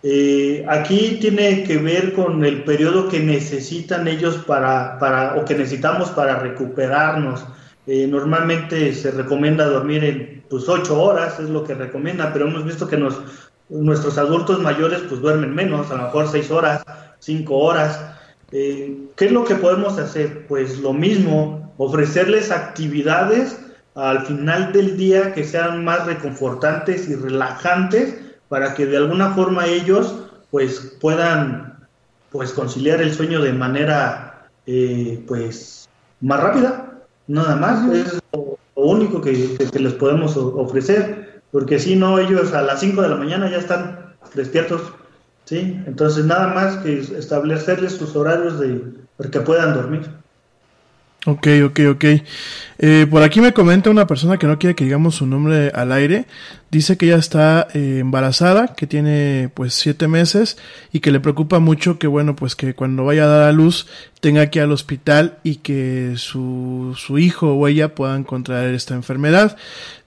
[0.02, 5.54] Eh, aquí tiene que ver con el periodo que necesitan ellos para, para o que
[5.54, 7.44] necesitamos para recuperarnos.
[7.86, 12.62] Eh, normalmente se recomienda dormir en pues 8 horas, es lo que recomienda, pero hemos
[12.62, 13.18] visto que nos,
[13.70, 16.84] nuestros adultos mayores pues duermen menos, a lo mejor 6 horas,
[17.20, 17.98] cinco horas.
[18.50, 20.46] Eh, ¿Qué es lo que podemos hacer?
[20.48, 23.58] Pues lo mismo, ofrecerles actividades
[23.94, 28.20] al final del día que sean más reconfortantes y relajantes
[28.50, 30.14] para que de alguna forma ellos
[30.50, 31.78] pues puedan
[32.30, 35.88] pues conciliar el sueño de manera eh, pues
[36.20, 36.92] más rápida
[37.26, 38.22] nada más es
[38.82, 43.08] lo, único que, que, les podemos ofrecer porque si no ellos a las 5 de
[43.08, 44.80] la mañana ya están despiertos
[45.44, 45.80] ¿sí?
[45.86, 48.82] Entonces nada más que establecerles sus horarios de
[49.16, 50.21] para que puedan dormir.
[51.24, 52.04] Ok, ok, ok.
[52.78, 55.92] Eh, por aquí me comenta una persona que no quiere que digamos su nombre al
[55.92, 56.26] aire.
[56.70, 60.58] Dice que ella está eh, embarazada, que tiene pues siete meses
[60.92, 63.86] y que le preocupa mucho que bueno pues que cuando vaya a dar a luz
[64.20, 68.94] tenga que ir al hospital y que su, su hijo o ella puedan contraer esta
[68.94, 69.56] enfermedad.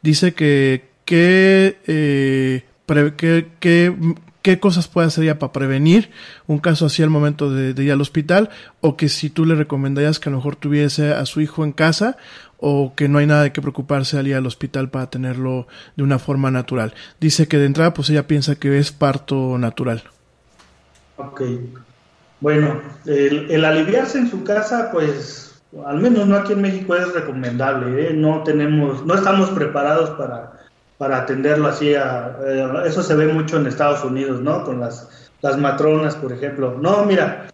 [0.02, 2.64] Dice que que, eh,
[3.16, 3.96] que, que
[4.46, 6.12] qué cosas puede hacer ella para prevenir
[6.46, 10.20] un caso así al momento de, ir al hospital o que si tú le recomendarías
[10.20, 12.16] que a lo mejor tuviese a su hijo en casa
[12.60, 15.66] o que no hay nada de qué preocuparse al ir al hospital para tenerlo
[15.96, 16.94] de una forma natural.
[17.20, 20.04] Dice que de entrada pues ella piensa que es parto natural.
[21.18, 21.42] Ok.
[22.40, 28.10] Bueno, el, aliviarse en su casa pues al menos no aquí en México es recomendable,
[28.10, 28.14] ¿eh?
[28.14, 30.55] no tenemos, no estamos preparados para
[30.98, 31.96] para atenderlo así.
[31.96, 34.64] A, eh, eso se ve mucho en Estados Unidos, ¿no?
[34.64, 36.78] Con las, las matronas, por ejemplo.
[36.82, 37.48] No, mira,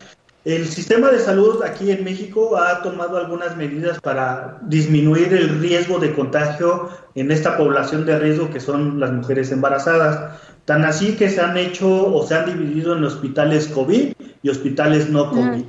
[0.43, 5.99] el sistema de salud aquí en México ha tomado algunas medidas para disminuir el riesgo
[5.99, 10.39] de contagio en esta población de riesgo que son las mujeres embarazadas.
[10.65, 15.09] Tan así que se han hecho o se han dividido en hospitales COVID y hospitales
[15.11, 15.65] no COVID.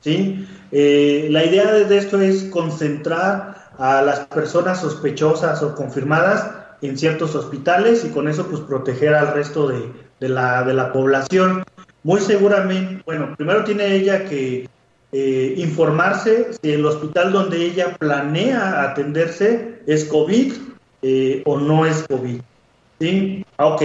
[0.00, 0.46] ¿sí?
[0.70, 7.34] Eh, la idea de esto es concentrar a las personas sospechosas o confirmadas en ciertos
[7.34, 9.90] hospitales y con eso pues proteger al resto de,
[10.20, 11.64] de, la, de la población.
[12.02, 14.68] Muy seguramente, bueno, primero tiene ella que
[15.12, 20.52] eh, informarse si el hospital donde ella planea atenderse es COVID
[21.02, 22.40] eh, o no es COVID.
[23.00, 23.44] ¿Sí?
[23.56, 23.82] Ah, ok.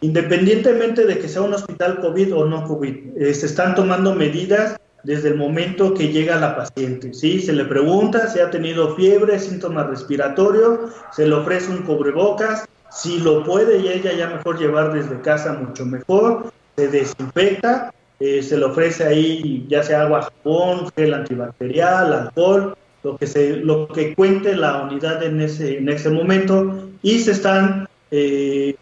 [0.00, 4.76] Independientemente de que sea un hospital COVID o no COVID, eh, se están tomando medidas
[5.04, 7.14] desde el momento que llega la paciente.
[7.14, 7.40] ¿sí?
[7.40, 13.18] Se le pregunta si ha tenido fiebre, síntomas respiratorios, se le ofrece un cubrebocas, si
[13.20, 18.56] lo puede y ella ya mejor llevar desde casa mucho mejor, se desinfecta, eh, se
[18.56, 24.14] le ofrece ahí ya sea agua, jabón, gel antibacterial, alcohol, lo que, se, lo que
[24.14, 28.76] cuente la unidad en ese, en ese momento y se están eh,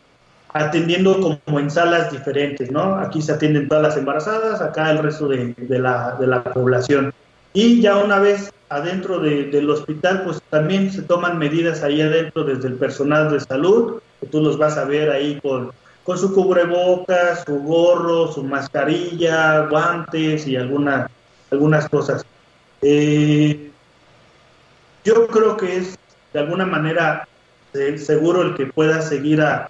[0.53, 2.97] atendiendo como en salas diferentes, ¿no?
[2.97, 7.13] Aquí se atienden todas las embarazadas, acá el resto de, la, de la, población.
[7.55, 12.69] Y ya una vez adentro del hospital, pues también se toman medidas ahí adentro desde
[12.69, 15.73] el personal de salud, que tú los vas a ver ahí con,
[16.05, 21.11] con su cubrebocas, su gorro, su mascarilla, guantes y alguna,
[21.51, 22.25] algunas cosas.
[22.83, 23.71] Eh,
[25.05, 25.99] yo creo que es
[26.33, 27.27] de alguna manera
[27.73, 29.69] seguro el que pueda seguir a,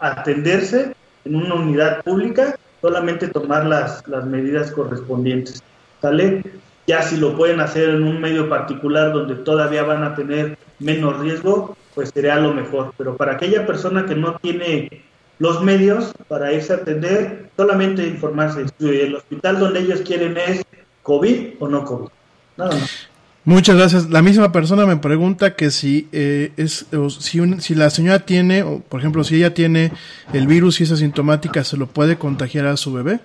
[0.00, 0.94] atenderse
[1.24, 5.62] en una unidad pública, solamente tomar las, las medidas correspondientes.
[6.00, 6.42] ¿Sale?
[6.86, 11.18] Ya si lo pueden hacer en un medio particular donde todavía van a tener menos
[11.20, 12.92] riesgo, pues sería lo mejor.
[12.98, 15.02] Pero para aquella persona que no tiene
[15.38, 18.66] los medios para irse a atender, solamente informarse.
[18.80, 20.62] El hospital donde ellos quieren es
[21.02, 22.08] COVID o no COVID.
[22.56, 23.08] Nada más.
[23.46, 24.08] Muchas gracias.
[24.08, 26.86] La misma persona me pregunta que si eh, es
[27.18, 29.92] si, si la señora tiene, o por ejemplo, si ella tiene
[30.32, 33.20] el virus y es asintomática, ¿se lo puede contagiar a su bebé?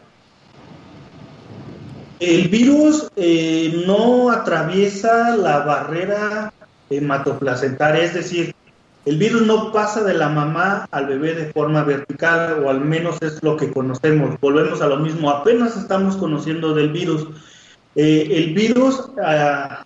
[2.19, 6.51] El virus eh, no atraviesa la barrera
[6.89, 8.53] hematoplacentaria, es decir,
[9.05, 13.17] el virus no pasa de la mamá al bebé de forma vertical, o al menos
[13.21, 14.37] es lo que conocemos.
[14.41, 17.25] Volvemos a lo mismo, apenas estamos conociendo del virus.
[17.95, 19.83] Eh, el virus, ah,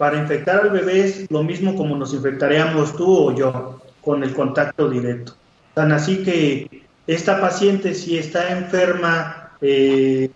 [0.00, 4.32] para infectar al bebé es lo mismo como nos infectaríamos tú o yo con el
[4.32, 5.34] contacto directo.
[5.74, 10.30] Tan así que esta paciente si está enferma eh,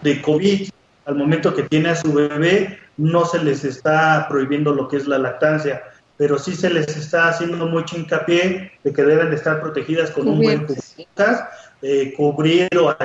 [0.00, 0.70] de COVID
[1.04, 5.06] al momento que tiene a su bebé, no se les está prohibiendo lo que es
[5.06, 5.82] la lactancia,
[6.16, 10.28] pero sí se les está haciendo mucho hincapié de que deben de estar protegidas con
[10.28, 11.44] un buen cubrebocas,
[11.82, 12.96] eh, cubrir o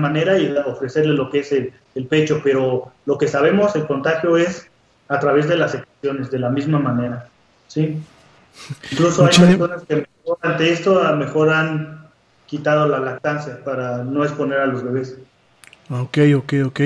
[0.00, 1.72] manera y ofrecerle lo que es el,
[2.08, 4.68] pecho, pero lo que sabemos, el contagio es
[5.08, 7.28] a través de las secciones, de la misma manera.
[7.68, 8.02] ¿sí?
[8.90, 10.06] Incluso hay personas que
[10.42, 12.08] ante esto a lo mejor han
[12.46, 15.16] quitado la lactancia para no exponer a los bebés.
[15.90, 16.80] Ok, ok, ok.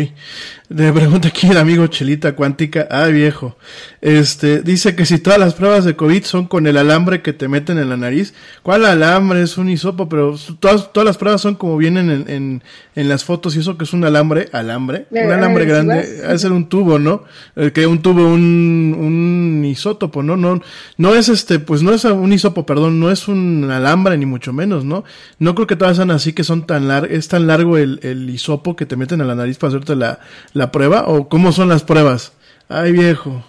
[0.71, 2.89] Le pregunta aquí el amigo Chelita Cuántica.
[2.91, 3.57] Ah, viejo.
[4.01, 7.47] Este, dice que si todas las pruebas de COVID son con el alambre que te
[7.47, 8.35] meten en la nariz.
[8.63, 9.43] ¿Cuál alambre?
[9.43, 12.63] Es un hisopo, pero todas, todas las pruebas son como vienen en, en,
[12.97, 13.55] en las fotos.
[13.55, 15.07] Y eso que es un alambre, alambre.
[15.11, 16.23] Un alambre grande.
[16.27, 17.23] Ha ser un tubo, ¿no?
[17.55, 20.37] Eh, que un tubo, un, un isótopo, ¿no?
[20.37, 20.61] No,
[20.97, 24.53] no es este, pues no es un hisopo, perdón, no es un alambre ni mucho
[24.53, 25.05] menos, ¿no?
[25.39, 28.29] No creo que todas sean así que son tan largo, es tan largo el, el
[28.29, 31.05] hisopo que te meten a la nariz para hacerte la, prueba?
[31.07, 32.33] ¿O cómo son las pruebas?
[32.69, 33.45] Ay, viejo.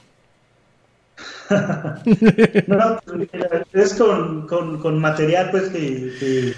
[2.68, 3.00] no,
[3.74, 6.54] es con, con, material pues que,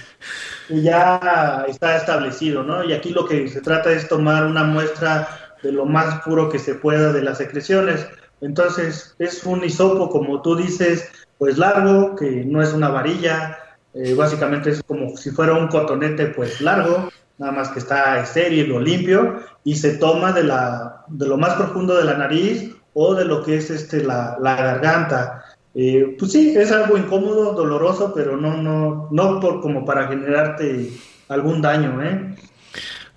[0.69, 2.83] ya está establecido, ¿no?
[2.83, 5.29] Y aquí lo que se trata es tomar una muestra
[5.63, 8.05] de lo más puro que se pueda de las secreciones.
[8.41, 13.57] Entonces es un hisopo, como tú dices, pues largo, que no es una varilla,
[13.93, 17.09] eh, básicamente es como si fuera un cotonete pues largo,
[17.41, 21.55] nada más que está estéril o limpio, y se toma de, la, de lo más
[21.55, 25.43] profundo de la nariz o de lo que es este, la, la garganta.
[25.73, 30.91] Eh, pues sí, es algo incómodo, doloroso, pero no, no, no por, como para generarte
[31.29, 32.35] algún daño, ¿eh?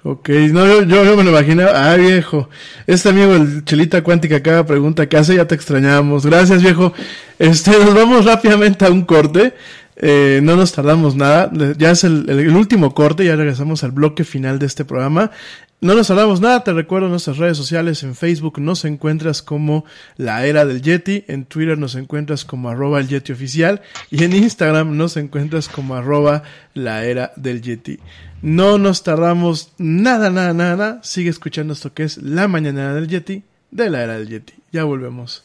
[0.04, 1.92] Ok, no, yo, yo, me lo imaginaba.
[1.92, 2.48] Ah, viejo.
[2.86, 6.24] Este amigo, el Chelita Cuántica, cada pregunta que hace, ya te extrañamos.
[6.24, 6.92] Gracias, viejo.
[7.38, 9.54] Este, nos vamos rápidamente a un corte.
[9.96, 11.50] Eh, no nos tardamos nada.
[11.76, 13.24] Ya es el, último corte.
[13.24, 15.30] Ya regresamos al bloque final de este programa.
[15.80, 16.64] No nos tardamos nada.
[16.64, 18.02] Te recuerdo nuestras redes sociales.
[18.02, 19.84] En Facebook nos encuentras como
[20.16, 21.24] La Era del Yeti.
[21.28, 23.82] En Twitter nos encuentras como arroba el Yeti oficial.
[24.10, 26.42] Y en Instagram nos encuentras como arroba
[26.74, 27.98] La Era del Yeti.
[28.42, 31.00] No nos tardamos nada, nada, nada.
[31.02, 34.54] Sigue escuchando esto que es La Mañanera del Yeti de La Era del Yeti.
[34.72, 35.44] Ya volvemos.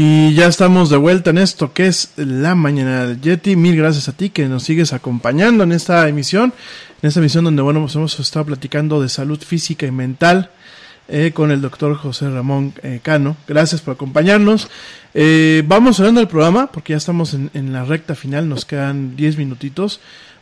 [0.00, 3.56] Y ya estamos de vuelta en esto que es la mañana del Yeti.
[3.56, 6.54] Mil gracias a ti que nos sigues acompañando en esta emisión.
[7.02, 10.52] En esta emisión donde, bueno, pues hemos estado platicando de salud física y mental
[11.08, 13.36] eh, con el doctor José Ramón eh, Cano.
[13.48, 14.70] Gracias por acompañarnos.
[15.14, 18.48] Eh, vamos hablando del programa porque ya estamos en, en la recta final.
[18.48, 20.00] Nos quedan 10 minutitos.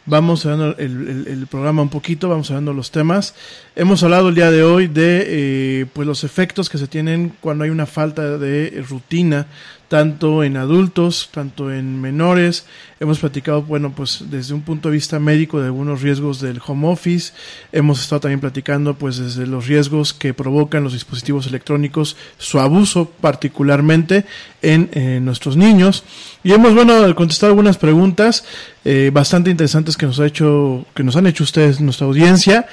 [0.08, 3.34] Vamos hablando el, el, programa un poquito, vamos hablando los temas.
[3.74, 7.64] Hemos hablado el día de hoy de eh, pues los efectos que se tienen cuando
[7.64, 9.48] hay una falta de rutina,
[9.88, 12.66] tanto en adultos, tanto en menores.
[12.98, 16.88] Hemos platicado, bueno, pues desde un punto de vista médico de algunos riesgos del home
[16.88, 17.32] office.
[17.72, 23.10] Hemos estado también platicando, pues, desde los riesgos que provocan los dispositivos electrónicos, su abuso
[23.20, 24.24] particularmente
[24.62, 26.04] en eh, nuestros niños.
[26.42, 28.44] Y hemos, bueno, contestado algunas preguntas
[28.84, 32.66] eh, bastante interesantes que nos ha hecho, que nos han hecho ustedes, nuestra audiencia.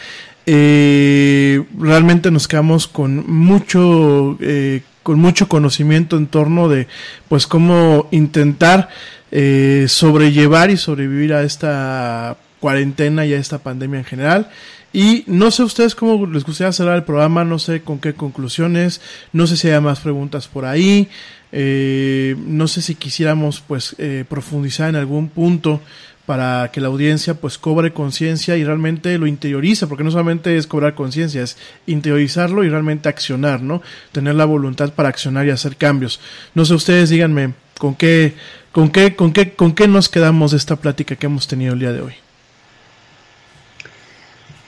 [0.45, 6.87] Eh, realmente nos quedamos con mucho eh, con mucho conocimiento en torno de
[7.29, 8.89] pues cómo intentar
[9.31, 14.49] eh, sobrellevar y sobrevivir a esta cuarentena y a esta pandemia en general.
[14.93, 19.01] Y no sé ustedes cómo les gustaría cerrar el programa, no sé con qué conclusiones,
[19.33, 21.09] no sé si hay más preguntas por ahí,
[21.51, 25.81] eh, no sé si quisiéramos pues eh, profundizar en algún punto
[26.25, 30.67] para que la audiencia pues cobre conciencia y realmente lo interiorice, porque no solamente es
[30.67, 33.81] cobrar conciencia, es interiorizarlo y realmente accionar, ¿no?
[34.11, 36.21] Tener la voluntad para accionar y hacer cambios.
[36.55, 38.33] No sé, ustedes díganme con qué,
[38.71, 41.79] con qué, con qué, con qué nos quedamos de esta plática que hemos tenido el
[41.79, 42.13] día de hoy.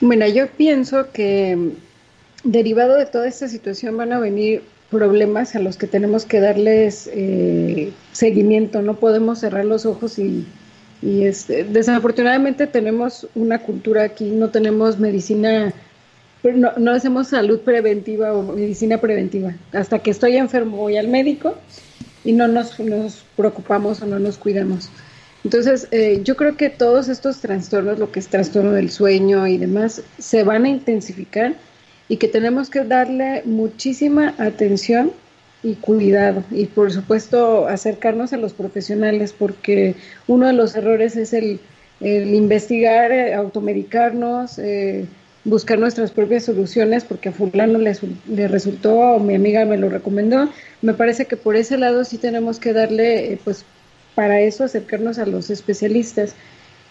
[0.02, 1.72] Bueno, yo pienso que
[2.44, 4.62] derivado de toda esta situación van a venir
[4.92, 8.82] problemas a los que tenemos que darles eh, seguimiento.
[8.82, 10.46] No podemos cerrar los ojos y,
[11.06, 15.72] y este, desafortunadamente tenemos una cultura aquí, no tenemos medicina,
[16.44, 19.54] no, no, hacemos salud preventiva o medicina preventiva.
[19.72, 21.54] Hasta que estoy enfermo voy al médico
[22.24, 24.90] y no nos, nos preocupamos o no nos cuidamos.
[25.44, 29.60] Entonces, eh, yo creo que todos estos trastornos, lo que es trastorno del sueño y
[29.60, 31.54] demás, se van a intensificar
[32.10, 35.12] y que tenemos que darle muchísima atención
[35.66, 39.96] y cuidado y por supuesto acercarnos a los profesionales porque
[40.28, 41.60] uno de los errores es el,
[42.00, 45.06] investigar, eh, automedicarnos, eh,
[45.44, 47.98] buscar nuestras propias soluciones porque a fulano le,
[48.28, 50.50] le, resultó o mi amiga me lo recomendó.
[50.84, 53.66] Me parece que por ese lado sí tenemos que darle, eh, pues
[54.14, 56.36] para eso acercarnos a los especialistas.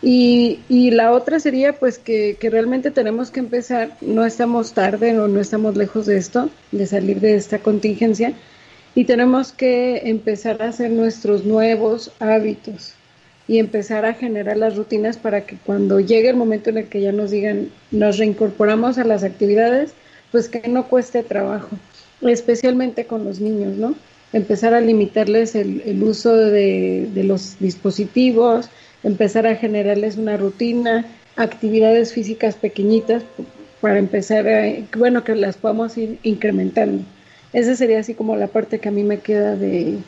[0.03, 5.19] Y, y, la otra sería pues que, que, realmente tenemos que empezar, no estamos tarde
[5.19, 8.35] o no estamos lejos de esto, de salir de esta contingencia,
[8.95, 12.95] y tenemos que empezar a hacer nuestros nuevos hábitos
[13.47, 17.01] y empezar a generar las rutinas para que cuando llegue el momento en el que
[17.01, 19.93] ya nos digan, nos reincorporamos a las actividades,
[20.33, 21.77] pues que no cueste trabajo,
[22.23, 23.95] especialmente con los niños, ¿no?
[24.33, 28.71] Empezar a limitarles el, el uso de, de los dispositivos,
[29.03, 31.05] empezar a generarles una rutina,
[31.37, 33.23] actividades físicas pequeñitas
[33.81, 37.05] para empezar a, bueno, que las podamos ir incrementando.
[37.55, 40.01] Esa sería así como la parte que a mí me queda de,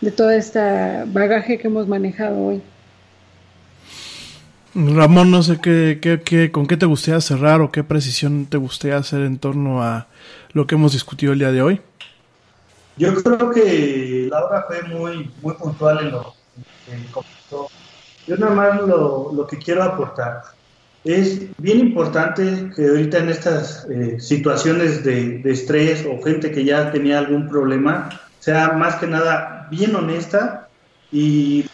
[0.00, 2.62] de toda esta bagaje que hemos manejado hoy.
[4.74, 8.56] Ramón, no sé qué, qué, qué, con qué te gustaría cerrar o qué precisión te
[8.56, 10.06] gustaría hacer en torno a
[10.52, 11.80] lo que hemos discutido el día de hoy.
[12.96, 16.34] Yo creo que Laura fue muy, muy puntual en lo
[16.86, 17.68] que comentó.
[18.28, 20.42] Yo nada más lo, lo, que quiero aportar.
[21.06, 26.64] Es bien importante que ahorita en estas eh, situaciones de, de, estrés o gente que
[26.64, 28.08] ya tenía algún problema,
[28.40, 30.68] sea más que nada bien honesta
[31.12, 31.64] y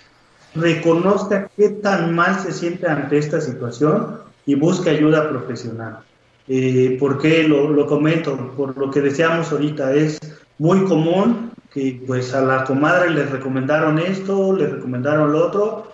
[0.54, 6.00] reconozca qué tan mal se siente ante esta situación y busque ayuda profesional.
[6.46, 8.52] Eh, ¿Por qué lo, lo comento?
[8.54, 10.20] Por lo que decíamos ahorita, es
[10.58, 15.90] muy común que pues a la comadre le recomendaron esto, le recomendaron lo otro,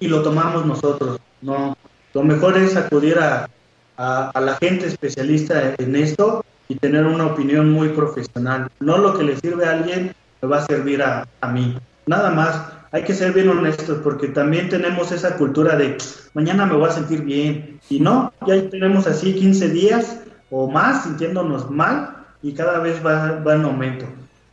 [0.00, 1.20] y lo tomamos nosotros.
[1.42, 1.76] No,
[2.14, 3.48] lo mejor es acudir a,
[3.96, 8.70] a, la gente especialista en esto y tener una opinión muy profesional.
[8.80, 11.76] No lo que le sirve a alguien me va a servir a, a mí.
[12.06, 12.60] Nada más,
[12.90, 15.96] hay que ser bien honestos porque también tenemos esa cultura de
[16.34, 17.80] mañana me voy a sentir bien.
[17.88, 20.20] Y no, ya tenemos así 15 días
[20.50, 24.06] o más sintiéndonos mal y cada vez va, va en aumento.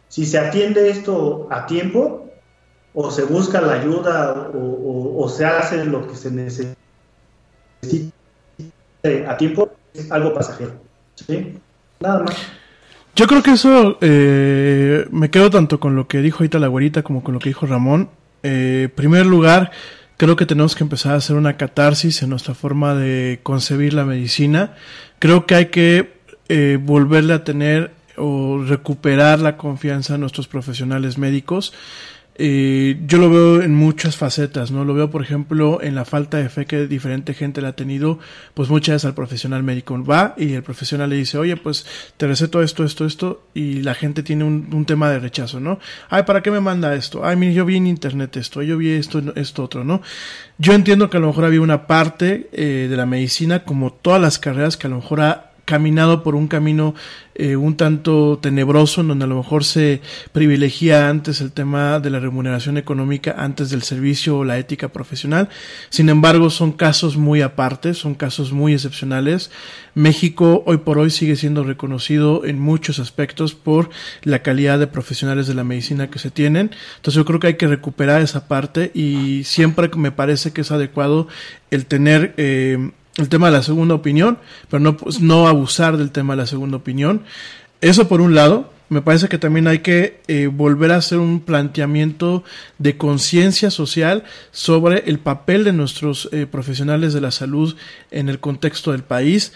[0.08, 2.26] Si se atiende esto a tiempo,
[2.94, 6.76] o se busca la ayuda o, o se hace lo que se necesita
[9.28, 10.74] a tiempo, es algo pasajero.
[11.16, 11.58] ¿sí?
[12.00, 12.36] Nada más.
[13.16, 17.04] Yo creo que eso eh, me quedo tanto con lo que dijo ahorita la güerita
[17.04, 18.10] como con lo que dijo Ramón.
[18.44, 19.72] Eh, en primer lugar,
[20.16, 24.06] creo que tenemos que empezar a hacer una catarsis en nuestra forma de concebir la
[24.06, 24.76] medicina.
[25.20, 26.14] Creo que hay que
[26.48, 31.74] eh, volverle a tener o recuperar la confianza en nuestros profesionales médicos.
[32.42, 34.86] Eh, yo lo veo en muchas facetas, ¿no?
[34.86, 38.18] Lo veo, por ejemplo, en la falta de fe que diferente gente le ha tenido,
[38.54, 41.86] pues muchas veces al profesional médico va y el profesional le dice, oye, pues
[42.16, 45.80] te receto esto, esto, esto, y la gente tiene un, un tema de rechazo, ¿no?
[46.10, 47.26] Ay, ¿para qué me manda esto?
[47.26, 50.02] Ay, mire, yo vi en internet esto, yo vi esto, esto otro, ¿no?
[50.58, 54.22] Yo entiendo que a lo mejor había una parte eh, de la medicina, como todas
[54.22, 56.96] las carreras, que a lo mejor ha caminado por un camino
[57.36, 60.02] eh, un tanto tenebroso, en donde a lo mejor se
[60.34, 65.48] privilegia antes el tema de la remuneración económica antes del servicio o la ética profesional.
[65.90, 69.52] Sin embargo, son casos muy aparte, son casos muy excepcionales.
[69.94, 73.92] México hoy por hoy sigue siendo reconocido en muchos aspectos por
[74.24, 76.72] la calidad de profesionales de la medicina que se tienen.
[76.98, 80.72] Entonces yo creo que hay que recuperar esa parte y siempre me parece que es
[80.72, 81.28] adecuado
[81.72, 84.38] el tener eh, el tema de la segunda opinión,
[84.70, 87.24] pero no, pues, no abusar del tema de la segunda opinión.
[87.82, 88.72] Eso por un lado.
[88.90, 92.44] Me parece que también hay que eh, volver a hacer un planteamiento
[92.80, 97.76] de conciencia social sobre el papel de nuestros eh, profesionales de la salud
[98.10, 99.54] en el contexto del país.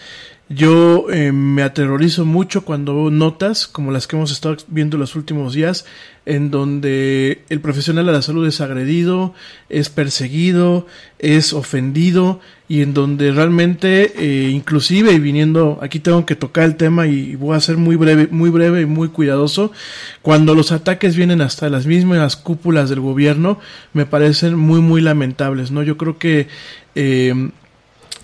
[0.48, 5.16] Yo eh, me aterrorizo mucho cuando veo notas como las que hemos estado viendo los
[5.16, 5.84] últimos días,
[6.26, 9.34] en donde el profesional de la salud es agredido,
[9.68, 10.86] es perseguido,
[11.18, 16.76] es ofendido y en donde realmente, eh, inclusive y viniendo, aquí tengo que tocar el
[16.76, 19.70] tema y voy a ser muy breve, muy breve y muy cuidadoso,
[20.22, 23.58] cuando los ataques vienen hasta las mismas cúpulas del gobierno,
[23.92, 25.82] me parecen muy, muy lamentables, ¿no?
[25.82, 26.48] Yo creo que
[26.94, 27.50] eh,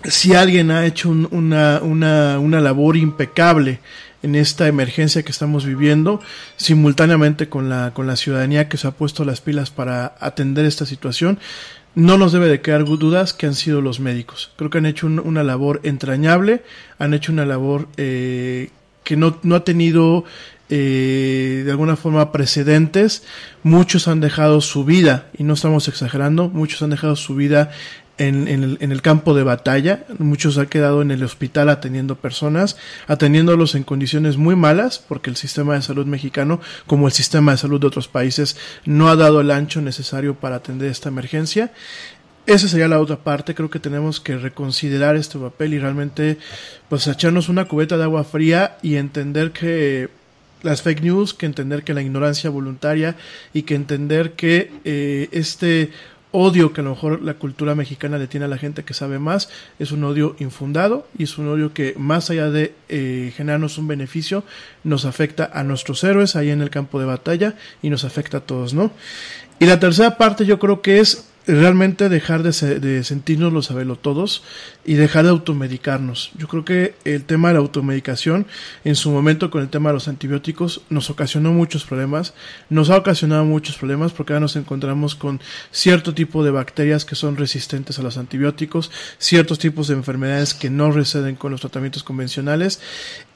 [0.05, 3.79] si alguien ha hecho una, una, una labor impecable
[4.23, 6.21] en esta emergencia que estamos viviendo,
[6.55, 10.85] simultáneamente con la, con la ciudadanía que se ha puesto las pilas para atender esta
[10.85, 11.39] situación,
[11.95, 14.51] no nos debe de quedar dudas que han sido los médicos.
[14.55, 16.63] Creo que han hecho una labor entrañable,
[16.97, 18.69] han hecho una labor eh,
[19.03, 20.23] que no, no ha tenido
[20.69, 23.23] eh, de alguna forma precedentes.
[23.63, 27.71] Muchos han dejado su vida, y no estamos exagerando, muchos han dejado su vida
[28.27, 30.05] en, el, en, el, campo de batalla.
[30.19, 32.77] Muchos han quedado en el hospital atendiendo personas,
[33.07, 37.57] atendiéndolos en condiciones muy malas, porque el sistema de salud mexicano, como el sistema de
[37.57, 41.71] salud de otros países, no ha dado el ancho necesario para atender esta emergencia.
[42.45, 46.37] Esa sería la otra parte, creo que tenemos que reconsiderar este papel y realmente
[46.89, 50.09] pues echarnos una cubeta de agua fría y entender que
[50.61, 53.15] las fake news, que entender que la ignorancia voluntaria
[53.51, 55.91] y que entender que eh, este
[56.31, 59.19] odio que a lo mejor la cultura mexicana le tiene a la gente que sabe
[59.19, 59.49] más
[59.79, 63.87] es un odio infundado y es un odio que más allá de eh, generarnos un
[63.87, 64.43] beneficio
[64.83, 68.41] nos afecta a nuestros héroes ahí en el campo de batalla y nos afecta a
[68.41, 68.91] todos, ¿no?
[69.59, 73.69] Y la tercera parte yo creo que es realmente dejar de, se, de sentirnos los
[74.01, 74.43] todos
[74.85, 76.31] y dejar de automedicarnos.
[76.37, 78.47] Yo creo que el tema de la automedicación
[78.83, 82.33] en su momento con el tema de los antibióticos nos ocasionó muchos problemas,
[82.69, 85.41] nos ha ocasionado muchos problemas porque ahora nos encontramos con
[85.71, 90.69] cierto tipo de bacterias que son resistentes a los antibióticos, ciertos tipos de enfermedades que
[90.69, 92.81] no receden con los tratamientos convencionales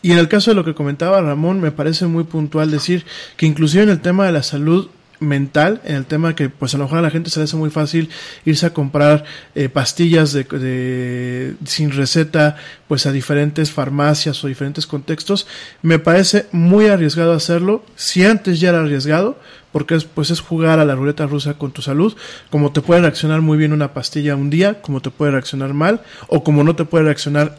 [0.02, 3.06] y en el caso de lo que comentaba Ramón me parece muy puntual decir
[3.38, 4.90] que inclusive en el tema de la salud
[5.20, 7.56] mental en el tema que pues a lo mejor a la gente se le hace
[7.56, 8.10] muy fácil
[8.46, 9.24] irse a comprar
[9.56, 15.48] eh, pastillas de, sin receta pues a diferentes farmacias o diferentes contextos.
[15.82, 19.40] Me parece muy arriesgado hacerlo si antes ya era arriesgado
[19.72, 22.16] porque es, pues es jugar a la ruleta rusa con tu salud
[22.50, 26.02] como te puede reaccionar muy bien una pastilla un día como te puede reaccionar mal
[26.28, 27.58] o como no te puede reaccionar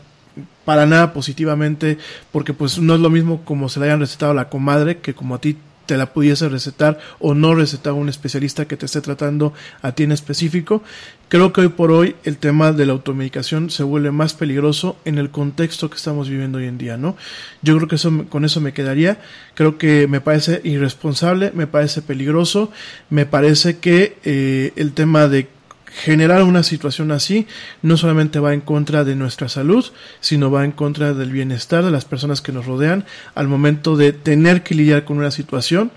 [0.64, 1.98] para nada positivamente
[2.32, 5.14] porque pues no es lo mismo como se le hayan recetado a la comadre que
[5.14, 9.00] como a ti te la pudiese recetar o no recetar un especialista que te esté
[9.00, 9.52] tratando
[9.82, 10.82] a ti en específico.
[11.28, 15.18] Creo que hoy por hoy el tema de la automedicación se vuelve más peligroso en
[15.18, 17.16] el contexto que estamos viviendo hoy en día, ¿no?
[17.62, 19.18] Yo creo que eso, con eso me quedaría.
[19.54, 22.70] Creo que me parece irresponsable, me parece peligroso,
[23.10, 25.48] me parece que eh, el tema de
[25.96, 27.46] generar una situación así
[27.82, 29.84] no solamente va en contra de nuestra salud,
[30.20, 33.04] sino va en contra del bienestar de las personas que nos rodean
[33.34, 35.90] al momento de tener que lidiar con una situación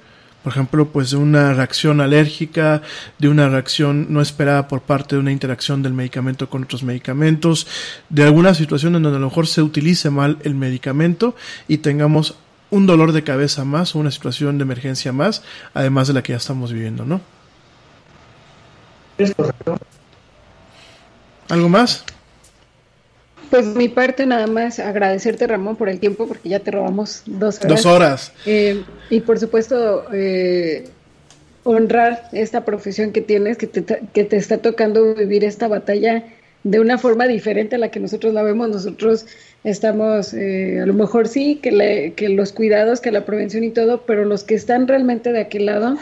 [0.43, 2.81] por ejemplo, pues de una reacción alérgica,
[3.17, 7.67] de una reacción no esperada por parte de una interacción del medicamento con otros medicamentos,
[8.09, 11.35] de alguna situación en donde a lo mejor se utilice mal el medicamento
[11.67, 12.38] y tengamos
[12.69, 15.43] un dolor de cabeza más o una situación de emergencia más,
[15.73, 17.19] además de la que ya estamos viviendo, ¿no?
[19.19, 19.77] Es correcto.
[21.49, 22.03] ¿Algo más?
[23.49, 27.57] Pues mi parte nada más agradecerte Ramón por el tiempo porque ya te robamos dos
[27.57, 27.69] horas.
[27.69, 28.31] Dos horas.
[28.45, 30.87] Eh, y por supuesto eh,
[31.63, 33.83] honrar esta profesión que tienes, que te,
[34.13, 36.23] que te está tocando vivir esta batalla
[36.63, 38.69] de una forma diferente a la que nosotros la vemos.
[38.69, 39.25] Nosotros
[39.63, 43.71] estamos, eh, a lo mejor sí, que, le, que los cuidados, que la prevención y
[43.71, 45.97] todo, pero los que están realmente de aquel lado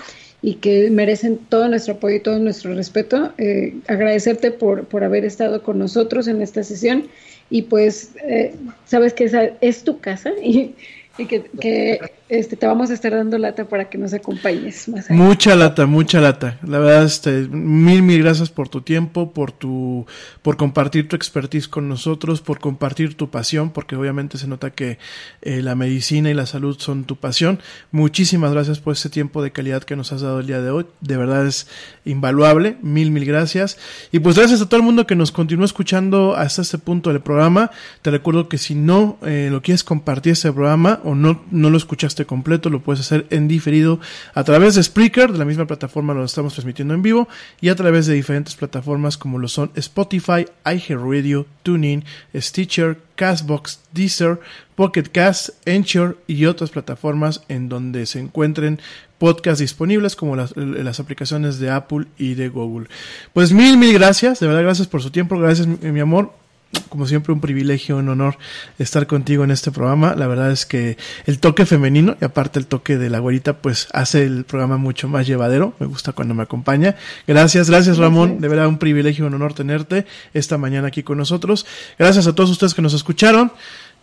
[0.47, 5.25] y que merecen todo nuestro apoyo y todo nuestro respeto, eh, agradecerte por, por haber
[5.25, 7.09] estado con nosotros en esta sesión.
[7.49, 8.55] Y pues eh,
[8.85, 10.73] sabes que esa es tu casa y,
[11.17, 11.99] y que, que
[12.29, 15.19] este, te vamos a estar dando lata para que nos acompañes más allá.
[15.19, 16.57] Mucha lata, mucha lata.
[16.61, 20.05] La verdad, este, mil, mil gracias por tu tiempo, por tu,
[20.41, 24.97] por compartir tu expertise con nosotros, por compartir tu pasión, porque obviamente se nota que
[25.41, 27.59] eh, la medicina y la salud son tu pasión.
[27.91, 30.85] Muchísimas gracias por ese tiempo de calidad que nos has dado el día de hoy.
[30.99, 31.67] De verdad es
[32.03, 32.77] invaluable.
[32.81, 33.77] Mil, mil gracias.
[34.11, 37.21] Y pues gracias a todo el mundo que nos continúa escuchando hasta este punto del
[37.21, 37.71] programa.
[38.01, 41.77] Te recuerdo que si no eh, lo quieres compartir este programa o no, no lo
[41.77, 43.99] escuchaste completo, lo puedes hacer en diferido
[44.33, 47.27] a través de Spreaker, de la misma plataforma lo estamos transmitiendo en vivo,
[47.61, 54.39] y a través de diferentes plataformas como lo son Spotify, iHeartRadio, TuneIn, Stitcher, Castbox, Deezer,
[54.75, 58.79] Pocket Cast, Anchor y otras plataformas en donde se encuentren
[59.17, 62.87] podcasts disponibles como las, aplicaciones de Apple y de Google.
[63.33, 66.31] Pues mil, mil gracias, de verdad gracias por su tiempo, gracias mi amor
[66.89, 68.37] como siempre un privilegio, un honor
[68.79, 70.15] estar contigo en este programa.
[70.15, 73.87] La verdad es que el toque femenino y aparte el toque de la güerita pues
[73.93, 75.73] hace el programa mucho más llevadero.
[75.79, 76.95] Me gusta cuando me acompaña.
[77.27, 78.39] Gracias, gracias Ramón.
[78.39, 81.65] De verdad un privilegio, un honor tenerte esta mañana aquí con nosotros.
[81.97, 83.51] Gracias a todos ustedes que nos escucharon.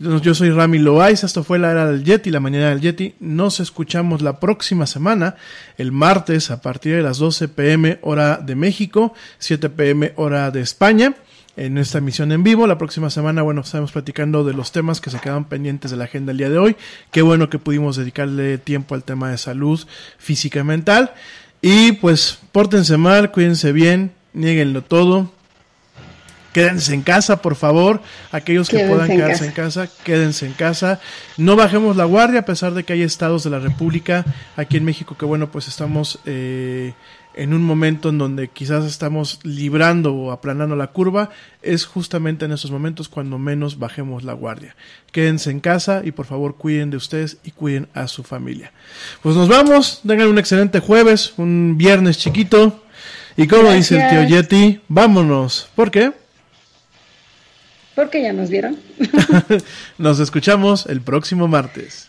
[0.01, 3.15] Yo soy Rami Loaiz, esto fue la era del Yeti, la mañana del Yeti.
[3.21, 5.37] Nos escuchamos la próxima semana,
[5.79, 10.63] el martes a partir de las 12 pm hora de México, 7 pm hora de
[10.63, 11.15] España
[11.57, 12.67] en esta emisión en vivo.
[12.67, 16.05] La próxima semana, bueno, estamos platicando de los temas que se quedan pendientes de la
[16.05, 16.77] agenda el día de hoy.
[17.11, 19.81] Qué bueno que pudimos dedicarle tiempo al tema de salud
[20.19, 21.13] física y mental.
[21.63, 25.33] Y pues, pórtense mal, cuídense bien, nieguenlo todo.
[26.53, 28.01] Quédense en casa, por favor.
[28.31, 29.83] Aquellos que Quédense puedan en quedarse casa.
[29.83, 31.01] en casa, quédense en casa.
[31.37, 34.25] No bajemos la guardia, a pesar de que hay estados de la República
[34.57, 36.95] aquí en México que, bueno, pues estamos eh,
[37.37, 41.31] en un momento en donde quizás estamos librando o aplanando la curva.
[41.63, 44.77] Es justamente en esos momentos cuando menos bajemos la guardia.
[45.13, 48.73] Quédense en casa y, por favor, cuiden de ustedes y cuiden a su familia.
[49.23, 50.01] Pues nos vamos.
[50.07, 52.85] Tengan un excelente jueves, un viernes chiquito.
[53.37, 54.29] Y como dice el tío.
[54.29, 55.69] Yeti, vámonos.
[55.75, 56.13] ¿Por qué?
[57.95, 58.77] Porque ya nos vieron.
[59.99, 62.09] Nos escuchamos el próximo martes.